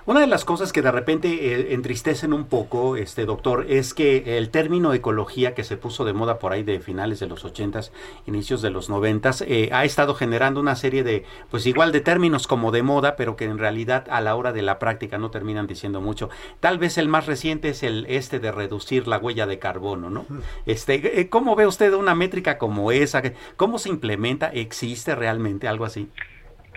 Una 0.07 0.21
de 0.21 0.29
las 0.29 0.45
cosas 0.45 0.73
que 0.73 0.83
de 0.83 0.93
repente 0.93 1.29
eh, 1.29 1.75
entristecen 1.75 2.33
un 2.33 2.45
poco, 2.45 2.97
este 2.97 3.27
doctor, 3.27 3.67
es 3.69 3.93
que 3.93 4.39
el 4.39 4.51
término 4.51 4.95
ecología 4.95 5.53
que 5.53 5.65
se 5.65 5.77
puso 5.77 6.05
de 6.05 6.13
moda 6.13 6.39
por 6.39 6.53
ahí 6.53 6.63
de 6.63 6.79
finales 6.79 7.19
de 7.19 7.27
los 7.27 7.45
ochentas, 7.45 7.91
inicios 8.25 8.63
de 8.63 8.71
los 8.71 8.89
noventas, 8.89 9.43
eh, 9.49 9.69
ha 9.73 9.85
estado 9.85 10.15
generando 10.15 10.61
una 10.61 10.77
serie 10.77 11.03
de, 11.03 11.25
pues 11.51 11.67
igual 11.67 11.91
de 11.91 12.03
términos 12.03 12.47
como 12.47 12.71
de 12.71 12.85
moda, 12.85 13.17
pero 13.17 13.35
que 13.35 13.47
en 13.47 13.59
realidad 13.59 14.07
a 14.09 14.21
la 14.21 14.37
hora 14.37 14.53
de 14.53 14.63
la 14.63 14.79
práctica 14.79 15.19
no 15.19 15.33
terminan 15.33 15.67
diciendo 15.67 16.01
mucho. 16.01 16.31
Tal 16.61 16.79
vez 16.79 16.99
el 16.99 17.09
más 17.09 17.27
reciente 17.27 17.71
es 17.71 17.83
el 17.83 18.07
este 18.09 18.39
de 18.39 18.53
reducir 18.53 19.09
la 19.09 19.19
huella 19.19 19.49
de 19.49 19.59
carbono, 19.59 20.09
¿no? 20.09 20.25
Este, 20.67 21.21
eh, 21.21 21.29
¿cómo 21.29 21.57
ve 21.57 21.67
usted 21.67 21.93
una 21.95 22.15
métrica 22.15 22.59
como 22.59 22.93
esa? 22.93 23.23
¿Cómo 23.57 23.81
se 23.81 23.89
implementa? 23.89 24.51
¿Existe 24.51 25.17
realmente 25.17 25.67
algo 25.67 25.85
así? 25.85 26.11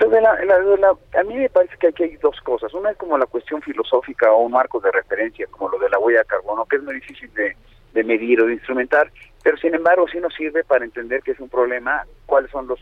A 0.05 1.23
mí 1.23 1.35
me 1.35 1.49
parece 1.49 1.75
que 1.77 1.87
aquí 1.87 2.03
hay 2.03 2.15
dos 2.17 2.39
cosas. 2.41 2.73
Una 2.73 2.91
es 2.91 2.97
como 2.97 3.17
la 3.17 3.25
cuestión 3.25 3.61
filosófica 3.61 4.31
o 4.31 4.43
un 4.43 4.53
marco 4.53 4.79
de 4.79 4.91
referencia, 4.91 5.45
como 5.47 5.69
lo 5.69 5.79
de 5.79 5.89
la 5.89 5.99
huella 5.99 6.19
de 6.19 6.25
carbono, 6.25 6.65
que 6.65 6.77
es 6.77 6.83
muy 6.83 6.95
difícil 6.95 7.31
de, 7.33 7.55
medir 8.03 8.41
o 8.41 8.45
de 8.45 8.53
instrumentar, 8.53 9.11
pero 9.43 9.57
sin 9.57 9.75
embargo 9.75 10.07
sí 10.07 10.19
nos 10.19 10.33
sirve 10.33 10.63
para 10.63 10.85
entender 10.85 11.21
que 11.21 11.31
es 11.31 11.39
un 11.39 11.49
problema, 11.49 12.05
cuáles 12.25 12.49
son 12.49 12.65
los, 12.67 12.79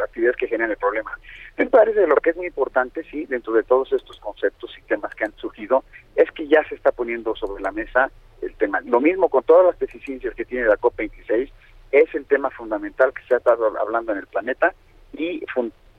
actividades 0.00 0.36
que 0.36 0.46
generan 0.46 0.70
el 0.70 0.76
problema. 0.76 1.10
Me 1.56 1.66
parece 1.66 2.06
lo 2.06 2.14
que 2.16 2.30
es 2.30 2.36
muy 2.36 2.46
importante, 2.46 3.02
sí, 3.10 3.26
dentro 3.26 3.52
de 3.52 3.64
todos 3.64 3.92
estos 3.92 4.20
conceptos 4.20 4.72
y 4.78 4.82
temas 4.82 5.12
que 5.14 5.24
han 5.24 5.34
surgido, 5.36 5.82
es 6.14 6.30
que 6.32 6.46
ya 6.46 6.62
se 6.68 6.76
está 6.76 6.92
poniendo 6.92 7.34
sobre 7.34 7.62
la 7.62 7.72
mesa 7.72 8.10
el 8.40 8.54
tema. 8.54 8.80
Lo 8.82 9.00
mismo 9.00 9.28
con 9.28 9.42
todas 9.42 9.66
las 9.66 9.78
deficiencias 9.78 10.34
que 10.34 10.44
tiene 10.44 10.66
la 10.66 10.76
COP26, 10.76 11.50
es 11.90 12.14
el 12.14 12.26
tema 12.26 12.50
fundamental 12.50 13.12
que 13.12 13.22
se 13.22 13.34
ha 13.34 13.38
estado 13.38 13.76
hablando 13.80 14.12
en 14.12 14.18
el 14.18 14.26
planeta 14.26 14.74
y 15.14 15.42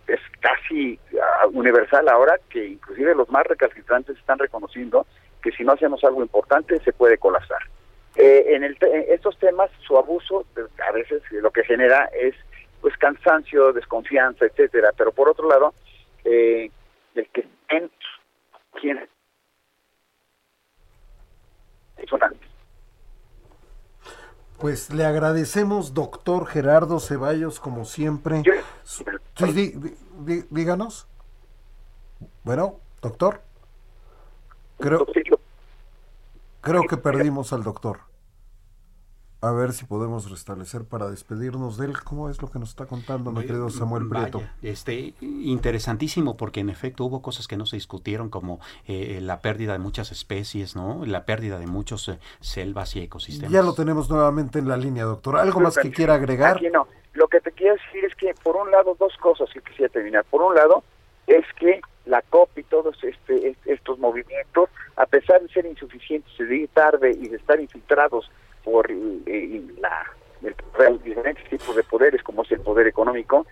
es 0.10 0.20
casi 0.39 0.99
ah, 1.22 1.47
universal 1.51 2.07
ahora 2.10 2.39
que 2.49 2.66
inclusive 2.66 3.16
los 3.16 3.30
más 3.30 3.45
recalcitrantes 3.45 4.18
están 4.18 4.39
reconociendo 4.39 5.05
que 5.41 5.51
si 5.51 5.64
no 5.64 5.74
hacemos 5.74 6.03
algo 6.03 6.22
importante 6.22 6.80
se 6.80 6.93
puede 6.93 7.18
colapsar. 7.18 7.62
Eh, 8.16 8.55
en, 8.55 8.64
el 8.64 8.78
estos 9.07 9.38
temas, 9.38 9.70
su 9.86 9.97
abuso 9.97 10.45
pues, 10.53 10.68
a 10.88 10.91
veces 10.91 11.22
lo 11.32 11.51
que 11.51 11.64
genera 11.64 12.10
es 12.14 12.36
pues 12.82 12.95
cansancio, 12.97 13.72
desconfianza, 13.72 14.45
etcétera. 14.45 14.91
Pero 14.97 15.12
por 15.12 15.30
otro 15.30 15.47
lado, 15.47 15.74
eh, 16.26 16.70
el 17.16 17.28
que 17.28 17.45
en 17.70 17.89
quien 18.74 19.07
pues 24.60 24.93
le 24.93 25.05
agradecemos, 25.05 25.93
doctor 25.93 26.45
Gerardo 26.45 26.99
Ceballos, 26.99 27.60
como 27.60 27.86
siempre. 27.86 28.43
Sí, 28.84 29.74
díganos. 30.49 31.07
Bueno, 32.43 32.76
doctor. 33.01 33.41
Creo, 34.80 35.05
creo 36.62 36.84
que 36.84 36.97
perdimos 36.97 37.53
al 37.53 37.64
doctor. 37.64 38.09
A 39.42 39.54
ver 39.54 39.72
si 39.72 39.86
podemos 39.86 40.30
restablecer 40.30 40.84
para 40.84 41.10
despedirnos 41.10 41.78
de 41.78 41.86
él. 41.86 41.94
¿Cómo 42.04 42.30
es 42.30 42.42
lo 42.42 42.52
que 42.52 42.60
nos 42.60 42.72
está 42.72 42.88
contando 42.88 43.32
mi 43.32 43.46
querido 43.46 43.70
Samuel 43.70 44.10
Prieto? 44.10 44.42
este, 44.62 45.14
interesantísimo 45.22 46.36
porque 46.36 46.60
en 46.60 46.70
efecto 46.70 47.06
hubo 47.06 47.22
cosas 47.22 47.48
que 47.48 47.56
no 47.56 47.66
se 47.66 47.78
discutieron 47.78 48.30
como 48.30 48.60
eh, 48.86 49.20
la 49.22 49.40
pérdida 49.40 49.72
de 49.72 49.80
muchas 49.80 50.12
especies, 50.12 50.76
¿no? 50.76 51.06
La 51.06 51.24
pérdida 51.24 51.58
de 51.58 51.68
muchos 51.68 52.10
eh, 52.10 52.20
selvas 52.42 52.98
y 52.98 53.02
ecosistemas. 53.04 53.54
Ya 53.54 53.62
lo 53.62 53.74
tenemos 53.74 54.10
nuevamente 54.10 54.60
en 54.60 54.68
la 54.68 54.76
línea, 54.76 55.06
doctor. 55.06 55.38
¿Algo 55.38 55.62
más 55.62 55.78
que 55.78 55.90
quiera 55.90 56.16
agregar? 56.16 56.58
Aquí 56.58 56.68
no. 56.70 56.90
Lo 57.14 57.30
que 57.30 57.40
te 57.40 57.54
quiero 57.54 57.76
decir 57.76 58.04
es 58.04 58.16
que 58.16 58.34
por 58.44 58.58
un 58.58 58.70
lado 58.72 58.98
dos 59.00 59.16
cosas 59.22 59.50
que 59.54 59.62
quisiera 59.62 59.90
terminar. 59.90 60.26
Por 60.26 60.42
un 60.42 60.54
lado 60.54 60.84
es 61.28 61.46
que 61.58 61.80
la 62.06 62.22
COP 62.24 62.58
y 62.58 62.64
todos 62.64 63.02
este, 63.06 63.56
estos 63.64 64.00
movimientos, 64.00 64.70
a 64.98 65.06
pesar 65.06 65.42
de 65.42 65.48
ser 65.48 65.66
insuficientes, 65.66 66.38
de 66.38 66.58
ir 66.58 66.70
tarde 66.74 67.12
y 67.12 67.30
de 67.30 67.38
estar 67.38 67.58
infiltrados 67.62 68.30
por 68.64 68.89
eh, 68.91 69.62
la, 69.80 70.05
el, 70.41 71.03
diferentes 71.03 71.47
tipos 71.49 71.76
de 71.76 71.84
poderes, 71.84 72.24
como 72.24 72.43
es 72.43 72.51
el 72.51 72.62
poder 72.62 72.88
económico, 72.88 73.45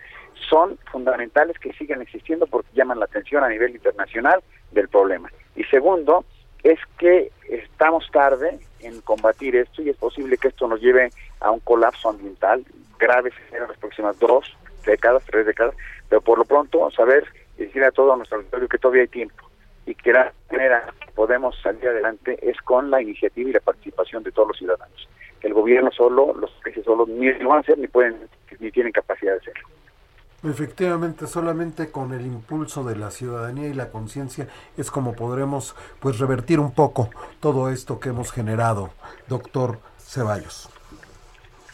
son 0.50 0.78
fundamentales 0.92 1.58
que 1.60 1.74
sigan 1.74 2.02
existiendo 2.02 2.48
porque 2.48 2.70
llaman 2.74 3.00
la 3.00 3.06
atención 3.06 3.44
a 3.44 3.50
nivel 3.50 3.72
internacional 3.72 4.42
del 4.72 4.88
problema. 4.88 5.32
Y 5.56 5.64
segundo, 5.66 6.26
es 6.64 6.80
que 6.98 7.32
estamos 7.50 8.10
tarde 8.12 8.60
en 8.80 9.02
combatir 9.02 9.56
esto 9.56 9.82
y 9.82 9.90
es 9.90 9.98
posible 9.98 10.38
que 10.38 10.50
esto 10.50 10.68
nos 10.68 10.82
lleve 10.82 11.10
a 11.40 11.52
un 11.52 11.60
colapso 11.60 12.10
ambiental 12.10 12.66
grave 13.00 13.32
en 13.52 13.62
las 13.62 13.78
próximas 13.78 14.18
dos 14.20 14.56
décadas, 14.86 15.24
tres 15.26 15.46
décadas, 15.46 15.76
pero 16.10 16.22
por 16.22 16.38
lo 16.38 16.46
pronto 16.46 16.90
saber 16.92 17.26
decir 17.58 17.84
a 17.84 17.92
todo 17.92 18.16
nuestro 18.16 18.38
auditorio 18.38 18.68
que 18.68 18.78
todavía 18.78 19.02
hay 19.04 19.08
tiempo 19.08 19.47
y 19.88 19.96
que 19.96 20.12
la 20.12 20.32
manera 20.52 20.94
que 21.00 21.12
podemos 21.14 21.56
salir 21.64 21.88
adelante 21.88 22.38
es 22.42 22.62
con 22.62 22.92
la 22.92 23.02
iniciativa 23.02 23.50
y 23.50 23.54
la 23.54 23.62
participación 23.62 24.22
de 24.22 24.32
todos 24.32 24.50
los 24.50 24.58
ciudadanos. 24.58 25.10
El 25.42 25.54
gobierno 25.54 25.90
solo, 25.92 26.34
los 26.34 26.52
países 26.64 26.84
solos 26.84 27.08
ni 27.08 27.32
lo 27.34 27.50
van 27.50 27.60
a 27.60 27.62
hacer 27.62 27.78
ni 27.78 27.88
pueden 27.88 28.28
ni 28.60 28.70
tienen 28.70 28.92
capacidad 28.92 29.34
de 29.34 29.38
hacerlo. 29.40 29.68
Efectivamente, 30.44 31.26
solamente 31.26 31.90
con 31.90 32.14
el 32.14 32.26
impulso 32.26 32.84
de 32.84 32.96
la 32.96 33.12
ciudadanía 33.12 33.68
y 33.68 33.74
la 33.74 33.90
conciencia 33.90 34.48
es 34.78 34.92
como 34.92 35.16
podremos 35.16 35.76
pues 36.00 36.20
revertir 36.20 36.60
un 36.60 36.74
poco 36.74 37.10
todo 37.40 37.70
esto 37.70 38.00
que 38.00 38.10
hemos 38.10 38.32
generado, 38.32 38.92
doctor 39.28 39.80
Ceballos. 39.98 40.70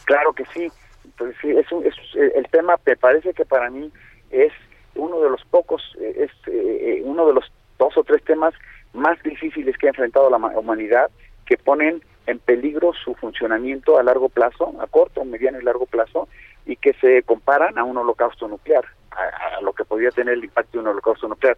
Claro 0.04 0.32
que 0.32 0.44
sí, 0.46 0.70
pues 1.18 1.34
sí, 1.42 1.50
es, 1.50 1.66
es 1.72 1.94
el 2.34 2.48
tema 2.48 2.76
me 2.86 2.96
parece 2.96 3.34
que 3.34 3.44
para 3.44 3.70
mí 3.70 3.90
es 4.30 4.52
uno 4.94 5.20
de 5.20 5.30
los 5.30 5.44
pocos, 5.46 5.82
es 6.00 6.30
eh, 6.46 7.02
uno 7.04 7.26
de 7.26 7.34
los 7.34 7.50
dos 7.78 7.96
o 7.96 8.04
tres 8.04 8.22
temas 8.24 8.54
más 8.92 9.20
difíciles 9.22 9.76
que 9.76 9.86
ha 9.86 9.90
enfrentado 9.90 10.30
la 10.30 10.36
humanidad 10.36 11.10
que 11.46 11.56
ponen 11.56 12.02
en 12.26 12.38
peligro 12.38 12.92
su 12.92 13.14
funcionamiento 13.14 13.98
a 13.98 14.02
largo 14.02 14.28
plazo, 14.28 14.74
a 14.80 14.86
corto, 14.86 15.24
mediano 15.24 15.60
y 15.60 15.64
largo 15.64 15.86
plazo, 15.86 16.28
y 16.66 16.76
que 16.76 16.94
se 16.94 17.22
comparan 17.22 17.78
a 17.78 17.84
un 17.84 17.96
holocausto 17.98 18.48
nuclear, 18.48 18.84
a, 19.10 19.60
lo 19.60 19.72
que 19.72 19.84
podría 19.84 20.10
tener 20.10 20.34
el 20.34 20.44
impacto 20.44 20.78
de 20.78 20.78
un 20.78 20.88
holocausto 20.88 21.28
nuclear. 21.28 21.56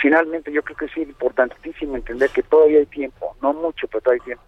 Finalmente, 0.00 0.50
yo 0.50 0.62
creo 0.62 0.76
que 0.76 0.86
es 0.86 0.96
importantísimo 0.96 1.96
entender 1.96 2.30
que 2.30 2.42
todavía 2.42 2.78
hay 2.78 2.86
tiempo, 2.86 3.36
no 3.42 3.52
mucho, 3.52 3.86
pero 3.88 4.00
todavía 4.00 4.22
hay 4.22 4.26
tiempo. 4.26 4.44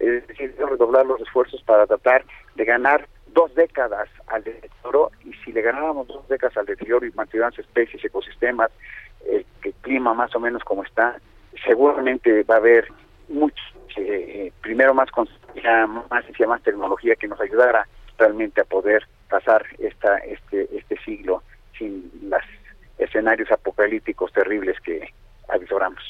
Es 0.00 0.26
decir, 0.26 0.54
redoblar 0.58 1.06
los 1.06 1.20
esfuerzos 1.20 1.62
para 1.62 1.86
tratar 1.86 2.24
de 2.56 2.64
ganar 2.64 3.08
dos 3.28 3.54
décadas 3.54 4.08
al 4.26 4.42
deterioro, 4.42 5.10
y 5.24 5.32
si 5.44 5.52
le 5.52 5.62
ganáramos 5.62 6.08
dos 6.08 6.26
décadas 6.28 6.56
al 6.56 6.66
deterioro 6.66 7.06
y 7.06 7.12
mantuviéramos 7.12 7.58
especies, 7.58 8.04
ecosistemas, 8.04 8.70
el, 9.26 9.44
clima 9.82 10.14
más 10.14 10.34
o 10.34 10.40
menos 10.40 10.62
como 10.64 10.82
está, 10.82 11.16
seguramente 11.64 12.42
va 12.44 12.54
a 12.54 12.58
haber 12.58 12.88
mucho, 13.28 13.62
eh, 13.96 14.52
primero 14.60 14.94
más 14.94 15.08
más 16.10 16.24
más 16.46 16.62
tecnología 16.62 17.16
que 17.16 17.28
nos 17.28 17.40
ayudara 17.40 17.86
realmente 18.18 18.60
a 18.60 18.64
poder 18.64 19.06
pasar 19.28 19.64
esta 19.78 20.18
este 20.18 20.68
este 20.76 20.96
siglo 21.04 21.42
sin 21.78 22.10
los 22.22 22.42
escenarios 22.98 23.50
apocalípticos 23.52 24.32
terribles 24.32 24.80
que 24.80 25.12
avisoramos. 25.48 26.02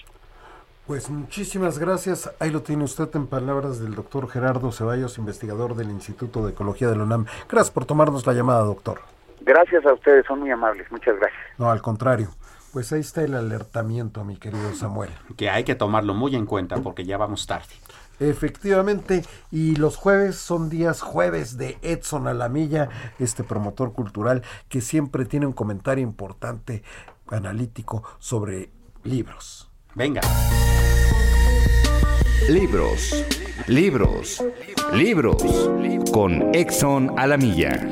Pues 0.89 1.11
muchísimas 1.11 1.79
gracias. 1.79 2.35
Ahí 2.41 2.51
lo 2.51 2.63
tiene 2.63 2.85
usted 2.85 3.15
en 3.15 3.27
palabras 3.27 3.79
del 3.79 3.95
doctor 3.95 4.27
Gerardo 4.27 4.73
Ceballos, 4.73 5.19
investigador 5.19 5.75
del 5.75 5.91
Instituto 5.91 6.47
de 6.47 6.53
Ecología 6.53 6.89
de 6.89 6.97
la 6.97 7.03
UNAM. 7.03 7.27
Gracias 7.47 7.71
por 7.71 7.85
tomarnos 7.85 8.27
la 8.27 8.33
llamada, 8.33 8.63
doctor. 8.63 9.01
Gracias 9.43 9.85
a 9.85 9.93
ustedes, 9.93 10.25
son 10.25 10.41
muy 10.41 10.51
amables. 10.51 10.91
Muchas 10.91 11.17
gracias. 11.19 11.43
No, 11.59 11.71
al 11.71 11.83
contrario. 11.83 12.29
Pues 12.73 12.93
ahí 12.93 13.01
está 13.01 13.23
el 13.23 13.35
alertamiento, 13.35 14.25
mi 14.25 14.37
querido 14.37 14.75
Samuel. 14.75 15.11
Que 15.37 15.51
hay 15.51 15.65
que 15.65 15.75
tomarlo 15.75 16.15
muy 16.15 16.37
en 16.37 16.47
cuenta 16.47 16.77
porque 16.77 17.05
ya 17.05 17.17
vamos 17.17 17.47
tarde. 17.47 17.75
Efectivamente, 18.21 19.25
y 19.53 19.77
los 19.77 19.97
jueves 19.97 20.37
son 20.37 20.69
días 20.69 21.03
jueves 21.03 21.57
de 21.57 21.79
Edson 21.83 22.27
Alamilla, 22.27 22.89
este 23.19 23.45
promotor 23.45 23.93
cultural 23.93 24.43
que 24.69 24.81
siempre 24.81 25.25
tiene 25.25 25.47
un 25.47 25.53
comentario 25.53 26.03
importante, 26.03 26.83
analítico, 27.29 28.03
sobre 28.19 28.71
libros. 29.05 29.71
Venga. 29.95 30.21
Libros, 32.49 33.25
libros, 33.67 34.45
libros, 34.93 35.71
con 36.13 36.55
Edson 36.55 37.15
Alamilla. 37.19 37.89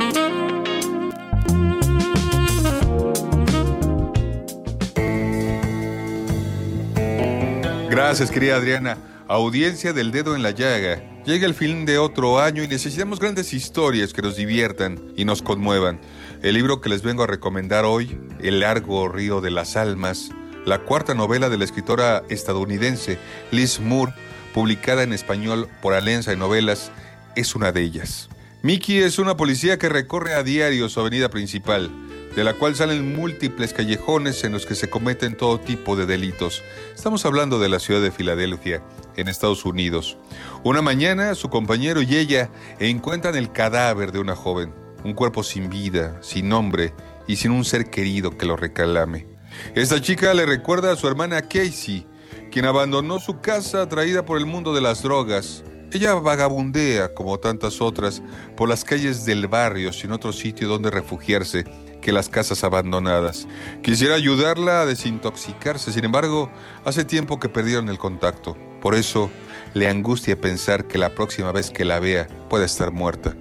Gracias, 7.97 8.31
querida 8.31 8.57
Adriana. 8.57 8.99
Audiencia 9.27 9.95
del 9.95 10.13
dedo 10.13 10.37
en 10.37 10.43
la 10.43 10.51
llaga. 10.51 11.03
Llega 11.25 11.47
el 11.47 11.55
fin 11.55 11.87
de 11.87 11.97
otro 11.97 12.39
año 12.39 12.63
y 12.63 12.69
necesitamos 12.69 13.19
grandes 13.19 13.55
historias 13.55 14.13
que 14.13 14.21
nos 14.21 14.37
diviertan 14.37 15.01
y 15.17 15.25
nos 15.25 15.41
conmuevan. 15.41 15.99
El 16.43 16.57
libro 16.57 16.83
que 16.83 16.91
les 16.91 17.01
vengo 17.01 17.23
a 17.23 17.27
recomendar 17.27 17.87
hoy, 17.87 18.21
El 18.39 18.61
largo 18.61 19.09
río 19.09 19.41
de 19.41 19.51
las 19.51 19.77
almas, 19.77 20.29
la 20.67 20.81
cuarta 20.81 21.15
novela 21.15 21.49
de 21.49 21.57
la 21.57 21.65
escritora 21.65 22.23
estadounidense 22.29 23.17
Liz 23.51 23.81
Moore, 23.81 24.13
publicada 24.53 25.03
en 25.03 25.15
español 25.15 25.67
por 25.81 25.95
Alenza 25.95 26.33
de 26.33 26.37
Novelas, 26.37 26.93
es 27.35 27.55
una 27.55 27.73
de 27.73 27.81
ellas. 27.81 28.29
Mickey 28.61 28.99
es 28.99 29.19
una 29.19 29.39
policía 29.39 29.79
que 29.79 29.89
recorre 29.89 30.35
a 30.35 30.43
diario 30.43 30.91
su 30.91 31.01
avenida 31.01 31.31
principal 31.31 31.91
de 32.37 32.45
la 32.45 32.53
cual 32.53 32.77
salen 32.77 33.17
múltiples 33.17 33.73
callejones 33.73 34.45
en 34.45 34.53
los 34.53 34.67
que 34.67 34.75
se 34.75 34.91
cometen 34.91 35.39
todo 35.39 35.59
tipo 35.59 35.97
de 35.97 36.05
delitos. 36.05 36.63
Estamos 36.95 37.25
hablando 37.25 37.59
de 37.59 37.71
la 37.71 37.79
ciudad 37.79 38.03
de 38.03 38.13
Filadelfia, 38.13 38.83
en 39.17 39.29
Estados 39.29 39.65
Unidos. 39.65 40.19
Una 40.63 40.83
mañana, 40.83 41.35
su 41.35 41.49
compañero 41.49 42.03
y 42.03 42.15
ella 42.15 42.51
encuentran 42.79 43.37
el 43.37 43.53
cadáver 43.53 44.13
de 44.13 44.19
una 44.19 44.37
joven, 44.37 44.75
un 45.03 45.15
cuerpo 45.15 45.43
sin 45.43 45.71
vida, 45.71 46.19
sin 46.21 46.51
nombre 46.51 46.93
y 47.27 47.37
sin 47.37 47.53
un 47.53 47.65
ser 47.65 47.89
querido 47.89 48.37
que 48.37 48.45
lo 48.45 48.55
recalame. 48.55 49.27
Esta 49.75 50.03
chica 50.03 50.35
le 50.35 50.45
recuerda 50.45 50.93
a 50.93 50.97
su 50.97 51.09
hermana 51.09 51.41
Casey, 51.41 52.07
quien 52.53 52.67
abandonó 52.67 53.19
su 53.19 53.41
casa 53.41 53.81
atraída 53.81 54.27
por 54.27 54.37
el 54.37 54.45
mundo 54.45 54.75
de 54.75 54.83
las 54.83 55.03
drogas. 55.03 55.65
Ella 55.91 56.13
vagabundea, 56.15 57.15
como 57.15 57.39
tantas 57.39 57.81
otras, 57.81 58.23
por 58.59 58.69
las 58.69 58.85
calles 58.85 59.25
del 59.25 59.47
barrio 59.47 59.91
sin 59.95 60.13
otro 60.13 60.35
sitio 60.35 60.69
donde 60.69 60.91
refugiarse 60.91 61.65
que 62.01 62.13
las 62.13 62.29
casas 62.29 62.65
abandonadas. 62.65 63.47
Quisiera 63.83 64.15
ayudarla 64.15 64.83
a 64.83 64.87
desintoxicarse, 64.87 65.93
sin 65.93 66.05
embargo, 66.05 66.51
hace 66.85 67.05
tiempo 67.05 67.41
que 67.41 67.49
perdieron 67.49 67.89
el 67.89 67.99
contacto. 67.99 68.57
Por 68.81 68.95
eso 68.95 69.31
le 69.75 69.89
angustia 69.89 70.41
pensar 70.41 70.87
que 70.87 70.99
la 70.99 71.15
próxima 71.15 71.53
vez 71.53 71.71
que 71.71 71.85
la 71.85 71.99
vea 71.99 72.29
puede 72.49 72.65
estar 72.65 72.93
muerta. 72.93 73.37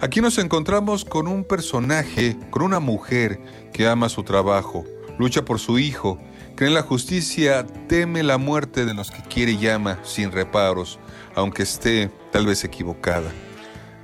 Aquí 0.00 0.20
nos 0.20 0.38
encontramos 0.38 1.04
con 1.04 1.26
un 1.26 1.44
personaje, 1.44 2.36
con 2.50 2.62
una 2.62 2.80
mujer 2.80 3.40
que 3.72 3.86
ama 3.86 4.08
su 4.08 4.24
trabajo, 4.24 4.84
lucha 5.18 5.44
por 5.44 5.58
su 5.58 5.78
hijo, 5.78 6.18
cree 6.54 6.68
en 6.68 6.74
la 6.74 6.82
justicia, 6.82 7.66
teme 7.88 8.22
la 8.22 8.36
muerte 8.36 8.84
de 8.84 8.94
los 8.94 9.10
que 9.10 9.22
quiere 9.22 9.52
y 9.52 9.68
ama 9.68 9.98
sin 10.02 10.32
reparos, 10.32 10.98
aunque 11.34 11.62
esté 11.62 12.10
tal 12.30 12.46
vez 12.46 12.64
equivocada. 12.64 13.30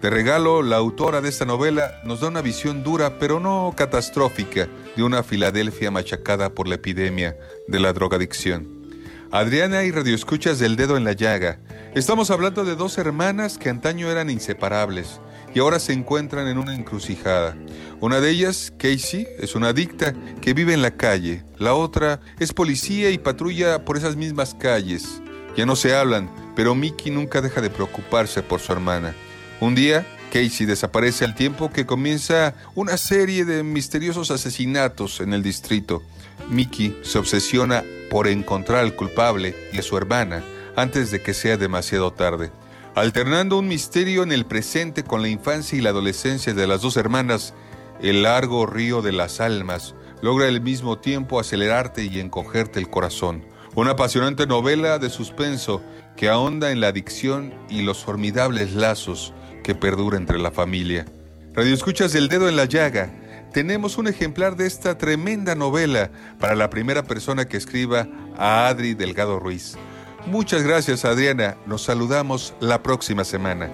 De 0.03 0.11
regalo, 0.11 0.63
la 0.63 0.79
autora 0.79 1.21
de 1.21 1.29
esta 1.29 1.45
novela 1.45 2.01
nos 2.03 2.19
da 2.19 2.27
una 2.27 2.43
visión 2.43 2.83
dura 2.83 3.21
pero 3.21 3.39
no 3.39 3.73
catastrófica 3.77 4.69
de 4.97 5.03
una 5.05 5.23
Filadelfia 5.23 5.93
machacada 5.93 6.53
por 6.53 6.67
la 6.67 6.75
epidemia 6.75 7.37
de 7.69 7.79
la 7.79 7.93
drogadicción. 7.93 8.67
Adriana 9.31 9.85
y 9.85 9.93
Radioescuchas 9.93 10.59
del 10.59 10.75
Dedo 10.75 10.97
en 10.97 11.05
la 11.05 11.13
Llaga. 11.13 11.61
Estamos 11.95 12.33
hablando 12.33 12.65
de 12.65 12.75
dos 12.75 12.99
hermanas 12.99 13.59
que 13.59 13.71
antaño 13.71 14.11
eran 14.11 14.29
inseparables 14.29 15.21
y 15.55 15.61
ahora 15.61 15.79
se 15.79 15.93
encuentran 15.93 16.49
en 16.49 16.59
una 16.59 16.75
encrucijada. 16.75 17.57
Una 18.01 18.21
de 18.21 18.31
ellas, 18.31 18.73
Casey, 18.77 19.29
es 19.39 19.55
una 19.55 19.69
adicta 19.69 20.15
que 20.41 20.53
vive 20.53 20.75
en 20.75 20.83
la 20.83 20.97
calle. 20.97 21.45
La 21.59 21.75
otra 21.75 22.19
es 22.41 22.53
policía 22.53 23.11
y 23.11 23.19
patrulla 23.19 23.85
por 23.85 23.97
esas 23.97 24.17
mismas 24.17 24.53
calles. 24.55 25.23
Ya 25.57 25.65
no 25.65 25.77
se 25.77 25.95
hablan, 25.95 26.29
pero 26.57 26.75
Mickey 26.75 27.13
nunca 27.13 27.41
deja 27.41 27.61
de 27.61 27.71
preocuparse 27.71 28.43
por 28.43 28.59
su 28.59 28.73
hermana. 28.73 29.15
Un 29.63 29.77
día, 29.77 30.05
Casey 30.33 30.67
desaparece 30.67 31.25
al 31.25 31.37
tiempo 31.37 31.71
que 31.71 31.87
comienza 31.87 32.53
una 32.75 32.97
serie 32.97 33.45
de 33.45 33.63
misteriosos 33.63 34.33
asesinatos 34.33 35.21
en 35.21 35.33
el 35.33 35.45
distrito. 35.45 36.03
Mickey 36.51 36.99
se 37.05 37.21
obsesiona 37.21 37.85
por 38.11 38.27
encontrar 38.27 38.81
al 38.81 38.97
culpable 38.97 39.55
y 39.73 39.79
a 39.79 39.83
su 39.83 39.97
hermana 39.97 40.43
antes 40.75 41.13
de 41.13 41.23
que 41.23 41.33
sea 41.33 41.59
demasiado 41.59 42.13
tarde. 42.13 42.51
Alternando 42.97 43.57
un 43.57 43.69
misterio 43.69 44.25
en 44.25 44.33
el 44.33 44.47
presente 44.47 45.05
con 45.05 45.23
la 45.23 45.29
infancia 45.29 45.79
y 45.79 45.81
la 45.81 45.91
adolescencia 45.91 46.55
de 46.55 46.67
las 46.67 46.83
dos 46.83 46.97
hermanas, 46.97 47.55
el 48.01 48.25
largo 48.25 48.67
río 48.67 49.01
de 49.01 49.13
las 49.13 49.41
almas 49.41 49.95
logra 50.23 50.49
al 50.49 50.61
mismo 50.61 50.99
tiempo 50.99 51.39
acelerarte 51.39 52.03
y 52.03 52.19
encogerte 52.19 52.81
el 52.81 52.91
corazón. 52.91 53.45
Una 53.77 53.93
apasionante 53.93 54.45
novela 54.49 54.99
de 54.99 55.09
suspenso 55.09 55.83
que 56.17 56.29
ahonda 56.29 56.73
en 56.73 56.81
la 56.81 56.89
adicción 56.89 57.55
y 57.71 57.83
los 57.83 58.03
formidables 58.03 58.73
lazos 58.73 59.33
que 59.63 59.75
perdura 59.75 60.17
entre 60.17 60.39
la 60.39 60.51
familia. 60.51 61.07
Radio 61.55 61.75
Escuchas 61.75 62.13
del 62.13 62.29
Dedo 62.29 62.49
en 62.49 62.57
la 62.57 62.65
Llaga. 62.65 63.11
Tenemos 63.53 63.99
un 63.99 64.09
ejemplar 64.09 64.57
de 64.57 64.67
esta 64.67 64.97
tremenda 64.97 65.55
novela 65.55 66.11
para 66.41 66.55
la 66.55 66.71
primera 66.71 67.03
persona 67.03 67.47
que 67.47 67.59
escriba 67.59 68.09
a 68.37 68.69
Adri 68.69 68.95
Delgado 68.95 69.39
Ruiz. 69.39 69.77
Muchas 70.27 70.63
gracias 70.63 71.05
Adriana, 71.05 71.57
nos 71.67 71.83
saludamos 71.83 72.55
la 72.61 72.83
próxima 72.83 73.25
semana. 73.25 73.71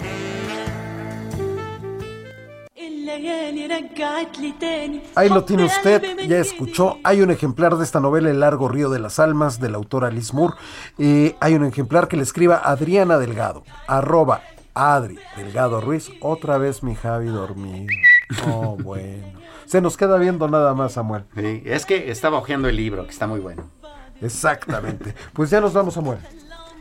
Ahí 5.14 5.28
lo 5.28 5.44
tiene 5.44 5.64
usted, 5.64 6.02
ya 6.26 6.38
escuchó. 6.38 6.98
Hay 7.04 7.20
un 7.20 7.30
ejemplar 7.30 7.76
de 7.76 7.84
esta 7.84 8.00
novela, 8.00 8.30
El 8.30 8.40
largo 8.40 8.68
río 8.68 8.90
de 8.90 8.98
las 8.98 9.18
almas, 9.18 9.60
de 9.60 9.68
la 9.70 9.76
autora 9.76 10.10
Liz 10.10 10.32
Moore. 10.32 10.54
Eh, 10.98 11.36
hay 11.40 11.54
un 11.54 11.64
ejemplar 11.64 12.08
que 12.08 12.16
le 12.16 12.22
escriba 12.22 12.60
Adriana 12.64 13.18
Delgado, 13.18 13.64
arroba 13.86 14.42
Adri 14.78 15.18
Delgado 15.36 15.80
Ruiz. 15.80 16.10
Otra 16.20 16.56
vez 16.56 16.82
mi 16.82 16.94
Javi 16.94 17.26
dormido. 17.26 17.86
Oh, 18.46 18.76
bueno. 18.76 19.38
Se 19.66 19.80
nos 19.80 19.96
queda 19.96 20.16
viendo 20.16 20.48
nada 20.48 20.72
más, 20.74 20.92
Samuel. 20.92 21.24
Sí, 21.34 21.62
es 21.66 21.84
que 21.84 22.10
estaba 22.10 22.38
hojeando 22.38 22.68
el 22.68 22.76
libro, 22.76 23.04
que 23.04 23.10
está 23.10 23.26
muy 23.26 23.40
bueno. 23.40 23.70
Exactamente. 24.22 25.14
Pues 25.32 25.50
ya 25.50 25.60
nos 25.60 25.72
vamos, 25.72 25.94
Samuel. 25.94 26.18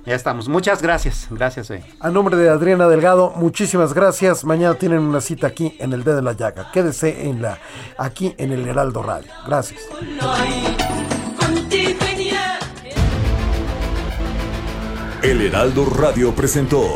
Ya 0.06 0.16
estamos. 0.16 0.48
Muchas 0.48 0.82
gracias. 0.82 1.28
Gracias. 1.30 1.70
Eh. 1.72 1.84
A 2.00 2.10
nombre 2.10 2.38
de 2.38 2.50
Adriana 2.50 2.88
Delgado, 2.88 3.34
muchísimas 3.36 3.94
gracias. 3.94 4.46
Mañana 4.46 4.76
tienen 4.76 5.00
una 5.00 5.20
cita 5.20 5.48
aquí 5.48 5.76
en 5.80 5.92
el 5.92 6.04
Dedo 6.04 6.18
de 6.18 6.22
la 6.22 6.34
Llaga. 6.34 6.72
Quédese 6.72 7.28
en 7.28 7.42
la, 7.42 7.60
aquí 7.98 8.34
en 8.38 8.54
el 8.54 8.66
Heraldo 8.66 9.04
Radio. 9.04 9.32
Gracias. 9.46 9.82
El 15.24 15.42
Heraldo 15.42 15.86
Radio 15.90 16.34
presentó 16.34 16.96